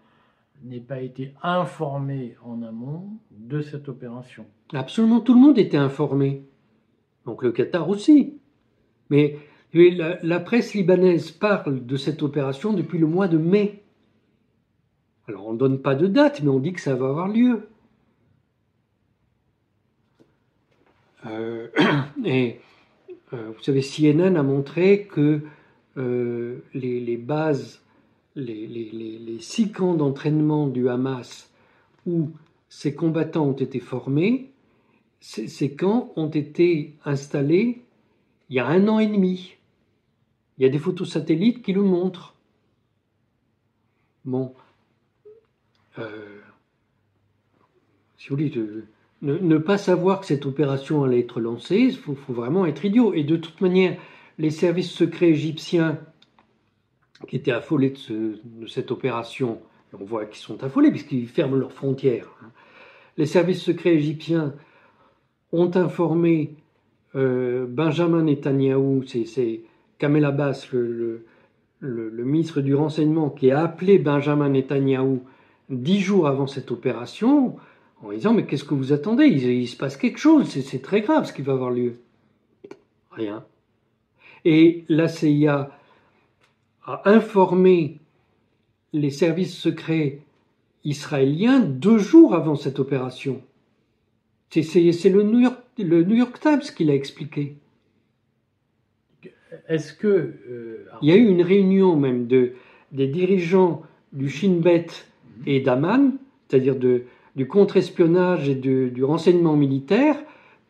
n'ait 0.64 0.80
pas 0.80 1.00
été 1.00 1.34
informé 1.40 2.36
en 2.44 2.62
amont 2.62 3.10
de 3.30 3.60
cette 3.60 3.88
opération? 3.88 4.44
Absolument 4.72 5.20
tout 5.20 5.34
le 5.34 5.40
monde 5.40 5.56
était 5.56 5.76
informé. 5.76 6.42
Donc 7.26 7.44
le 7.44 7.52
Qatar 7.52 7.88
aussi. 7.88 8.36
Mais 9.08 9.38
la, 9.72 10.40
presse 10.40 10.74
libanaise 10.74 11.30
parle 11.30 11.86
de 11.86 11.96
cette 11.96 12.24
opération 12.24 12.72
depuis 12.72 12.98
le 12.98 13.06
mois 13.06 13.28
de 13.28 13.38
mai. 13.38 13.84
Alors 15.28 15.46
on 15.46 15.52
ne 15.52 15.58
donne 15.58 15.80
pas 15.80 15.94
de 15.94 16.08
date, 16.08 16.42
mais 16.42 16.50
on 16.50 16.58
dit 16.58 16.72
que 16.72 16.80
ça 16.80 16.96
va 16.96 17.06
avoir 17.06 17.28
lieu. 17.28 17.52
Euh, 17.52 17.58
et 22.24 22.60
euh, 23.32 23.50
vous 23.56 23.62
savez, 23.62 23.82
CNN 23.82 24.36
a 24.36 24.42
montré 24.42 25.06
que 25.06 25.42
euh, 25.96 26.58
les, 26.74 27.16
bases, 27.16 27.82
les, 28.36 29.38
six 29.40 29.72
camps 29.72 29.94
d'entraînement 29.94 30.66
du 30.66 30.88
Hamas 30.88 31.50
où 32.06 32.30
ces 32.68 32.94
combattants 32.94 33.46
ont 33.46 33.52
été 33.52 33.80
formés 33.80 34.50
ces 35.20 35.74
camps 35.74 36.12
ont 36.16 36.28
été 36.28 36.94
installés 37.04 37.82
il 38.50 38.56
y 38.56 38.60
a 38.60 38.66
un 38.66 38.88
an 38.88 38.98
et 38.98 39.06
demi. 39.06 39.56
Il 40.56 40.62
y 40.62 40.66
a 40.66 40.70
des 40.70 40.78
photos 40.78 41.10
satellites 41.10 41.62
qui 41.62 41.72
le 41.72 41.82
montrent. 41.82 42.34
Bon, 44.24 44.54
euh, 45.98 46.40
si 48.16 48.28
vous 48.28 48.36
voulez, 48.36 48.52
ne, 49.22 49.58
pas 49.58 49.78
savoir 49.78 50.20
que 50.20 50.26
cette 50.26 50.46
opération 50.46 51.02
allait 51.04 51.20
être 51.20 51.40
lancée, 51.40 51.76
il 51.76 51.96
faut, 51.96 52.16
vraiment 52.28 52.66
être 52.66 52.84
idiot. 52.84 53.14
Et 53.14 53.24
de 53.24 53.36
toute 53.36 53.60
manière, 53.60 53.98
les 54.38 54.50
services 54.50 54.90
secrets 54.90 55.30
égyptiens 55.30 55.98
qui 57.26 57.36
étaient 57.36 57.52
affolés 57.52 57.94
de, 58.08 58.66
cette 58.68 58.90
opération, 58.90 59.58
on 59.98 60.04
voit 60.04 60.26
qu'ils 60.26 60.38
sont 60.38 60.62
affolés 60.62 60.90
puisqu'ils 60.90 61.26
ferment 61.26 61.56
leurs 61.56 61.72
frontières. 61.72 62.28
Hein. 62.42 62.50
Les 63.16 63.26
services 63.26 63.62
secrets 63.62 63.94
égyptiens 63.94 64.54
ont 65.52 65.74
informé 65.74 66.54
euh, 67.16 67.66
Benjamin 67.68 68.22
Netanyahou, 68.22 69.02
c'est 69.06 69.62
Kamel 69.98 70.24
Abbas, 70.24 70.68
le, 70.72 71.24
ministre 71.80 72.60
du 72.60 72.74
Renseignement, 72.74 73.30
qui 73.30 73.50
a 73.50 73.62
appelé 73.62 73.98
Benjamin 73.98 74.50
Netanyahou 74.50 75.22
dix 75.68 76.00
jours 76.00 76.28
avant 76.28 76.46
cette 76.46 76.70
opération 76.70 77.56
en 78.02 78.12
disant 78.12 78.34
Mais 78.34 78.44
qu'est-ce 78.44 78.64
que 78.64 78.74
vous 78.74 78.92
attendez? 78.92 79.26
Il, 79.26 79.68
se 79.68 79.76
passe 79.76 79.96
quelque 79.96 80.18
chose, 80.18 80.48
c'est 80.48 80.82
très 80.82 81.00
grave 81.00 81.26
ce 81.26 81.32
qui 81.32 81.42
va 81.42 81.52
avoir 81.52 81.70
lieu. 81.70 82.00
Rien. 83.12 83.44
Et 84.44 84.84
la 84.88 85.08
CIA 85.08 85.70
a 86.84 87.02
informé 87.10 87.98
les 88.92 89.10
services 89.10 89.56
secrets 89.56 90.20
israéliens 90.84 91.60
deux 91.60 91.98
jours 91.98 92.34
avant 92.34 92.56
cette 92.56 92.78
opération. 92.78 93.42
C'est 94.50 94.62
le 95.10 95.22
New, 95.22 95.40
York, 95.40 95.58
le 95.78 96.04
New 96.04 96.16
York 96.16 96.40
Times 96.40 96.60
qui 96.60 96.84
l'a 96.84 96.94
expliqué. 96.94 97.56
Est-ce 99.68 99.92
que. 99.92 100.06
Euh, 100.06 100.86
Il 101.02 101.08
y 101.08 101.12
a 101.12 101.16
eu 101.16 101.26
une 101.26 101.42
réunion 101.42 101.96
même 101.96 102.26
de, 102.26 102.52
des 102.92 103.08
dirigeants 103.08 103.82
du 104.12 104.30
Shin 104.30 104.60
Bet 104.60 104.86
et 105.46 105.60
d'Aman, 105.60 106.16
c'est-à-dire 106.48 106.76
du 107.38 107.46
contre-espionnage 107.46 108.48
et 108.48 108.56
du 108.56 109.04
renseignement 109.04 109.56
militaire, 109.56 110.16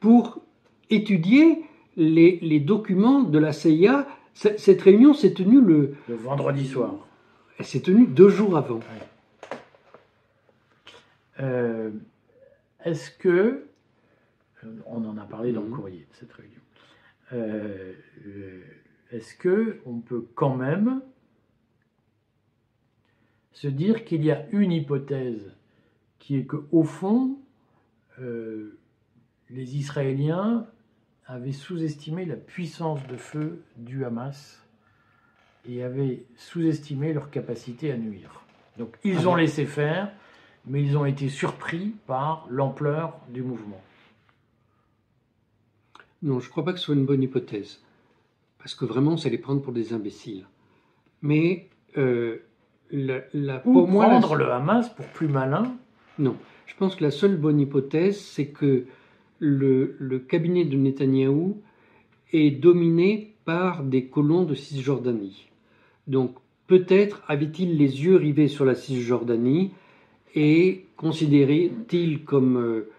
pour 0.01 0.43
étudier 0.91 1.65
les, 1.97 2.61
documents 2.61 3.23
de 3.23 3.39
la 3.39 3.53
CIA. 3.53 4.07
Cette 4.35 4.83
réunion 4.83 5.15
s'est 5.15 5.33
tenue 5.33 5.63
le. 5.63 5.95
Le 6.09 6.15
vendredi 6.15 6.67
soir. 6.67 6.95
Elle 7.59 7.65
s'est 7.65 7.81
tenue 7.81 8.07
deux 8.07 8.29
jours 8.29 8.57
avant. 8.57 8.81
Euh, 11.41 11.91
est-ce 12.85 13.11
que 13.11 13.65
on 14.87 15.05
en 15.05 15.17
a 15.17 15.25
parlé 15.25 15.53
dans 15.53 15.63
le 15.63 15.69
mhm. 15.69 15.75
courrier 15.75 16.07
cette 16.13 16.33
réunion. 16.33 16.61
Euh, 17.33 17.95
euh, 18.27 18.61
est-ce 19.13 19.35
que 19.35 19.81
on 19.87 20.01
peut 20.01 20.27
quand 20.35 20.55
même 20.57 21.01
se 23.53 23.69
dire 23.69 24.05
qu'il 24.05 24.25
y 24.25 24.31
a 24.31 24.47
une 24.51 24.73
hypothèse 24.73 25.53
qui 26.19 26.37
est 26.37 26.45
que 26.45 26.57
au 26.73 26.83
fond, 26.85 27.39
euh, 28.21 28.79
les 29.51 29.77
Israéliens 29.77 30.67
avaient 31.27 31.53
sous-estimé 31.53 32.25
la 32.25 32.37
puissance 32.37 33.07
de 33.07 33.17
feu 33.17 33.63
du 33.77 34.05
Hamas 34.05 34.65
et 35.69 35.83
avaient 35.83 36.25
sous-estimé 36.37 37.13
leur 37.13 37.31
capacité 37.31 37.93
à 37.93 37.97
nuire. 37.97 38.43
Donc 38.79 38.97
ils 39.05 39.19
ah 39.25 39.29
ont 39.29 39.35
laissé 39.37 39.67
faire, 39.67 40.11
mais 40.67 40.83
ils 40.83 40.97
ont 40.97 41.05
été 41.05 41.29
surpris 41.29 41.95
par 42.07 42.47
l'ampleur 42.51 43.19
du 43.29 43.43
mouvement. 43.43 43.81
Non, 46.23 46.41
je 46.41 46.47
ne 46.47 46.51
crois 46.51 46.65
pas 46.65 46.73
que 46.73 46.79
ce 46.79 46.87
soit 46.87 46.95
une 46.95 47.07
bonne 47.07 47.23
hypothèse. 47.23 47.81
Parce 48.59 48.75
que 48.75 48.85
vraiment, 48.85 49.17
c'est 49.17 49.31
les 49.31 49.39
prendre 49.39 49.63
pour 49.63 49.73
des 49.73 49.93
imbéciles. 49.93 50.47
Mais 51.23 51.69
euh, 51.97 52.39
la, 52.91 53.21
la- 53.33 53.67
Ou 53.67 53.87
pour 53.87 54.03
la- 54.03 54.09
prendre 54.09 54.35
le 54.35 54.51
Hamas 54.53 54.89
pour 54.95 55.07
plus 55.07 55.29
malin. 55.29 55.77
Non. 56.19 56.37
Je 56.67 56.75
pense 56.75 56.97
que 56.97 57.05
la 57.05 57.11
seule 57.11 57.37
bonne 57.37 57.61
hypothèse, 57.61 58.21
c'est 58.21 58.49
que 58.49 58.85
le, 59.39 60.19
cabinet 60.29 60.65
de 60.65 60.77
Netanyahou 60.77 61.61
est 62.33 62.51
dominé 62.51 63.35
par 63.45 63.83
des 63.85 64.07
colons 64.07 64.45
de 64.45 64.55
Cisjordanie. 64.55 65.49
Donc 66.07 66.37
peut-être 66.67 67.23
avait-il 67.27 67.77
les 67.77 68.05
yeux 68.05 68.17
rivés 68.17 68.49
sur 68.49 68.65
la 68.65 68.75
Cisjordanie 68.75 69.73
et 70.35 70.87
considérait-il 70.97 72.25
comme 72.25 72.59
euh, 72.59 72.91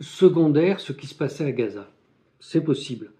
secondaire 0.00 0.80
ce 0.80 0.92
qui 0.92 1.06
se 1.06 1.14
passait 1.14 1.46
à 1.46 1.52
Gaza. 1.52 1.90
C'est 2.40 2.62
possible. 2.62 3.12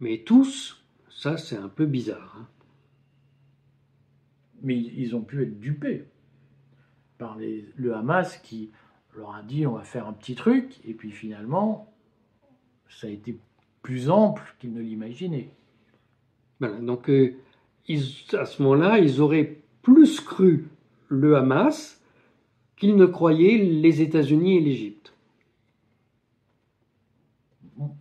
Mais 0.00 0.18
tous, 0.18 0.84
ça 1.08 1.38
c'est 1.38 1.56
un 1.56 1.68
peu 1.68 1.86
bizarre. 1.86 2.36
hein. 2.38 2.48
Mais 4.62 4.76
ils 4.76 5.16
ont 5.16 5.22
pu 5.22 5.42
être 5.42 5.58
dupés 5.58 6.04
par 7.22 7.38
les- 7.38 7.64
le 7.76 7.94
Hamas 7.94 8.36
qui 8.38 8.70
leur 9.16 9.36
a 9.36 9.42
dit 9.42 9.64
on 9.64 9.74
va 9.74 9.84
faire 9.84 10.08
un 10.08 10.12
petit 10.12 10.34
truc, 10.34 10.80
et 10.84 10.92
puis 10.92 11.12
finalement, 11.12 11.92
ça 12.88 13.06
a 13.06 13.10
été 13.10 13.38
plus 13.82 14.10
ample 14.10 14.42
qu'ils 14.58 14.72
ne 14.72 14.80
l'imaginaient. 14.80 15.50
Voilà, 16.58 16.78
donc 16.80 17.08
euh, 17.08 17.34
ils- 17.86 18.02
à 18.32 18.44
ce 18.44 18.60
moment-là, 18.62 18.98
ils 18.98 19.20
auraient 19.20 19.58
plus 19.82 20.20
cru 20.20 20.66
le 21.08 21.36
Hamas 21.36 22.00
qu'ils 22.76 22.96
ne 22.96 23.06
croyaient 23.06 23.58
les 23.58 24.02
États-Unis 24.02 24.56
et 24.56 24.60
l'Égypte. 24.60 25.12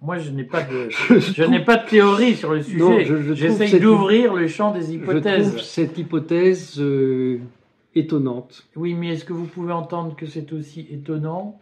Moi, 0.01 0.17
je 0.17 0.32
n'ai 0.32 0.43
pas 0.43 0.63
de, 0.63 0.89
Je 1.09 1.19
je 1.19 1.43
n'ai 1.43 1.63
pas 1.63 1.78
de 1.78 1.88
théorie 1.88 2.36
sur 2.36 2.53
le 2.53 2.61
sujet. 2.63 3.05
Je- 3.05 3.17
je 3.22 3.34
J'essaye 3.34 3.69
cette- 3.69 3.82
d'ouvrir 3.84 4.34
le 4.34 4.47
champ 4.47 4.72
des 4.74 4.82
Je 4.82 4.91
hypothèses. 4.93 5.47
trouve 5.49 5.61
cette 5.61 5.97
hypothèse 5.97 6.80
euh, 6.80 7.39
étonnante. 7.95 8.67
Oui, 8.75 8.93
mais 8.93 9.09
est-ce 9.13 9.25
que 9.25 9.33
vous 9.33 9.45
pouvez 9.45 9.73
entendre 9.73 10.15
que 10.15 10.25
c'est 10.25 10.53
aussi 10.53 10.87
étonnant 10.89 11.59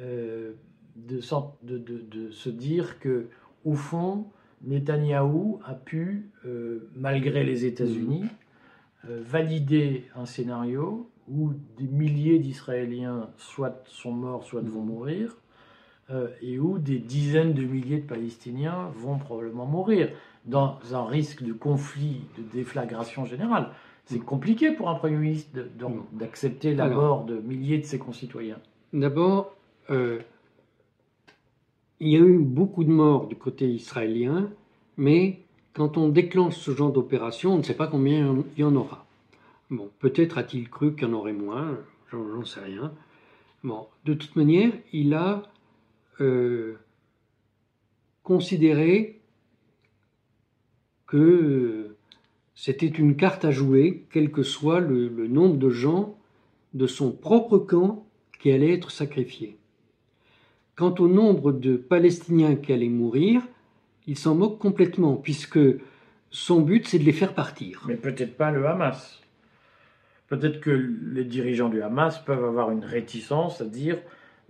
euh, 0.00 0.52
de, 0.96 1.20
sen- 1.20 1.50
de- 1.62 1.78
de- 1.78 2.00
de 2.10 2.30
se 2.30 2.50
dire 2.50 2.98
que, 2.98 3.26
au 3.64 3.74
fond, 3.74 4.26
Netanyahou 4.62 5.60
a 5.64 5.74
pu, 5.74 6.30
euh, 6.44 6.88
malgré 6.96 7.44
les 7.44 7.64
États-Unis, 7.64 8.24
euh, 9.08 9.20
valider 9.24 10.04
un 10.16 10.26
scénario 10.26 11.08
où 11.28 11.52
des 11.76 11.86
milliers 11.86 12.38
d'Israéliens 12.38 13.28
soit 13.36 13.82
sont 13.86 14.12
morts, 14.12 14.44
soit 14.44 14.62
vont 14.62 14.82
mourir, 14.82 15.36
euh, 16.10 16.28
et 16.40 16.58
où 16.58 16.78
des 16.78 16.98
dizaines 16.98 17.52
de 17.52 17.62
milliers 17.62 17.98
de 17.98 18.06
Palestiniens 18.06 18.88
vont 18.96 19.18
probablement 19.18 19.66
mourir, 19.66 20.08
dans 20.46 20.78
un 20.92 21.04
risque 21.04 21.42
de 21.42 21.52
conflit, 21.52 22.22
de 22.38 22.42
déflagration 22.52 23.26
générale. 23.26 23.68
C'est 24.08 24.20
compliqué 24.20 24.70
pour 24.70 24.88
un 24.88 24.94
Premier 24.94 25.18
ministre 25.18 25.50
d'accepter 26.12 26.74
la 26.74 26.84
Alors. 26.84 27.02
mort 27.02 27.24
de 27.26 27.40
milliers 27.40 27.76
de 27.76 27.84
ses 27.84 27.98
concitoyens. 27.98 28.58
D'abord, 28.94 29.54
euh, 29.90 30.18
il 32.00 32.08
y 32.08 32.16
a 32.16 32.20
eu 32.20 32.38
beaucoup 32.38 32.84
de 32.84 32.90
morts 32.90 33.26
du 33.26 33.36
côté 33.36 33.68
israélien, 33.68 34.48
mais 34.96 35.40
quand 35.74 35.98
on 35.98 36.08
déclenche 36.08 36.56
ce 36.56 36.70
genre 36.70 36.90
d'opération, 36.90 37.52
on 37.52 37.58
ne 37.58 37.62
sait 37.62 37.76
pas 37.76 37.86
combien 37.86 38.34
il 38.56 38.60
y 38.62 38.64
en 38.64 38.74
aura. 38.76 39.04
Bon, 39.68 39.90
peut-être 39.98 40.38
a-t-il 40.38 40.70
cru 40.70 40.94
qu'il 40.94 41.06
y 41.06 41.10
en 41.10 41.12
aurait 41.12 41.34
moins, 41.34 41.76
j'en 42.10 42.46
sais 42.46 42.60
rien. 42.60 42.94
Bon, 43.62 43.88
de 44.06 44.14
toute 44.14 44.36
manière, 44.36 44.72
il 44.94 45.12
a 45.12 45.42
euh, 46.22 46.78
considéré 48.22 49.20
que 51.06 51.87
c'était 52.60 52.86
une 52.86 53.14
carte 53.14 53.44
à 53.44 53.52
jouer, 53.52 54.04
quel 54.10 54.32
que 54.32 54.42
soit 54.42 54.80
le, 54.80 55.28
nombre 55.28 55.58
de 55.58 55.70
gens 55.70 56.18
de 56.74 56.88
son 56.88 57.12
propre 57.12 57.56
camp 57.56 58.04
qui 58.40 58.50
allaient 58.50 58.74
être 58.74 58.90
sacrifiés. 58.90 59.56
Quant 60.74 60.92
au 60.98 61.06
nombre 61.06 61.52
de 61.52 61.76
Palestiniens 61.76 62.56
qui 62.56 62.72
allaient 62.72 62.88
mourir, 62.88 63.42
il 64.08 64.18
s'en 64.18 64.34
moque 64.34 64.58
complètement, 64.58 65.14
puisque 65.14 65.60
son 66.32 66.60
but, 66.60 66.88
c'est 66.88 66.98
de 66.98 67.04
les 67.04 67.12
faire 67.12 67.32
partir. 67.32 67.84
Mais 67.86 67.94
peut-être 67.94 68.36
pas 68.36 68.50
le 68.50 68.66
Hamas. 68.66 69.22
Peut-être 70.26 70.58
que 70.58 70.70
les 70.70 71.24
dirigeants 71.24 71.68
du 71.68 71.80
Hamas 71.80 72.18
peuvent 72.24 72.44
avoir 72.44 72.72
une 72.72 72.84
réticence 72.84 73.60
à 73.60 73.66
dire 73.66 73.98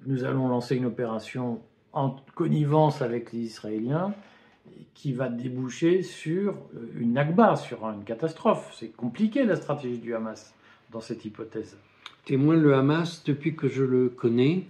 nous 0.06 0.24
allons 0.24 0.48
lancer 0.48 0.76
une 0.76 0.86
opération 0.86 1.60
en 1.92 2.16
connivence 2.34 3.02
avec 3.02 3.34
les 3.34 3.40
Israéliens 3.40 4.14
qui 4.94 5.12
va 5.12 5.28
déboucher 5.28 6.02
sur 6.02 6.54
euh, 6.74 6.88
une 6.98 7.12
Nakba, 7.12 7.56
sur 7.56 7.84
une 7.88 8.04
catastrophe. 8.04 8.74
C'est 8.78 8.88
compliqué 8.88 9.44
la 9.44 9.56
stratégie 9.56 9.98
du 9.98 10.14
Hamas 10.14 10.54
dans 10.90 11.00
cette 11.00 11.24
hypothèse. 11.24 11.76
Témoin 12.24 12.56
le 12.56 12.74
Hamas, 12.74 13.22
depuis 13.24 13.56
que 13.56 13.68
je 13.68 13.84
le 13.84 14.08
connais, 14.08 14.64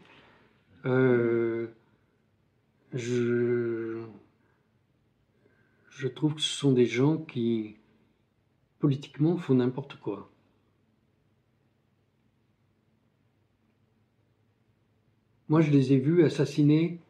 euh, 0.84 1.66
je, 2.94 3.98
je 5.90 6.08
trouve 6.08 6.34
que 6.34 6.40
ce 6.40 6.54
sont 6.54 6.72
des 6.72 6.86
gens 6.86 7.16
qui, 7.16 7.76
politiquement, 8.78 9.36
font 9.36 9.54
n'importe 9.54 9.98
quoi. 10.00 10.30
Moi, 15.48 15.62
je 15.62 15.70
les 15.70 15.94
ai 15.94 15.98
vus 15.98 16.24
assassiner 16.24 17.00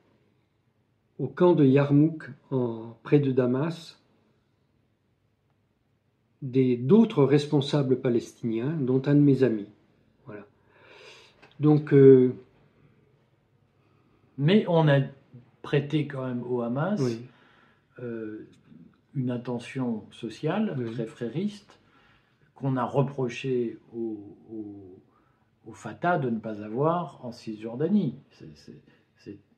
au 1.19 1.27
camp 1.27 1.55
de 1.55 1.64
Yarmouk, 1.64 2.31
en, 2.51 2.97
près 3.03 3.19
de 3.19 3.33
Damas, 3.33 3.99
des- 6.43 6.77
d'autres 6.77 7.25
responsables 7.25 8.01
palestiniens, 8.01 8.71
dont 8.81 9.03
un 9.07 9.14
de 9.14 9.21
mes 9.21 9.43
amis. 9.43 9.69
Voilà. 10.27 10.47
Donc, 11.61 11.93
euh, 11.93 12.33
Mais 14.41 14.64
on 14.69 14.87
a 14.87 15.01
prêté 15.62 16.07
quand 16.07 16.25
même 16.25 16.45
au 16.45 16.62
Hamas 16.62 17.01
oui. 17.03 17.19
euh, 17.99 18.47
une 19.16 19.33
intention 19.33 20.05
sociale 20.12 20.77
Oui. 20.79 20.93
très 20.93 21.07
frériste 21.07 21.81
qu'on 22.55 22.77
a 22.77 22.85
reproché 22.85 23.79
au, 23.93 24.37
au- 24.53 25.01
au 25.66 25.73
Fatah 25.73 26.19
de 26.19 26.31
ne 26.31 26.39
pas 26.39 26.62
avoir 26.62 27.19
en 27.25 27.33
Cisjordanie. 27.33 28.14
C'est 28.31 28.81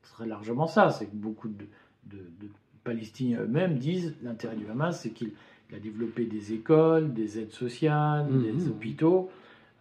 très 0.03 0.27
largement 0.27 0.67
ça. 0.67 0.91
C'est 0.91 1.07
que 1.07 1.15
beaucoup 1.17 1.49
de, 1.49 1.65
de- 2.07 2.17
de 2.41 2.49
Palestiniens 2.85 3.41
eux-mêmes 3.43 3.79
disent 3.79 4.15
l'intérêt 4.23 4.57
du 4.57 4.67
Hamas, 4.69 5.01
c'est 5.01 5.11
qu'il 5.11 5.33
il 5.71 5.77
a 5.77 5.79
développé 5.79 6.25
des 6.25 6.53
écoles, 6.53 7.13
des 7.15 7.39
aides 7.39 7.53
sociales, 7.53 8.27
Mhm. 8.29 8.43
des 8.43 8.69
hôpitaux, 8.69 9.31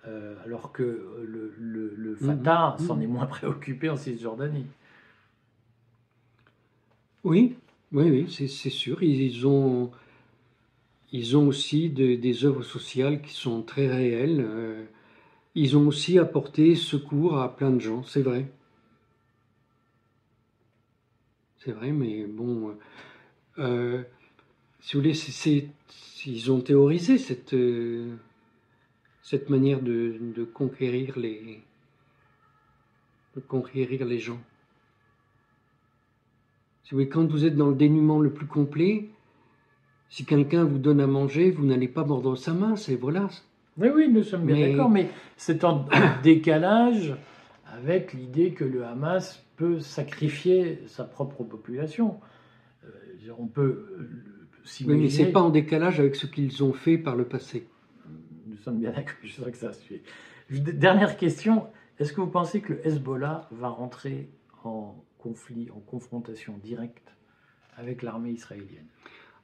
euh, 0.07 0.35
alors 0.45 0.71
que 0.71 0.83
le, 1.27 1.53
le- 1.57 1.93
le 1.97 2.11
Mhm. 2.11 2.15
Fatah 2.17 2.75
s'en 2.79 2.95
Mhm. 2.97 3.01
est 3.01 3.07
moins 3.07 3.25
préoccupé 3.25 3.89
en 3.89 3.95
Cisjordanie. 3.97 4.65
Oui, 7.23 7.55
oui, 7.91 8.09
oui, 8.09 8.25
c'est 8.29 8.47
c'est 8.47 8.69
sûr. 8.69 9.01
Ils, 9.03 9.21
ils 9.21 9.47
ont, 9.47 9.91
ils 11.11 11.35
ont 11.37 11.47
aussi 11.47 11.89
de- 11.89 12.15
des 12.15 12.45
œuvres 12.45 12.63
sociales 12.63 13.21
qui 13.21 13.33
sont 13.33 13.61
très 13.61 13.87
réelles. 13.87 14.41
euh, 14.47 14.83
ils 15.55 15.75
ont 15.75 15.87
aussi 15.87 16.19
apporté 16.19 16.75
secours 16.75 17.39
à 17.39 17.55
plein 17.55 17.71
de 17.71 17.79
gens, 17.79 18.03
c'est 18.03 18.21
vrai. 18.21 18.45
C'est 21.59 21.71
vrai, 21.71 21.91
mais 21.91 22.25
bon, 22.25 22.75
euh, 23.57 24.01
si 24.79 24.95
vous 24.95 25.01
voulez, 25.01 25.19
ils 26.25 26.51
ont 26.51 26.61
théorisé 26.61 27.17
cette, 27.17 27.53
euh, 27.53 28.15
cette 29.21 29.49
manière 29.49 29.81
de, 29.81 30.15
de 30.35 30.43
conquérir 30.45 31.19
les, 31.19 31.61
de 33.35 33.41
conquérir 33.41 34.05
les 34.05 34.19
gens. 34.19 34.39
Si 36.83 36.91
vous 36.91 36.97
voulez, 36.97 37.09
quand 37.09 37.29
vous 37.29 37.45
êtes 37.45 37.55
dans 37.55 37.69
le 37.69 37.75
dénuement 37.75 38.19
le 38.19 38.31
plus 38.31 38.47
complet, 38.47 39.09
si 40.09 40.25
quelqu'un 40.25 40.63
vous 40.63 40.79
donne 40.79 41.01
à 41.01 41.07
manger, 41.07 41.51
vous 41.51 41.65
n'allez 41.65 41.89
pas 41.89 42.05
mordre 42.05 42.35
sa 42.35 42.53
main, 42.53 42.77
c'est 42.77 42.95
voilà. 42.95 43.27
Oui, 43.77 43.89
oui, 43.93 44.07
nous 44.09 44.23
sommes 44.23 44.45
bien 44.45 44.55
Mais- 44.55 44.71
d'accord, 44.71 44.89
mais 44.89 45.09
c'est 45.35 45.63
en 45.65 45.85
décalage 46.23 47.15
avec 47.79 48.13
l'idée 48.13 48.51
que 48.53 48.63
le 48.65 48.85
Hamas 48.85 49.43
peut 49.55 49.79
sacrifier 49.79 50.81
sa 50.87 51.03
propre 51.05 51.43
population. 51.43 52.19
Euh, 52.85 52.89
on 53.37 53.47
peut 53.47 53.85
euh, 53.99 54.87
Oui, 54.87 54.97
mais 54.97 55.09
c'est 55.09 55.31
pas 55.31 55.41
en 55.41 55.49
décalage 55.49 55.99
avec 55.99 56.15
ce 56.15 56.25
qu'ils 56.27 56.63
ont 56.63 56.73
fait 56.73 56.97
par 56.97 57.15
le 57.15 57.25
passé. 57.25 57.67
Nous 58.47 58.57
sommes 58.57 58.79
bien 58.79 58.91
d'accord, 58.91 59.15
je 59.23 59.41
sais 59.41 59.51
que 59.51 59.57
ça. 59.57 59.71
Je- 60.49 60.57
Dernière 60.59 61.15
question 61.17 61.67
est-ce 61.99 62.13
que 62.13 62.21
vous 62.21 62.27
pensez 62.27 62.61
que 62.61 62.73
le 62.73 62.87
Hezbollah 62.87 63.47
va 63.51 63.67
rentrer 63.69 64.29
en 64.63 64.95
conflit, 65.17 65.69
en 65.75 65.79
confrontation 65.79 66.57
directe 66.63 67.11
avec 67.75 68.03
l'armée 68.03 68.31
israélienne? 68.31 68.87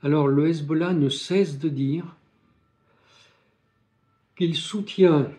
Alors 0.02 0.28
le 0.28 0.48
Hezbollah 0.48 0.94
ne 0.94 1.10
cesse 1.10 1.60
de 1.60 1.70
dire 1.70 2.16
qu'il 4.38 4.56
soutient 4.56 5.32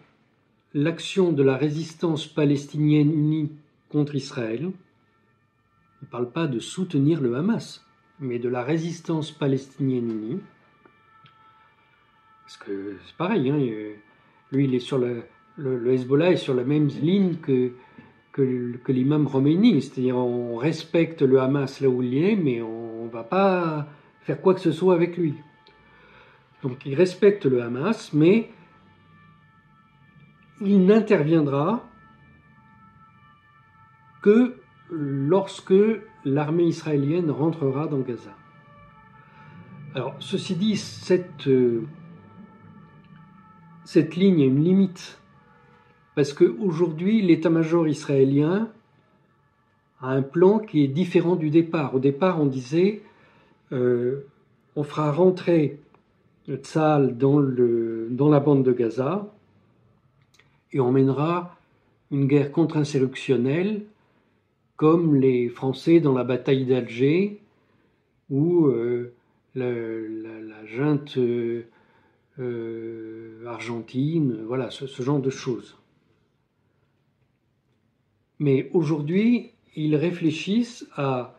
l'action 0.77 1.33
de 1.33 1.43
la 1.43 1.57
résistance 1.57 2.27
palestinienne 2.27 3.11
unie 3.11 3.51
contre 3.89 4.15
Israël. 4.15 4.61
Il 4.61 6.05
ne 6.05 6.07
parle 6.11 6.31
pas 6.31 6.47
de 6.47 6.59
soutenir 6.59 7.23
le 7.23 7.35
Hamas. 7.35 7.83
mais 8.19 8.39
de 8.39 8.49
la 8.49 8.63
résistance 8.63 9.31
palestinienne 9.31 10.11
unie. 10.11 10.41
Parce 12.45 12.57
que 12.59 12.97
c'est 13.07 13.17
pareil, 13.17 13.51
hein, 13.51 13.59
lui, 14.53 14.65
il 14.65 14.75
est 14.75 14.81
sur 14.81 14.99
le, 14.99 15.25
Hezbollah 15.93 16.33
est 16.33 16.37
sur 16.37 16.55
la 16.55 16.65
même 16.65 16.89
ligne 16.89 17.37
que, 17.37 17.73
que, 18.33 18.77
que 18.77 18.93
l'imam 18.93 19.29
Khomeini, 19.29 19.83
c'est-à-dire 19.83 20.17
on 20.17 20.57
respecte 20.57 21.23
le 21.23 21.41
Hamas 21.41 21.81
là 21.81 21.89
où 21.89 22.03
il 22.03 22.17
est, 22.17 22.37
mais 22.37 22.63
on 22.63 23.05
ne 23.05 23.11
va 23.11 23.25
pas 23.25 23.87
faire 24.23 24.41
quoi 24.41 24.55
que 24.55 24.61
ce 24.61 24.73
soit 24.73 24.95
avec 24.95 25.17
lui. 25.17 25.35
Donc 26.63 26.85
il 26.87 26.95
respecte 26.95 27.45
le 27.45 27.63
Hamas, 27.63 28.13
mais 28.15 28.51
il 30.61 30.87
n'interviendra 30.87 31.85
que 34.23 34.57
lorsque 34.91 35.75
l'armée 36.25 36.65
israélienne 36.65 37.31
rentrera 37.31 37.87
dans 37.87 38.01
Gaza. 38.01 38.35
Alors, 39.95 40.15
ceci 40.19 40.55
dit, 40.55 40.77
cette, 40.77 41.47
euh, 41.47 41.87
ligne 43.95 44.43
a 44.43 44.45
une 44.45 44.63
limite, 44.63 45.21
parce 46.15 46.33
qu'aujourd'hui, 46.33 47.23
l'état-major 47.23 47.89
israélien 47.89 48.69
a 50.01 50.09
un 50.09 50.23
plan 50.23 50.59
qui 50.59 50.85
est 50.85 50.89
différent 50.89 51.37
du 51.37 51.51
départ. 51.51 51.95
Au 51.95 51.99
départ, 51.99 52.41
on 52.41 52.47
disait, 52.47 53.03
euh, 53.73 54.27
on 54.75 54.83
fera 54.83 55.13
rentrer 55.13 55.81
Tzal 56.49 57.17
dans, 57.17 57.41
dans 57.41 58.29
la 58.29 58.41
bande 58.41 58.65
de 58.65 58.73
Gaza, 58.73 59.33
et 60.77 60.81
on 60.81 60.93
mènera 60.93 61.57
une 62.11 62.27
guerre 62.27 62.53
contre-insurrectionnelle 62.53 63.87
comme 64.77 65.17
les 65.17 65.49
Français 65.49 66.01
dans 66.01 66.13
la 66.13 66.23
bataille 66.23 66.67
d'Alger 66.67 67.41
ou 68.29 68.67
euh, 68.67 69.15
la, 69.55 70.67
junte 70.67 71.17
euh, 71.17 71.63
euh, 72.39 73.47
argentine, 73.47 74.43
voilà, 74.47 74.71
ce, 74.71 75.03
genre 75.03 75.21
de 75.21 75.31
choses. 75.31 75.79
Mais 78.39 78.69
aujourd'hui, 78.75 79.53
ils 79.77 79.97
réfléchissent 79.97 80.87
à 80.95 81.33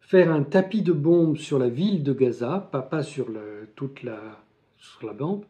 faire 0.00 0.32
un 0.32 0.42
tapis 0.42 0.82
de 0.82 0.92
bombes 0.92 1.36
sur 1.36 1.60
la 1.60 1.68
ville 1.68 2.02
de 2.02 2.12
Gaza, 2.12 2.68
pas, 2.72 2.82
pas 2.82 3.04
sur 3.04 3.28
toute 3.76 4.02
la, 4.02 4.42
sur 4.78 5.06
la 5.06 5.12
bande, 5.12 5.44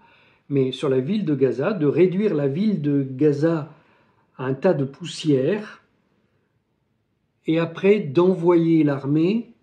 mais 0.50 0.72
sur 0.72 0.88
la 0.88 1.00
ville 1.00 1.24
de 1.24 1.34
Gaza, 1.34 1.72
de 1.72 1.86
réduire 1.86 2.34
la 2.34 2.48
ville 2.48 2.82
de 2.82 3.06
Gaza 3.08 3.72
à 4.36 4.44
un 4.44 4.54
tas 4.54 4.74
de 4.74 4.84
poussière, 4.84 5.82
et 7.46 7.58
après 7.58 8.00
d'envoyer 8.00 8.82
l'armée 8.84 9.54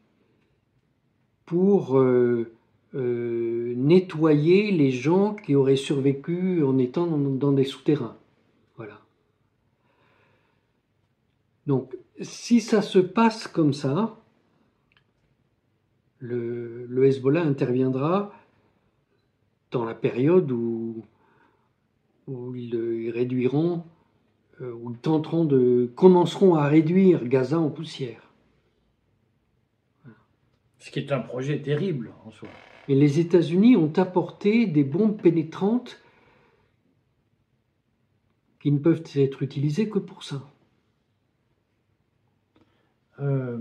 pour 1.45 1.99
euh, 1.99 2.51
euh, 2.95 3.73
nettoyer 3.75 4.71
les 4.71 4.91
gens 4.91 5.35
qui 5.35 5.55
auraient 5.55 5.75
survécu 5.75 6.63
en 6.63 6.77
étant 6.77 7.05
dans, 7.05 7.51
des 7.51 7.63
souterrains. 7.65 8.17
Voilà. 8.77 8.99
Donc, 11.65 11.97
si 12.21 12.61
ça 12.61 12.81
se 12.81 12.99
passe 12.99 13.47
comme 13.47 13.73
ça, 13.73 14.17
le, 16.19 16.85
le 16.85 17.05
Hezbollah 17.05 17.43
interviendra 17.43 18.33
dans 19.77 19.85
la 19.85 19.95
période 19.95 20.51
où, 20.51 21.05
où 22.27 22.55
ils, 22.55 23.11
réduiront, 23.11 23.83
euh, 24.61 24.73
où 24.73 24.91
ils 24.91 24.97
tenteront 24.97 25.45
de, 25.45 25.91
commenceront 25.95 26.55
à 26.55 26.67
réduire 26.67 27.25
Gaza 27.27 27.59
en 27.59 27.69
poussière. 27.69 28.23
Ce 30.79 30.89
qui 30.89 30.99
est 30.99 31.11
un 31.11 31.19
projet 31.19 31.61
terrible 31.61 32.11
en 32.25 32.31
soi. 32.31 32.49
Et 32.87 32.95
les 32.95 33.19
États-Unis 33.19 33.75
ont 33.75 33.91
apporté 33.97 34.65
des 34.65 34.83
bombes 34.83 35.21
pénétrantes 35.21 36.01
qui 38.59 38.71
ne 38.71 38.79
peuvent 38.79 39.03
être 39.15 39.43
utilisées 39.43 39.89
que 39.89 39.99
pour 39.99 40.23
ça. 40.23 40.49
Euh, 43.19 43.59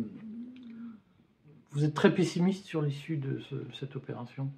vous 1.72 1.84
êtes 1.84 1.94
très 1.94 2.14
pessimiste 2.14 2.64
sur 2.64 2.80
l'issue 2.80 3.16
de 3.16 3.42
cette 3.78 3.96
opération? 3.96 4.50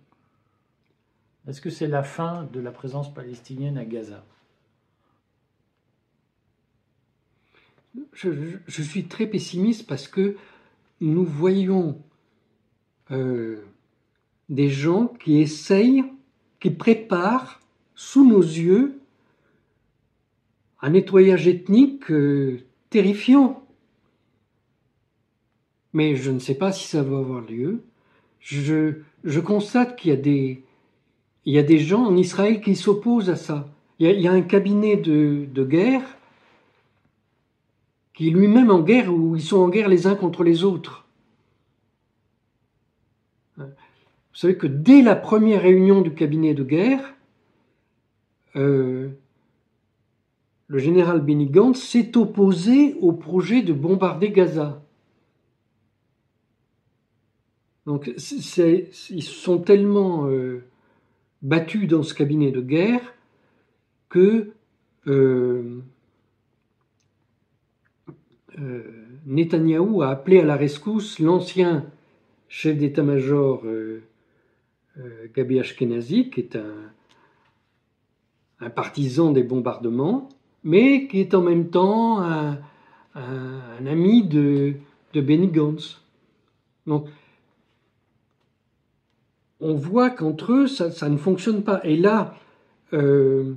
Est-ce 1.48 1.62
que 1.62 1.70
c'est 1.70 1.86
la 1.86 2.02
fin 2.02 2.46
de 2.52 2.60
la 2.60 2.70
présence 2.70 3.12
palestinienne 3.12 3.78
à 3.78 3.84
Gaza? 3.86 4.22
Je, 8.12 8.82
suis 8.82 9.06
très 9.06 9.26
pessimiste 9.26 9.86
parce 9.86 10.08
que 10.08 10.36
nous 11.00 11.24
voyons 11.24 12.00
euh, 13.10 13.64
des 14.50 14.68
gens 14.68 15.06
qui 15.06 15.40
essayent, 15.40 16.04
qui 16.60 16.70
préparent 16.70 17.60
sous 17.94 18.28
nos 18.28 18.42
yeux 18.42 19.00
un 20.82 20.90
nettoyage 20.90 21.48
ethnique 21.48 22.10
euh, 22.10 22.60
terrifiant. 22.90 23.66
Mais 25.94 26.14
je 26.14 26.30
ne 26.30 26.38
sais 26.38 26.54
pas 26.54 26.72
si 26.72 26.86
ça 26.86 27.02
va 27.02 27.18
avoir 27.18 27.40
lieu. 27.40 27.82
je 28.40 29.40
constate 29.40 29.96
qu'il 29.96 30.10
y 30.10 30.14
a 30.14 30.16
des, 30.16 30.62
il 31.48 31.54
y 31.54 31.58
a 31.58 31.62
des 31.62 31.78
gens 31.78 32.04
en 32.04 32.14
Israël 32.14 32.60
qui 32.60 32.76
s'opposent 32.76 33.30
à 33.30 33.36
ça. 33.36 33.70
Il 33.98 34.20
y, 34.20 34.28
a, 34.28 34.32
un 34.32 34.42
cabinet 34.42 34.98
de, 34.98 35.64
guerre 35.64 36.02
qui 38.12 38.28
lui-même 38.28 38.70
en 38.70 38.80
guerre, 38.80 39.10
où 39.10 39.34
ils 39.34 39.40
sont 39.40 39.56
en 39.56 39.70
guerre 39.70 39.88
les 39.88 40.06
uns 40.06 40.14
contre 40.14 40.44
les 40.44 40.62
autres. 40.62 41.06
Vous 43.56 43.64
savez 44.34 44.58
que 44.58 44.66
dès 44.66 45.00
la 45.00 45.16
première 45.16 45.62
réunion 45.62 46.02
du 46.02 46.12
cabinet 46.12 46.52
de 46.52 46.64
guerre, 46.64 47.14
euh, 48.54 49.08
le 50.66 50.78
général 50.78 51.22
Benny 51.22 51.50
s'est 51.74 52.14
opposé 52.18 52.94
au 53.00 53.12
projet 53.14 53.62
de 53.62 53.72
bombarder 53.72 54.32
Gaza. 54.32 54.82
Donc 57.86 58.12
ils 59.08 59.22
sont 59.22 59.58
tellement 59.60 60.26
euh, 60.26 60.62
battu 61.42 61.86
dans 61.86 62.02
ce 62.02 62.14
cabinet 62.14 62.50
de 62.50 62.60
guerre 62.60 63.14
que 64.08 64.52
euh, 65.06 65.80
euh, 68.58 68.82
Netanyahou 69.26 70.02
a 70.02 70.10
appelé 70.10 70.40
à 70.40 70.44
la 70.44 70.56
rescousse 70.56 71.18
l'ancien 71.18 71.86
chef 72.48 72.78
d'état-major 72.78 73.62
euh, 73.64 74.02
Gabi 75.34 75.60
Ashkenazi, 75.60 76.30
qui 76.30 76.40
est 76.40 76.56
un, 76.56 76.90
partisan 78.70 79.30
des 79.30 79.44
bombardements, 79.44 80.28
mais 80.64 81.06
qui 81.06 81.20
est 81.20 81.34
en 81.34 81.42
même 81.42 81.70
temps 81.70 82.20
un, 82.20 82.58
ami 83.86 84.26
de, 84.26 84.74
de 85.12 85.20
Benny 85.20 85.46
Gantz. 85.46 86.02
On 89.60 89.74
voit 89.74 90.10
qu'entre 90.10 90.52
eux, 90.52 90.66
ça, 90.66 91.08
ne 91.08 91.16
fonctionne 91.16 91.62
pas. 91.62 91.80
Et 91.84 91.96
là, 91.96 92.34
euh, 92.92 93.54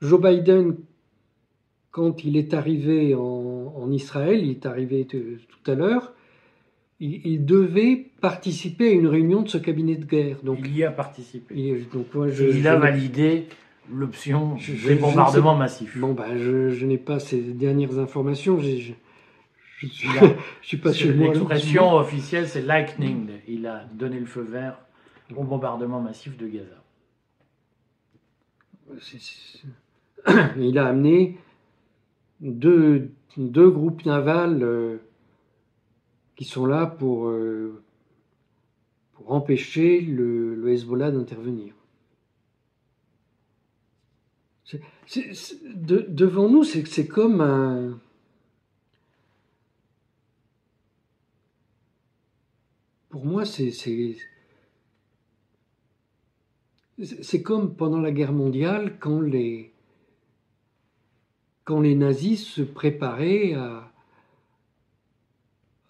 Joe 0.00 0.20
Biden, 0.20 0.76
quand 1.90 2.24
il 2.24 2.36
est 2.36 2.54
arrivé 2.54 3.14
en, 3.14 3.90
Israël, 3.90 4.42
il 4.42 4.50
est 4.50 4.66
arrivé 4.66 5.06
tout 5.06 5.70
à 5.70 5.74
l'heure, 5.74 6.14
il, 7.00 7.44
devait 7.44 8.06
participer 8.20 8.88
à 8.88 8.92
une 8.92 9.08
réunion 9.08 9.42
de 9.42 9.48
ce 9.48 9.58
cabinet 9.58 9.96
de 9.96 10.04
guerre. 10.04 10.36
Donc, 10.44 10.60
il 10.64 10.76
y 10.76 10.84
a 10.84 10.90
participé. 10.90 11.54
Il, 11.54 11.88
donc, 11.88 12.06
il 12.38 12.66
a 12.68 12.76
validé 12.76 13.48
l'option 13.92 14.56
des 14.86 14.94
bombardements 14.94 15.56
massifs. 15.56 15.98
Bon, 15.98 16.12
ben, 16.12 16.36
je, 16.36 16.84
n'ai 16.86 16.98
pas 16.98 17.18
ces 17.18 17.40
dernières 17.40 17.98
informations. 17.98 18.60
Je 19.88 19.88
suis, 19.88 20.08
suis 20.62 20.76
pas 20.76 20.92
sûr. 20.92 21.12
L'expression 21.12 21.94
officielle, 21.94 22.48
c'est 22.48 22.62
lightning. 22.62 23.30
Il 23.48 23.66
a 23.66 23.84
donné 23.92 24.20
le 24.20 24.26
feu 24.26 24.42
vert 24.42 24.78
au 25.34 25.42
bombardement 25.42 26.00
massif 26.00 26.36
de 26.36 26.46
Gaza. 26.46 26.82
Il 30.56 30.78
a 30.78 30.86
amené 30.86 31.36
deux, 32.40 33.10
deux 33.36 33.70
groupes 33.70 34.04
navals 34.06 34.62
euh, 34.62 34.98
qui 36.36 36.44
sont 36.44 36.66
là 36.66 36.86
pour, 36.86 37.26
euh, 37.28 37.82
pour 39.14 39.32
empêcher 39.32 40.00
le, 40.00 40.54
le 40.54 40.72
Hezbollah 40.72 41.10
d'intervenir. 41.10 41.74
devant 45.88 46.48
nous, 46.48 46.62
c'est 46.62 47.08
comme 47.08 47.40
un 47.40 47.98
pour 53.12 53.26
moi, 53.26 53.44
c'est 53.44 54.16
comme 57.42 57.76
pendant 57.76 58.00
la 58.00 58.10
guerre 58.10 58.32
mondiale 58.32 58.96
quand 58.98 59.20
les 59.20 59.70
quand 61.64 61.80
les 61.80 61.94
nazis 61.94 62.44
se 62.44 62.62
préparaient 62.62 63.52
à, 63.52 63.92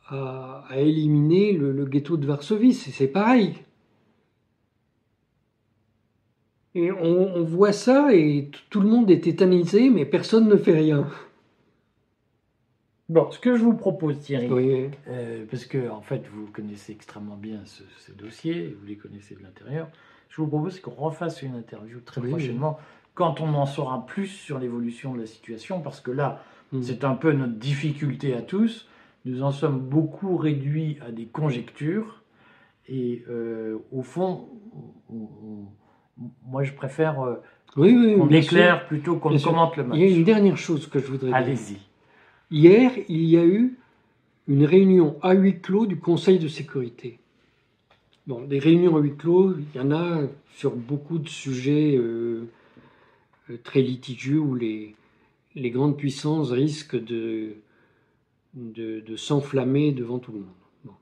à, 0.08 0.66
éliminer 0.74 1.52
le, 1.52 1.86
ghetto 1.86 2.16
de 2.16 2.26
Varsovie. 2.26 2.74
C'est 2.74 3.06
pareil. 3.06 3.54
Et 6.74 6.90
on, 6.90 7.44
voit 7.44 7.72
ça 7.72 8.14
et 8.14 8.50
tout 8.68 8.80
le 8.80 8.88
monde 8.88 9.10
est 9.10 9.22
tétanisé, 9.22 9.88
mais 9.90 10.04
personne 10.04 10.48
ne 10.48 10.56
fait 10.56 10.76
rien. 10.76 11.06
Bon, 13.12 13.30
ce 13.30 13.38
que 13.38 13.56
je 13.56 13.62
vous 13.62 13.74
propose, 13.74 14.20
Thierry, 14.20 14.48
euh, 15.06 15.44
parce 15.50 15.66
que 15.66 15.90
en 15.90 16.00
fait, 16.00 16.22
vous 16.32 16.46
connaissez 16.50 16.92
extrêmement 16.92 17.36
bien 17.36 17.60
ce, 17.66 17.82
dossier, 18.12 18.74
vous 18.80 18.86
les 18.86 18.96
connaissez 18.96 19.34
de 19.34 19.42
l'intérieur, 19.42 19.88
je 20.30 20.40
vous 20.40 20.46
propose 20.46 20.80
qu'on 20.80 20.92
refasse 20.92 21.42
une 21.42 21.54
interview 21.54 22.00
très 22.00 22.22
prochainement 22.22 22.78
quand 23.12 23.42
on 23.42 23.52
en 23.52 23.66
saura 23.66 24.06
plus 24.06 24.28
sur 24.28 24.58
l'évolution 24.58 25.12
de 25.12 25.20
la 25.20 25.26
situation, 25.26 25.82
parce 25.82 26.00
que 26.00 26.10
là, 26.10 26.42
hmm. 26.72 26.80
c'est 26.80 27.04
un 27.04 27.14
peu 27.14 27.32
notre 27.32 27.52
difficulté 27.52 28.32
à 28.32 28.40
tous. 28.40 28.88
Nous 29.26 29.42
en 29.42 29.52
sommes 29.52 29.78
beaucoup 29.78 30.38
réduits 30.38 30.96
à 31.06 31.12
des 31.12 31.26
conjectures, 31.26 32.22
et 32.88 33.24
euh, 33.28 33.76
au 33.92 34.02
fond, 34.02 34.48
moi, 36.46 36.62
je 36.62 36.72
préfère 36.72 37.20
euh, 37.20 37.42
qu'on 37.74 38.30
éclaire 38.30 38.86
plutôt 38.86 39.16
qu'on 39.16 39.38
commente 39.38 39.76
le 39.76 39.84
match. 39.84 39.98
Il 39.98 40.08
y 40.08 40.14
a 40.14 40.16
une 40.16 40.24
dernière 40.24 40.56
chose 40.56 40.86
que 40.86 40.98
je 40.98 41.08
voudrais 41.08 41.28
dire. 41.28 41.36
Allez-y. 41.36 41.91
Hier, 42.52 42.92
il 43.08 43.24
y 43.24 43.38
a 43.38 43.46
eu 43.46 43.78
une 44.46 44.66
réunion 44.66 45.16
à 45.22 45.32
huis 45.32 45.58
clos 45.58 45.86
du 45.86 45.98
Conseil 45.98 46.38
de 46.38 46.48
sécurité. 46.48 47.18
Bon, 48.26 48.42
des 48.42 48.58
réunions 48.58 48.94
à 48.94 49.00
huis 49.00 49.16
clos, 49.16 49.56
il 49.56 49.74
y 49.74 49.80
en 49.80 49.90
a 49.90 50.20
sur 50.56 50.76
beaucoup 50.76 51.18
de 51.18 51.30
sujets 51.30 51.96
euh, 51.96 52.46
euh, 53.48 53.56
très 53.64 53.80
litigieux 53.80 54.38
où 54.38 54.54
les, 54.54 54.94
grandes 55.56 55.96
puissances 55.96 56.50
risquent 56.50 57.02
de, 57.02 57.56
s'enflammer 59.16 59.92
devant 59.92 60.18
tout 60.18 60.32
le 60.32 60.40
monde. 60.40 60.94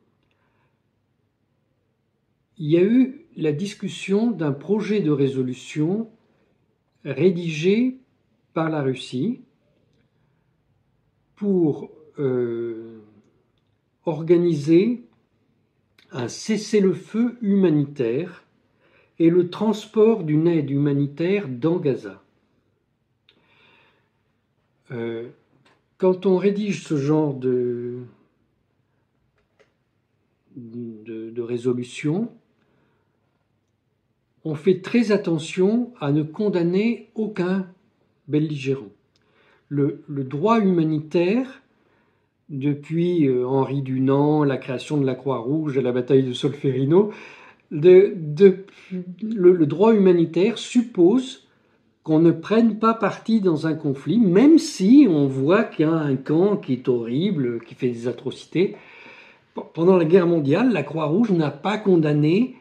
Il 2.59 2.71
y 2.71 2.77
a 2.77 2.83
eu 2.83 3.27
la 3.37 3.51
discussion 3.51 4.31
d'un 4.31 4.53
projet 4.53 5.01
de 5.01 5.11
résolution 5.11 6.09
rédigé 7.05 7.97
par 8.55 8.71
la 8.71 8.83
Russie 8.83 9.41
pour 11.41 11.91
euh, 12.19 12.99
organiser 14.05 15.01
un 16.13 16.29
cessez-le-feu 16.29 17.39
humanitaire 17.41 18.45
et 19.19 19.31
le 19.31 19.49
transport 19.49 20.25
d'une 20.25 20.47
aide 20.47 20.69
humanitaire 20.69 21.49
dans 21.49 21.79
Gaza. 21.79 22.23
Euh, 24.91 25.31
quand 25.97 26.27
on 26.27 26.37
rédige 26.37 26.85
ce 26.85 26.99
genre 26.99 27.33
de, 27.33 28.01
résolution, 31.39 32.31
on 34.45 34.55
fait 34.55 34.83
très 34.83 35.11
attention 35.11 35.95
à 36.01 36.13
ne 36.13 36.23
condamner 36.23 37.09
aucun 37.15 37.67
belligérant 38.29 38.91
le, 39.71 40.25
droit 40.25 40.61
humanitaire, 40.61 41.63
depuis 42.49 43.29
euh, 43.29 43.47
Henri 43.47 43.83
Dunant, 43.83 44.45
la 44.45 44.59
création 44.59 44.99
de 44.99 45.07
la 45.07 45.15
Croix-Rouge 45.15 45.79
et 45.79 45.83
la 45.83 45.93
bataille 45.93 46.25
de 46.25 46.33
Solferino, 46.33 47.13
le, 47.71 49.67
droit 49.67 49.95
humanitaire 49.95 50.59
suppose 50.59 51.47
qu'on 52.03 52.19
ne 52.19 52.33
prenne 52.33 52.79
pas 52.79 52.95
parti 52.95 53.41
dans 53.41 53.69
un 53.69 53.75
conflit, 53.75 54.19
même 54.19 54.59
si 54.59 55.07
on 55.09 55.29
voit 55.29 55.63
qu'il 55.63 55.87
y 55.87 55.89
a 55.89 55.93
un 55.93 56.17
camp 56.17 56.57
qui 56.57 56.73
est 56.73 56.89
horrible, 56.89 57.61
qui 57.65 57.77
fait 57.77 57.91
des 57.91 58.09
atrocités. 58.09 58.77
Pendant 59.75 59.97
la 59.97 60.05
guerre 60.05 60.27
mondiale, 60.27 60.73
la 60.73 60.83
Croix-Rouge 60.83 61.31
n'a 61.31 61.51
pas 61.51 61.79
condamné 61.79 62.57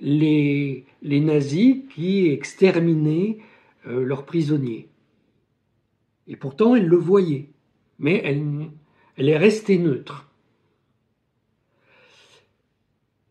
les, 0.00 0.86
nazis 1.02 1.76
qui 1.94 2.30
exterminaient 2.30 3.38
euh, 3.86 4.02
leurs 4.02 4.24
prisonniers. 4.24 4.88
Et 6.26 6.36
pourtant, 6.36 6.74
elle 6.74 6.86
le 6.86 6.96
voyait. 6.96 7.50
Mais 7.98 8.20
elle, 8.24 9.28
est 9.28 9.36
restée 9.36 9.78
neutre. 9.78 10.28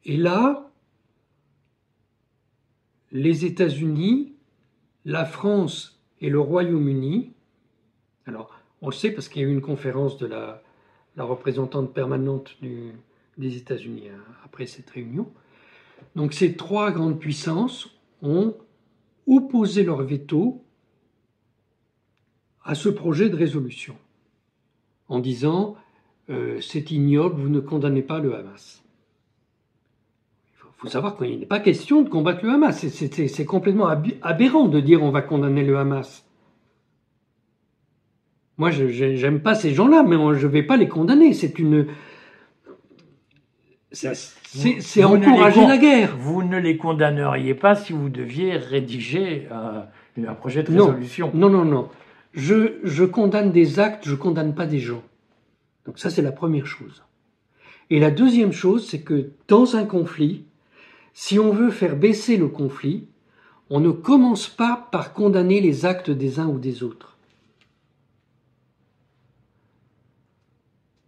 Et 0.05 0.17
là, 0.17 0.71
les 3.11 3.45
États-Unis, 3.45 4.33
la 5.05 5.25
France 5.25 6.01
et 6.21 6.29
le 6.29 6.39
Royaume-Uni, 6.39 7.31
alors 8.25 8.57
on 8.81 8.87
le 8.87 8.93
sait 8.93 9.11
parce 9.11 9.29
qu'il 9.29 9.41
y 9.41 9.45
a 9.45 9.47
eu 9.47 9.51
une 9.51 9.61
conférence 9.61 10.17
de 10.17 10.25
la, 10.25 10.61
représentante 11.17 11.93
permanente 11.93 12.57
des 13.37 13.57
États-Unis 13.57 14.09
hein, 14.09 14.19
après 14.43 14.65
cette 14.65 14.89
réunion, 14.89 15.31
donc 16.15 16.33
ces 16.33 16.55
trois 16.55 16.91
grandes 16.91 17.19
puissances 17.19 17.89
ont 18.21 18.55
opposé 19.27 19.83
leur 19.83 20.03
veto 20.03 20.63
à 22.65 22.75
ce 22.75 22.89
projet 22.89 23.29
de 23.29 23.35
résolution 23.35 23.95
en 25.09 25.19
disant 25.19 25.75
euh, 26.29 26.59
c'est 26.61 26.91
ignoble, 26.91 27.39
vous 27.41 27.49
ne 27.49 27.59
condamnez 27.59 28.01
pas 28.01 28.19
le 28.19 28.35
Hamas. 28.35 28.83
Il 30.57 30.85
faut 30.85 30.87
savoir 30.87 31.17
qu'il 31.17 31.39
n'est 31.39 31.45
pas 31.45 31.59
question 31.59 32.01
de 32.01 32.09
combattre 32.09 32.43
le 32.43 32.51
Hamas. 32.51 32.85
C'est 32.87 33.45
complètement 33.45 33.87
aberrant 34.21 34.67
de 34.67 34.79
dire 34.79 35.01
on 35.01 35.11
va 35.11 35.21
condamner 35.21 35.63
le 35.63 35.77
Hamas. 35.77 36.25
Moi, 38.57 38.69
je 38.69 39.05
n'aime 39.21 39.41
pas 39.41 39.55
ces 39.55 39.73
gens-là, 39.73 40.03
mais 40.03 40.15
je 40.37 40.45
ne 40.45 40.51
vais 40.51 40.63
pas 40.63 40.77
les 40.77 40.87
condamner. 40.87 41.33
C'est 41.33 41.57
une. 41.57 41.87
C'est 43.91 45.03
encourager 45.03 45.65
la 45.65 45.77
guerre. 45.77 46.17
Vous 46.17 46.43
ne 46.43 46.57
les 46.57 46.77
condamneriez 46.77 47.55
pas 47.55 47.75
si 47.75 47.93
vous 47.93 48.09
deviez 48.09 48.57
rédiger 48.57 49.47
un, 49.51 49.85
un 50.27 50.33
projet 50.33 50.63
de 50.63 50.71
résolution. 50.71 51.31
Non, 51.33 51.49
non, 51.49 51.63
non. 51.65 51.71
non 51.71 51.89
je, 52.33 53.03
condamne 53.05 53.51
des 53.51 53.79
actes, 53.79 54.07
je 54.07 54.15
condamne 54.15 54.55
pas 54.55 54.65
des 54.65 54.79
gens. 54.79 55.03
Donc 55.85 55.99
ça, 55.99 56.09
c'est 56.09 56.21
la 56.21 56.31
première 56.31 56.65
chose. 56.65 57.03
Et 57.89 57.99
la 57.99 58.11
deuxième 58.11 58.51
chose, 58.51 58.87
c'est 58.87 59.01
que 59.01 59.31
dans 59.47 59.75
un 59.75 59.85
conflit, 59.85 60.45
si 61.13 61.37
on 61.37 61.51
veut 61.51 61.69
faire 61.69 61.95
baisser 61.95 62.37
le 62.37 62.47
conflit, 62.47 63.07
on 63.69 63.79
ne 63.79 63.91
commence 63.91 64.47
pas 64.47 64.87
par 64.91 65.13
condamner 65.13 65.61
les 65.61 65.85
actes 65.85 66.09
des 66.09 66.39
uns 66.39 66.47
ou 66.47 66.57
des 66.57 66.83
autres. 66.83 67.17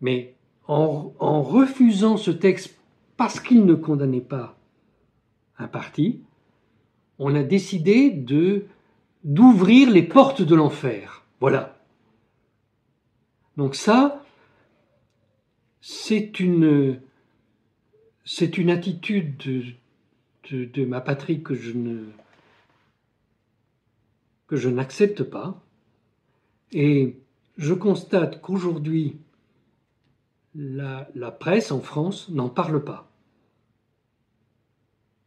Mais 0.02 0.36
en, 0.68 1.14
en 1.20 1.42
refusant 1.42 2.18
ce 2.18 2.32
texte 2.32 2.76
parce 3.18 3.40
qu'il 3.40 3.66
ne 3.66 3.76
condamnait 3.76 4.22
pas 4.22 4.58
un 5.58 5.68
parti, 5.68 6.22
on 7.18 7.34
a 7.34 7.44
décidé 7.44 8.12
de 8.12 8.66
d'ouvrir 9.26 9.90
les 9.90 10.04
portes 10.04 10.44
de 10.44 10.56
l'enfer. 10.56 11.26
Voilà. 11.42 11.78
Donc 13.58 13.76
ça, 13.76 14.24
c'est 15.82 16.40
une, 16.40 17.02
attitude 18.70 19.76
de, 20.52 20.66
de, 20.66 20.86
ma 20.86 21.02
patrie 21.02 21.42
que 21.42 21.56
je 21.56 21.72
ne, 21.72 22.06
que 24.48 24.56
je 24.56 24.70
n'accepte 24.70 25.24
pas. 25.24 25.60
Et 26.72 27.18
je 27.58 27.74
constate 27.74 28.42
qu'aujourd'hui, 28.42 29.18
la, 30.54 31.10
la, 31.16 31.32
presse 31.32 31.72
en 31.72 31.82
France 31.82 32.30
n'en 32.30 32.50
parle 32.50 32.84
pas. 32.84 33.10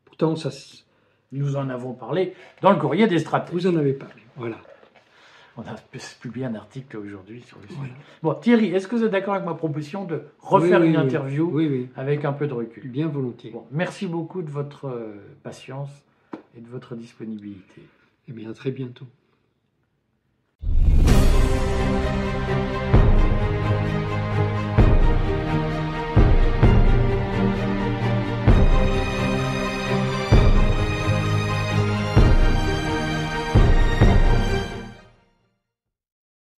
Pourtant, 0.04 0.36
ça, 0.36 0.50
nous 1.32 1.56
en 1.56 1.68
avons 1.68 1.92
parlé 1.92 2.34
dans 2.62 2.70
le 2.70 2.78
courrier 2.78 3.06
des 3.06 3.18
stratégies. 3.18 3.54
Vous 3.54 3.66
en 3.66 3.76
avez 3.76 3.92
parlé, 3.92 4.22
voilà. 4.36 4.56
On 5.56 5.62
a 5.62 5.74
publié 6.20 6.46
un 6.46 6.54
article 6.54 6.96
aujourd'hui 6.98 7.42
sur 7.42 7.58
le 7.60 7.68
sujet. 7.68 7.92
Bon, 8.22 8.34
Thierry, 8.34 8.68
est-ce 8.68 8.86
que 8.86 8.96
vous 8.96 9.04
êtes 9.04 9.10
d'accord 9.10 9.34
avec 9.34 9.46
ma 9.46 9.54
proposition 9.54 10.04
de 10.04 10.22
refaire 10.38 10.82
une 10.82 10.96
interview 10.96 11.58
avec 11.96 12.24
un 12.24 12.32
peu 12.32 12.46
de 12.46 12.54
recul? 12.54 12.88
Bien 12.88 13.08
volontiers. 13.08 13.52
merci 13.72 14.06
beaucoup 14.06 14.42
de 14.42 14.50
votre 14.50 14.86
euh, 14.86 15.16
patience 15.42 15.90
et 16.56 16.60
de 16.60 16.68
votre 16.68 16.94
disponibilité. 16.94 17.82
Eh 18.28 18.32
bien, 18.32 18.50
à 18.50 18.54
très 18.54 18.70
bientôt. 18.70 19.06